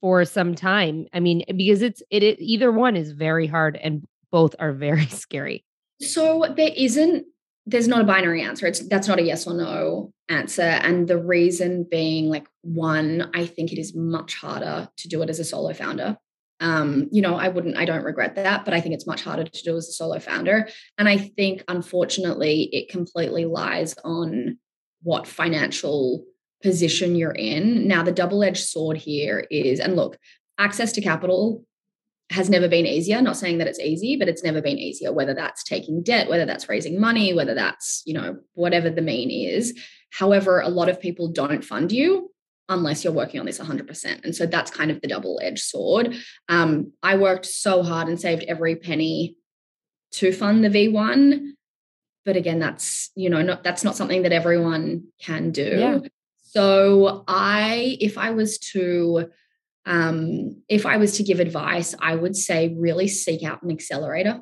for 0.00 0.24
some 0.24 0.54
time? 0.54 1.06
I 1.12 1.20
mean, 1.20 1.42
because 1.56 1.82
it's, 1.82 2.02
it, 2.10 2.22
it 2.22 2.40
either 2.40 2.70
one 2.70 2.94
is 2.94 3.12
very 3.12 3.46
hard 3.46 3.76
and 3.76 4.06
both 4.30 4.54
are 4.58 4.72
very 4.72 5.06
scary. 5.06 5.64
So 6.00 6.52
there 6.56 6.72
isn't 6.76 7.26
there's 7.66 7.88
not 7.88 8.00
a 8.00 8.04
binary 8.04 8.42
answer. 8.42 8.66
It's 8.66 8.80
that's 8.88 9.08
not 9.08 9.18
a 9.18 9.22
yes 9.22 9.46
or 9.46 9.54
no 9.54 10.12
answer. 10.28 10.62
And 10.62 11.06
the 11.06 11.18
reason 11.18 11.86
being 11.88 12.28
like 12.28 12.46
one, 12.62 13.30
I 13.34 13.44
think 13.44 13.72
it 13.72 13.78
is 13.78 13.94
much 13.94 14.34
harder 14.36 14.88
to 14.96 15.08
do 15.08 15.22
it 15.22 15.28
as 15.28 15.38
a 15.38 15.44
solo 15.44 15.74
founder. 15.74 16.16
Um, 16.60 17.08
you 17.12 17.22
know, 17.22 17.36
I 17.36 17.48
wouldn't, 17.48 17.76
I 17.76 17.84
don't 17.84 18.04
regret 18.04 18.34
that, 18.34 18.64
but 18.64 18.74
I 18.74 18.80
think 18.80 18.94
it's 18.94 19.06
much 19.06 19.22
harder 19.22 19.44
to 19.44 19.62
do 19.62 19.76
as 19.76 19.88
a 19.88 19.92
solo 19.92 20.18
founder. 20.18 20.68
And 20.96 21.08
I 21.08 21.18
think 21.18 21.62
unfortunately 21.68 22.68
it 22.72 22.88
completely 22.88 23.44
lies 23.44 23.94
on 24.02 24.58
what 25.02 25.26
financial 25.26 26.24
position 26.62 27.14
you're 27.14 27.30
in. 27.30 27.86
Now, 27.86 28.02
the 28.02 28.12
double-edged 28.12 28.66
sword 28.66 28.96
here 28.96 29.46
is, 29.50 29.78
and 29.78 29.94
look, 29.94 30.18
access 30.58 30.90
to 30.92 31.00
capital 31.00 31.64
has 32.30 32.50
never 32.50 32.68
been 32.68 32.86
easier. 32.86 33.20
Not 33.22 33.36
saying 33.36 33.58
that 33.58 33.66
it's 33.66 33.80
easy 33.80 34.16
but 34.16 34.28
it's 34.28 34.44
never 34.44 34.60
been 34.60 34.78
easier 34.78 35.12
whether 35.12 35.34
that's 35.34 35.64
taking 35.64 36.02
debt 36.02 36.28
whether 36.28 36.44
that's 36.44 36.68
raising 36.68 37.00
money 37.00 37.32
whether 37.32 37.54
that's 37.54 38.02
you 38.04 38.14
know 38.14 38.38
whatever 38.54 38.90
the 38.90 39.02
mean 39.02 39.30
is. 39.30 39.78
However 40.10 40.60
a 40.60 40.68
lot 40.68 40.88
of 40.88 41.00
people 41.00 41.28
don't 41.28 41.64
fund 41.64 41.92
you 41.92 42.30
unless 42.70 43.02
you're 43.02 43.14
working 43.14 43.40
on 43.40 43.46
this 43.46 43.58
100% 43.58 44.24
and 44.24 44.36
so 44.36 44.44
that's 44.44 44.70
kind 44.70 44.90
of 44.90 45.00
the 45.00 45.08
double 45.08 45.40
edged 45.42 45.62
sword. 45.62 46.14
Um, 46.48 46.92
i 47.02 47.16
worked 47.16 47.46
so 47.46 47.82
hard 47.82 48.08
and 48.08 48.20
saved 48.20 48.44
every 48.44 48.76
penny 48.76 49.36
to 50.12 50.32
fund 50.32 50.64
the 50.64 50.68
v1 50.68 51.52
but 52.24 52.36
again 52.36 52.58
that's 52.58 53.10
you 53.14 53.30
know 53.30 53.40
not 53.40 53.64
that's 53.64 53.84
not 53.84 53.96
something 53.96 54.22
that 54.22 54.32
everyone 54.32 55.04
can 55.18 55.50
do. 55.50 55.76
Yeah. 55.78 55.98
so 56.42 57.24
i 57.26 57.96
if 58.00 58.18
i 58.18 58.30
was 58.32 58.58
to 58.58 59.30
um, 59.88 60.62
if 60.68 60.84
I 60.84 60.98
was 60.98 61.16
to 61.16 61.22
give 61.22 61.40
advice, 61.40 61.94
I 61.98 62.14
would 62.14 62.36
say 62.36 62.74
really 62.78 63.08
seek 63.08 63.42
out 63.42 63.62
an 63.62 63.70
accelerator 63.70 64.40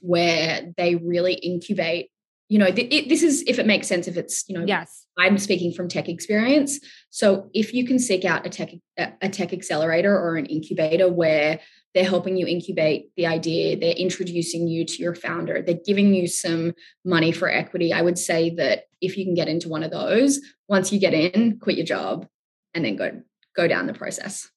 where 0.00 0.72
they 0.78 0.94
really 0.94 1.34
incubate. 1.34 2.08
You 2.48 2.60
know, 2.60 2.70
th- 2.70 2.88
it, 2.90 3.08
this 3.10 3.22
is 3.22 3.44
if 3.46 3.58
it 3.58 3.66
makes 3.66 3.86
sense. 3.86 4.08
If 4.08 4.16
it's 4.16 4.48
you 4.48 4.58
know, 4.58 4.64
yes, 4.66 5.06
I'm 5.18 5.36
speaking 5.36 5.72
from 5.72 5.88
tech 5.88 6.08
experience. 6.08 6.80
So 7.10 7.50
if 7.52 7.74
you 7.74 7.86
can 7.86 7.98
seek 7.98 8.24
out 8.24 8.46
a 8.46 8.48
tech 8.48 8.70
a 8.96 9.28
tech 9.28 9.52
accelerator 9.52 10.16
or 10.16 10.36
an 10.36 10.46
incubator 10.46 11.12
where 11.12 11.60
they're 11.94 12.04
helping 12.04 12.38
you 12.38 12.46
incubate 12.46 13.10
the 13.16 13.26
idea, 13.26 13.78
they're 13.78 13.92
introducing 13.92 14.68
you 14.68 14.86
to 14.86 15.02
your 15.02 15.14
founder, 15.14 15.60
they're 15.60 15.80
giving 15.84 16.14
you 16.14 16.28
some 16.28 16.72
money 17.04 17.32
for 17.32 17.50
equity. 17.50 17.92
I 17.92 18.00
would 18.00 18.18
say 18.18 18.50
that 18.56 18.84
if 19.02 19.18
you 19.18 19.24
can 19.24 19.34
get 19.34 19.48
into 19.48 19.68
one 19.68 19.82
of 19.82 19.90
those, 19.90 20.40
once 20.66 20.92
you 20.92 20.98
get 20.98 21.12
in, 21.12 21.58
quit 21.58 21.76
your 21.76 21.86
job 21.86 22.26
and 22.72 22.84
then 22.84 22.96
go 22.96 23.22
go 23.56 23.66
down 23.66 23.86
the 23.86 23.94
process. 23.94 24.48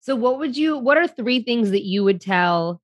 So 0.00 0.16
what 0.16 0.38
would 0.38 0.56
you 0.56 0.78
what 0.78 0.96
are 0.96 1.06
three 1.06 1.42
things 1.42 1.70
that 1.70 1.84
you 1.84 2.04
would 2.04 2.20
tell 2.20 2.80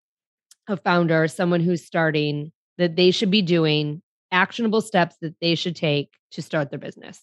a 0.69 0.77
founder, 0.77 1.29
someone 1.29 1.61
who's 1.61 1.85
starting 1.85 2.53
that 2.79 2.97
they 2.97 3.11
should 3.11 3.31
be 3.31 3.43
doing, 3.43 4.03
actionable 4.33 4.81
steps 4.81 5.17
that 5.23 5.37
they 5.41 5.55
should 5.55 5.77
take 5.77 6.13
to 6.33 6.43
start 6.43 6.71
their 6.71 6.79
business? 6.79 7.21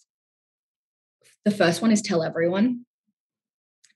The 1.45 1.51
first 1.51 1.81
one 1.81 1.91
is 1.91 2.01
tell 2.01 2.23
everyone. 2.23 2.85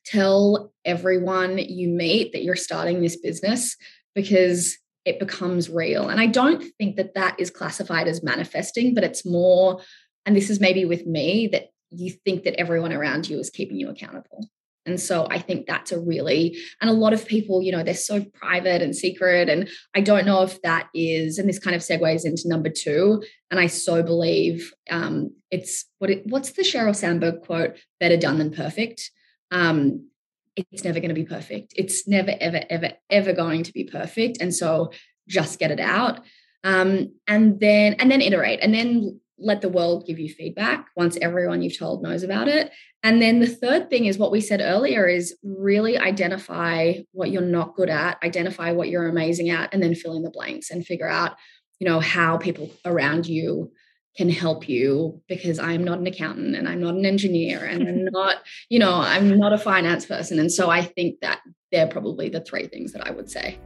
Tell 0.06 0.72
everyone 0.86 1.58
you 1.58 1.90
meet 1.90 2.34
that 2.34 2.44
you're 2.44 2.56
starting 2.56 3.02
this 3.02 3.18
business 3.18 3.76
because 4.14 4.78
it 5.06 5.20
becomes 5.20 5.70
real. 5.70 6.10
And 6.10 6.20
I 6.20 6.28
don't 6.28 6.64
think 6.78 6.98
that 6.98 7.16
that 7.16 7.40
is 7.40 7.50
classified 7.50 8.08
as 8.08 8.24
manifesting, 8.24 8.94
but 8.94 9.04
it's 9.06 9.26
more, 9.26 9.82
and 10.26 10.36
this 10.36 10.50
is 10.50 10.60
maybe 10.60 10.86
with 10.86 11.06
me, 11.06 11.48
that 11.48 11.70
you 11.92 12.12
think 12.12 12.44
that 12.44 12.60
everyone 12.60 12.94
around 12.94 13.30
you 13.30 13.40
is 13.40 13.50
keeping 13.50 13.78
you 13.78 13.90
accountable. 13.90 14.50
And 14.88 15.00
so 15.00 15.28
I 15.30 15.40
think 15.40 15.68
that's 15.68 15.92
a 15.92 16.00
really, 16.00 16.58
and 16.80 16.90
a 16.90 16.94
lot 16.94 17.12
of 17.12 17.28
people, 17.28 17.62
you 17.62 17.74
know, 17.74 17.84
they're 17.84 17.94
so 17.94 18.24
private 18.34 18.82
and 18.82 18.96
secret. 18.96 19.50
And 19.50 19.70
I 19.94 20.00
don't 20.00 20.26
know 20.26 20.44
if 20.44 20.62
that 20.62 20.88
is, 20.94 21.38
and 21.38 21.48
this 21.48 21.60
kind 21.60 21.76
of 21.76 21.82
segues 21.82 22.24
into 22.24 22.48
number 22.48 22.70
two. 22.70 23.22
And 23.52 23.60
I 23.60 23.68
so 23.68 24.02
believe 24.02 24.74
um, 24.90 25.36
it's 25.52 25.86
what 26.00 26.10
it, 26.10 26.26
what's 26.28 26.52
the 26.52 26.62
Sheryl 26.62 26.96
Sandberg 26.96 27.42
quote? 27.42 27.78
Better 28.00 28.16
done 28.16 28.38
than 28.38 28.52
perfect. 28.52 29.12
Um, 29.52 30.08
it's 30.56 30.86
never 30.86 31.00
going 31.00 31.10
to 31.10 31.16
be 31.16 31.26
perfect. 31.26 31.74
It's 31.76 32.08
never, 32.08 32.34
ever, 32.40 32.62
ever, 32.70 32.92
ever 33.10 33.34
going 33.34 33.64
to 33.64 33.74
be 33.74 33.84
perfect. 33.84 34.38
And 34.40 34.56
so 34.56 34.92
just 35.28 35.60
get 35.60 35.70
it 35.70 35.82
out. 35.82 36.22
Um, 36.64 37.14
and 37.28 37.60
then, 37.60 37.94
and 37.96 38.10
then 38.10 38.22
iterate. 38.22 38.60
And 38.62 38.74
then 38.74 39.20
let 39.40 39.62
the 39.62 39.70
world 39.70 40.06
give 40.06 40.20
you 40.20 40.30
feedback 40.30 40.88
once 40.96 41.18
everyone 41.22 41.62
you've 41.62 41.78
told 41.78 42.02
knows 42.02 42.24
about 42.24 42.48
it. 42.48 42.72
And 43.04 43.22
then 43.22 43.40
the 43.40 43.48
third 43.48 43.90
thing 43.90 44.06
is 44.06 44.18
what 44.18 44.32
we 44.32 44.42
said 44.42 44.62
earlier 44.62 45.06
is 45.06 45.38
really 45.44 45.98
identify 45.98 46.96
what 47.12 47.32
you're 47.32 47.42
not 47.42 47.76
good 47.76 47.90
at, 47.90 48.18
identify 48.24 48.72
what 48.72 48.90
you're 48.90 49.08
amazing 49.08 49.50
at, 49.50 49.74
and 49.74 49.82
then 49.82 49.96
fill 49.96 50.16
in 50.16 50.24
the 50.24 50.32
blanks 50.32 50.72
and 50.72 50.86
figure 50.86 51.08
out, 51.08 51.36
you 51.80 51.88
know, 51.88 52.00
how 52.00 52.38
people 52.38 52.72
around 52.86 53.28
you 53.28 53.72
can 54.18 54.30
help 54.30 54.68
you 54.68 55.22
because 55.28 55.60
I'm 55.60 55.84
not 55.84 56.00
an 56.00 56.08
accountant 56.08 56.56
and 56.56 56.68
I'm 56.68 56.82
not 56.82 56.96
an 56.96 57.06
engineer 57.06 57.64
and 57.64 57.88
I'm 57.88 58.06
not, 58.12 58.38
you 58.68 58.80
know, 58.80 58.96
I'm 58.96 59.38
not 59.38 59.54
a 59.54 59.60
finance 59.60 60.06
person. 60.06 60.40
And 60.40 60.52
so 60.52 60.70
I 60.72 60.82
think 60.82 61.20
that 61.22 61.42
they're 61.72 61.88
probably 61.88 62.30
the 62.30 62.42
three 62.42 62.68
things 62.68 62.94
that 62.94 63.06
I 63.06 63.12
would 63.12 63.30
say. 63.30 63.60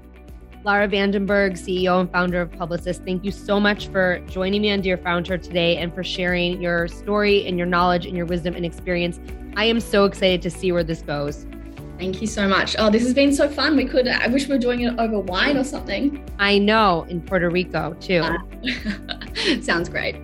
Lara 0.64 0.88
Vandenberg, 0.88 1.54
CEO 1.54 2.00
and 2.00 2.12
founder 2.12 2.40
of 2.40 2.52
Publicist, 2.52 3.04
thank 3.04 3.26
you 3.26 3.32
so 3.32 3.60
much 3.60 3.88
for 3.88 4.20
joining 4.28 4.62
me 4.62 4.72
on 4.72 4.82
Dear 4.82 4.96
Founder 4.96 5.36
today 5.36 5.78
and 5.78 5.92
for 5.94 6.04
sharing 6.04 6.62
your 6.62 6.88
story 6.88 7.48
and 7.48 7.58
your 7.58 7.66
knowledge 7.66 8.06
and 8.06 8.16
your 8.16 8.28
wisdom 8.28 8.54
and 8.54 8.64
experience. 8.64 9.20
I 9.56 9.66
am 9.66 9.80
so 9.80 10.06
excited 10.06 10.40
to 10.44 10.52
see 10.52 10.72
where 10.72 10.84
this 10.84 11.02
goes. 11.02 11.48
Thank 11.98 12.22
you 12.22 12.28
so 12.28 12.48
much. 12.48 12.76
Oh, 12.78 12.92
this 12.92 13.02
has 13.02 13.14
been 13.16 13.34
so 13.34 13.50
fun. 13.50 13.76
We 13.76 13.86
could, 13.86 14.08
I 14.08 14.28
wish 14.28 14.48
we 14.48 14.54
were 14.54 14.60
doing 14.60 14.82
it 14.82 15.00
over 15.00 15.20
wine 15.20 15.58
or 15.58 15.64
something. 15.64 16.30
I 16.38 16.60
know, 16.60 17.08
in 17.10 17.22
Puerto 17.22 17.50
Rico 17.50 17.96
too. 17.96 18.20
Uh, 18.20 19.62
sounds 19.62 19.90
great. 19.90 20.16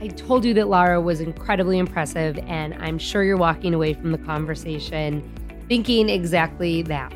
I 0.00 0.08
told 0.08 0.46
you 0.46 0.54
that 0.54 0.68
Lara 0.68 0.98
was 0.98 1.20
incredibly 1.20 1.78
impressive, 1.78 2.38
and 2.46 2.72
I'm 2.74 2.96
sure 2.98 3.22
you're 3.22 3.36
walking 3.36 3.74
away 3.74 3.92
from 3.92 4.12
the 4.12 4.18
conversation 4.18 5.22
thinking 5.68 6.08
exactly 6.08 6.82
that. 6.82 7.12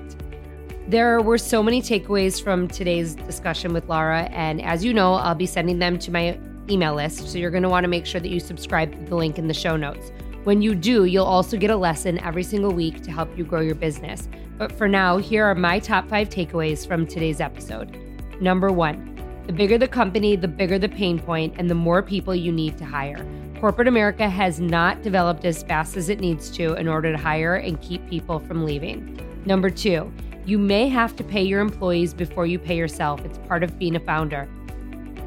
There 0.87 1.23
were 1.23 1.39
so 1.39 1.63
many 1.63 1.81
takeaways 1.81 2.43
from 2.43 2.69
today's 2.69 3.15
discussion 3.15 3.73
with 3.73 3.89
Lara, 3.89 4.25
and 4.25 4.61
as 4.61 4.85
you 4.85 4.93
know, 4.93 5.15
I'll 5.15 5.35
be 5.35 5.47
sending 5.47 5.79
them 5.79 5.99
to 6.01 6.11
my 6.11 6.39
email 6.69 6.95
list. 6.95 7.27
So 7.31 7.39
you're 7.39 7.51
going 7.51 7.63
to 7.63 7.71
want 7.71 7.85
to 7.85 7.89
make 7.89 8.05
sure 8.05 8.21
that 8.21 8.29
you 8.29 8.39
subscribe 8.39 8.93
to 8.93 8.99
the 9.09 9.17
link 9.17 9.39
in 9.39 9.49
the 9.49 9.55
show 9.55 9.77
notes. 9.77 10.13
When 10.45 10.61
you 10.61 10.75
do, 10.75 11.07
you'll 11.07 11.25
also 11.25 11.57
get 11.57 11.71
a 11.71 11.77
lesson 11.77 12.19
every 12.19 12.43
single 12.43 12.71
week 12.71 13.03
to 13.05 13.11
help 13.11 13.35
you 13.37 13.45
grow 13.45 13.63
your 13.63 13.75
business. 13.75 14.29
But 14.59 14.73
for 14.73 14.87
now, 14.87 15.17
here 15.17 15.47
are 15.47 15.55
my 15.55 15.79
top 15.79 16.07
five 16.07 16.29
takeaways 16.29 16.87
from 16.87 17.07
today's 17.07 17.41
episode. 17.41 17.99
Number 18.43 18.71
one, 18.71 19.43
the 19.47 19.55
bigger 19.55 19.79
the 19.79 19.89
company, 19.89 20.37
the 20.37 20.49
bigger 20.49 20.79
the 20.79 20.91
pain 20.91 21.19
point, 21.19 21.55
and 21.57 21.71
the 21.71 21.75
more 21.75 22.03
people 22.03 22.35
you 22.35 22.53
need 22.53 22.77
to 22.77 22.85
hire. 22.85 23.27
Corporate 23.59 23.89
America 23.89 24.29
has 24.29 24.61
not 24.61 25.01
developed 25.01 25.47
as 25.47 25.63
fast 25.63 25.97
as 25.97 26.11
it 26.11 26.21
needs 26.21 26.51
to 26.51 26.75
in 26.75 26.89
order 26.89 27.11
to 27.11 27.17
hire 27.17 27.55
and 27.55 27.81
keep 27.81 28.07
people 28.11 28.39
from 28.39 28.67
leaving. 28.67 29.19
Number 29.47 29.71
two, 29.71 30.13
you 30.47 30.59
may 30.59 30.89
have 30.89 31.17
to 31.17 31.25
pay 31.25 31.43
your 31.43 31.61
employees 31.61 32.13
before 32.13 32.45
you 32.45 32.59
pay 32.59 32.77
yourself. 32.77 33.25
It's 33.25 33.39
part 33.39 33.63
of 33.63 33.79
being 33.79 33.97
a 33.97 34.01
founder. 34.01 34.45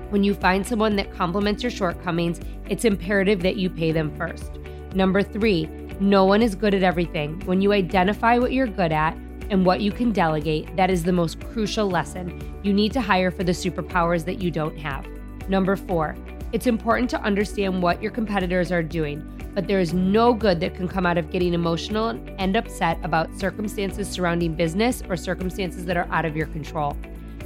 When 0.10 0.24
you 0.24 0.36
find 0.36 0.66
someone 0.66 0.96
that 0.98 1.12
complements 1.12 1.64
your 1.64 1.72
shortcomings, 1.72 2.40
it's 2.70 2.86
imperative 2.86 3.42
that 3.42 3.58
you 3.58 3.70
pay 3.70 3.92
them 3.92 4.16
first. 4.16 4.52
Number 4.94 5.24
three, 5.24 5.66
no 6.00 6.26
one 6.26 6.44
is 6.44 6.54
good 6.54 6.76
at 6.76 6.84
everything. 6.84 7.42
When 7.46 7.62
you 7.62 7.74
identify 7.74 8.38
what 8.38 8.54
you're 8.54 8.68
good 8.68 8.92
at 8.92 9.18
and 9.50 9.66
what 9.66 9.82
you 9.82 9.92
can 9.92 10.12
delegate, 10.12 10.76
that 10.76 10.92
is 10.92 11.04
the 11.04 11.12
most 11.12 11.40
crucial 11.52 11.90
lesson. 11.90 12.40
You 12.64 12.72
need 12.72 12.94
to 12.94 13.02
hire 13.02 13.32
for 13.32 13.44
the 13.44 13.52
superpowers 13.52 14.24
that 14.26 14.40
you 14.42 14.52
don't 14.52 14.78
have. 14.78 15.08
Number 15.50 15.76
four, 15.76 16.16
it's 16.54 16.68
important 16.68 17.10
to 17.10 17.22
understand 17.22 17.82
what 17.82 18.02
your 18.02 18.12
competitors 18.12 18.72
are 18.72 18.84
doing 18.84 19.37
but 19.58 19.68
there 19.68 19.80
is 19.80 19.92
no 19.92 20.36
good 20.36 20.60
that 20.60 20.76
can 20.76 20.88
come 20.88 21.04
out 21.04 21.18
of 21.18 21.32
getting 21.32 21.56
emotional 21.56 22.10
and 22.38 22.56
upset 22.56 23.00
about 23.02 23.34
circumstances 23.40 24.08
surrounding 24.08 24.54
business 24.54 25.02
or 25.10 25.18
circumstances 25.18 25.84
that 25.84 25.98
are 25.98 26.08
out 26.12 26.26
of 26.26 26.38
your 26.38 26.46
control. 26.46 26.96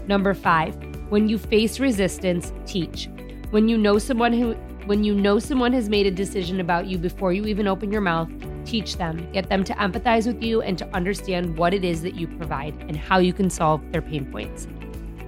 Number 0.09 0.34
5, 0.34 0.76
when 1.09 1.30
you 1.30 1.38
face 1.38 1.80
resistance, 1.80 2.51
teach. 2.66 3.07
When 3.51 3.70
you 3.70 3.78
know 3.78 3.97
someone 3.97 4.34
who 4.34 4.55
when 4.88 5.05
you 5.05 5.16
know 5.16 5.39
someone 5.39 5.72
has 5.72 5.88
made 5.88 6.05
a 6.05 6.12
decision 6.12 6.59
about 6.59 6.86
you 6.86 6.97
before 6.97 7.32
you 7.32 7.45
even 7.45 7.66
open 7.66 7.93
your 7.93 8.01
mouth, 8.01 8.30
teach 8.66 8.97
them, 8.97 9.32
get 9.32 9.47
them 9.47 9.64
to 9.64 9.74
empathize 9.76 10.28
with 10.28 10.43
you 10.43 10.62
and 10.62 10.78
to 10.80 10.93
understand 10.93 11.57
what 11.57 11.74
it 11.74 11.86
is 11.86 12.01
that 12.01 12.16
you 12.16 12.28
provide 12.28 12.76
and 12.89 12.97
how 12.97 13.20
you 13.20 13.32
can 13.32 13.49
solve 13.49 13.89
their 13.93 14.01
pain 14.01 14.30
points. 14.30 14.68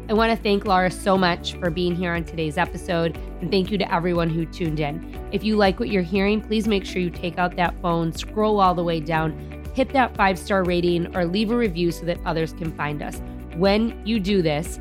I 0.09 0.13
want 0.13 0.36
to 0.36 0.43
thank 0.43 0.65
Laura 0.65 0.91
so 0.91 1.17
much 1.17 1.53
for 1.53 1.69
being 1.69 1.95
here 1.95 2.13
on 2.13 2.25
today's 2.25 2.57
episode, 2.57 3.17
and 3.43 3.51
thank 3.51 3.69
you 3.69 3.77
to 3.77 3.93
everyone 3.93 4.29
who 4.29 4.45
tuned 4.45 4.79
in. 4.79 5.19
If 5.33 5.43
you 5.43 5.57
like 5.57 5.77
what 5.77 5.89
you're 5.89 6.01
hearing, 6.01 6.39
please 6.39 6.65
make 6.65 6.85
sure 6.85 7.01
you 7.01 7.09
take 7.09 7.37
out 7.37 7.57
that 7.57 7.75
phone, 7.81 8.13
scroll 8.13 8.61
all 8.61 8.73
the 8.73 8.85
way 8.85 9.01
down, 9.01 9.61
hit 9.75 9.89
that 9.89 10.15
five 10.15 10.39
star 10.39 10.63
rating, 10.63 11.13
or 11.13 11.25
leave 11.25 11.51
a 11.51 11.57
review 11.57 11.91
so 11.91 12.05
that 12.05 12.17
others 12.25 12.53
can 12.53 12.71
find 12.77 13.03
us. 13.03 13.21
When 13.57 14.01
you 14.05 14.21
do 14.21 14.41
this, 14.41 14.79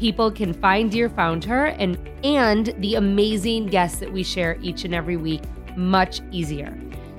people 0.00 0.32
can 0.32 0.52
find 0.52 0.90
Dear 0.90 1.08
Found 1.10 1.44
Her 1.44 1.66
and 1.66 1.96
and 2.24 2.74
the 2.78 2.96
amazing 2.96 3.66
guests 3.66 4.00
that 4.00 4.12
we 4.12 4.24
share 4.24 4.58
each 4.60 4.84
and 4.84 4.92
every 4.92 5.16
week 5.16 5.42
much 5.76 6.22
easier. 6.32 6.76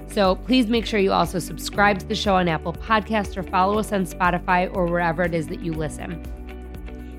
So 0.08 0.36
please 0.36 0.68
make 0.68 0.86
sure 0.86 1.00
you 1.00 1.14
also 1.14 1.40
subscribe 1.40 1.98
to 2.00 2.06
the 2.06 2.16
show 2.16 2.36
on 2.36 2.50
Apple 2.50 2.74
Podcast 2.74 3.38
or 3.38 3.44
follow 3.44 3.80
us 3.80 3.94
on 3.94 4.06
Spotify 4.06 4.70
or 4.76 4.86
wherever 4.86 5.24
it 5.24 5.34
is 5.34 5.48
that 5.48 5.62
you 5.62 5.72
listen. 5.72 6.22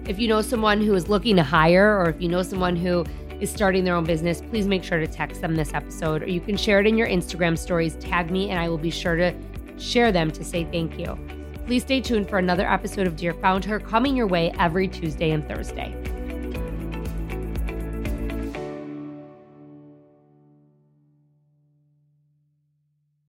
If 0.07 0.19
you 0.19 0.29
know 0.29 0.43
someone 0.43 0.83
who 0.83 0.95
is 0.95 1.09
looking 1.09 1.37
to 1.37 1.43
hire, 1.43 1.99
or 1.99 2.11
if 2.11 2.21
you 2.21 2.29
know 2.29 2.43
someone 2.43 2.77
who 2.77 3.07
is 3.41 3.51
starting 3.51 3.85
their 3.85 3.95
own 3.95 4.05
business, 4.05 4.43
please 4.51 4.67
make 4.67 4.85
sure 4.85 4.99
to 5.01 5.07
text 5.07 5.41
them 5.41 5.57
this 5.57 5.73
episode, 5.73 6.23
or 6.23 6.29
you 6.29 6.41
can 6.41 6.59
share 6.59 6.79
it 6.79 6.87
in 6.87 6.99
your 6.99 7.09
Instagram 7.09 7.57
stories. 7.57 7.97
Tag 7.97 8.31
me, 8.31 8.51
and 8.51 8.59
I 8.59 8.69
will 8.69 8.77
be 8.77 8.91
sure 8.91 9.17
to 9.17 9.35
share 9.79 10.13
them 10.13 10.31
to 10.33 10.45
say 10.45 10.65
thank 10.65 10.99
you. 10.99 11.19
Please 11.67 11.83
stay 11.83 12.03
tuned 12.03 12.29
for 12.29 12.39
another 12.39 12.71
episode 12.71 13.07
of 13.07 13.17
Dear 13.17 13.33
Found 13.33 13.65
Her 13.65 13.81
coming 13.81 14.15
your 14.15 14.27
way 14.27 14.53
every 14.59 14.89
Tuesday 14.89 15.31
and 15.31 15.49
Thursday. 15.49 15.95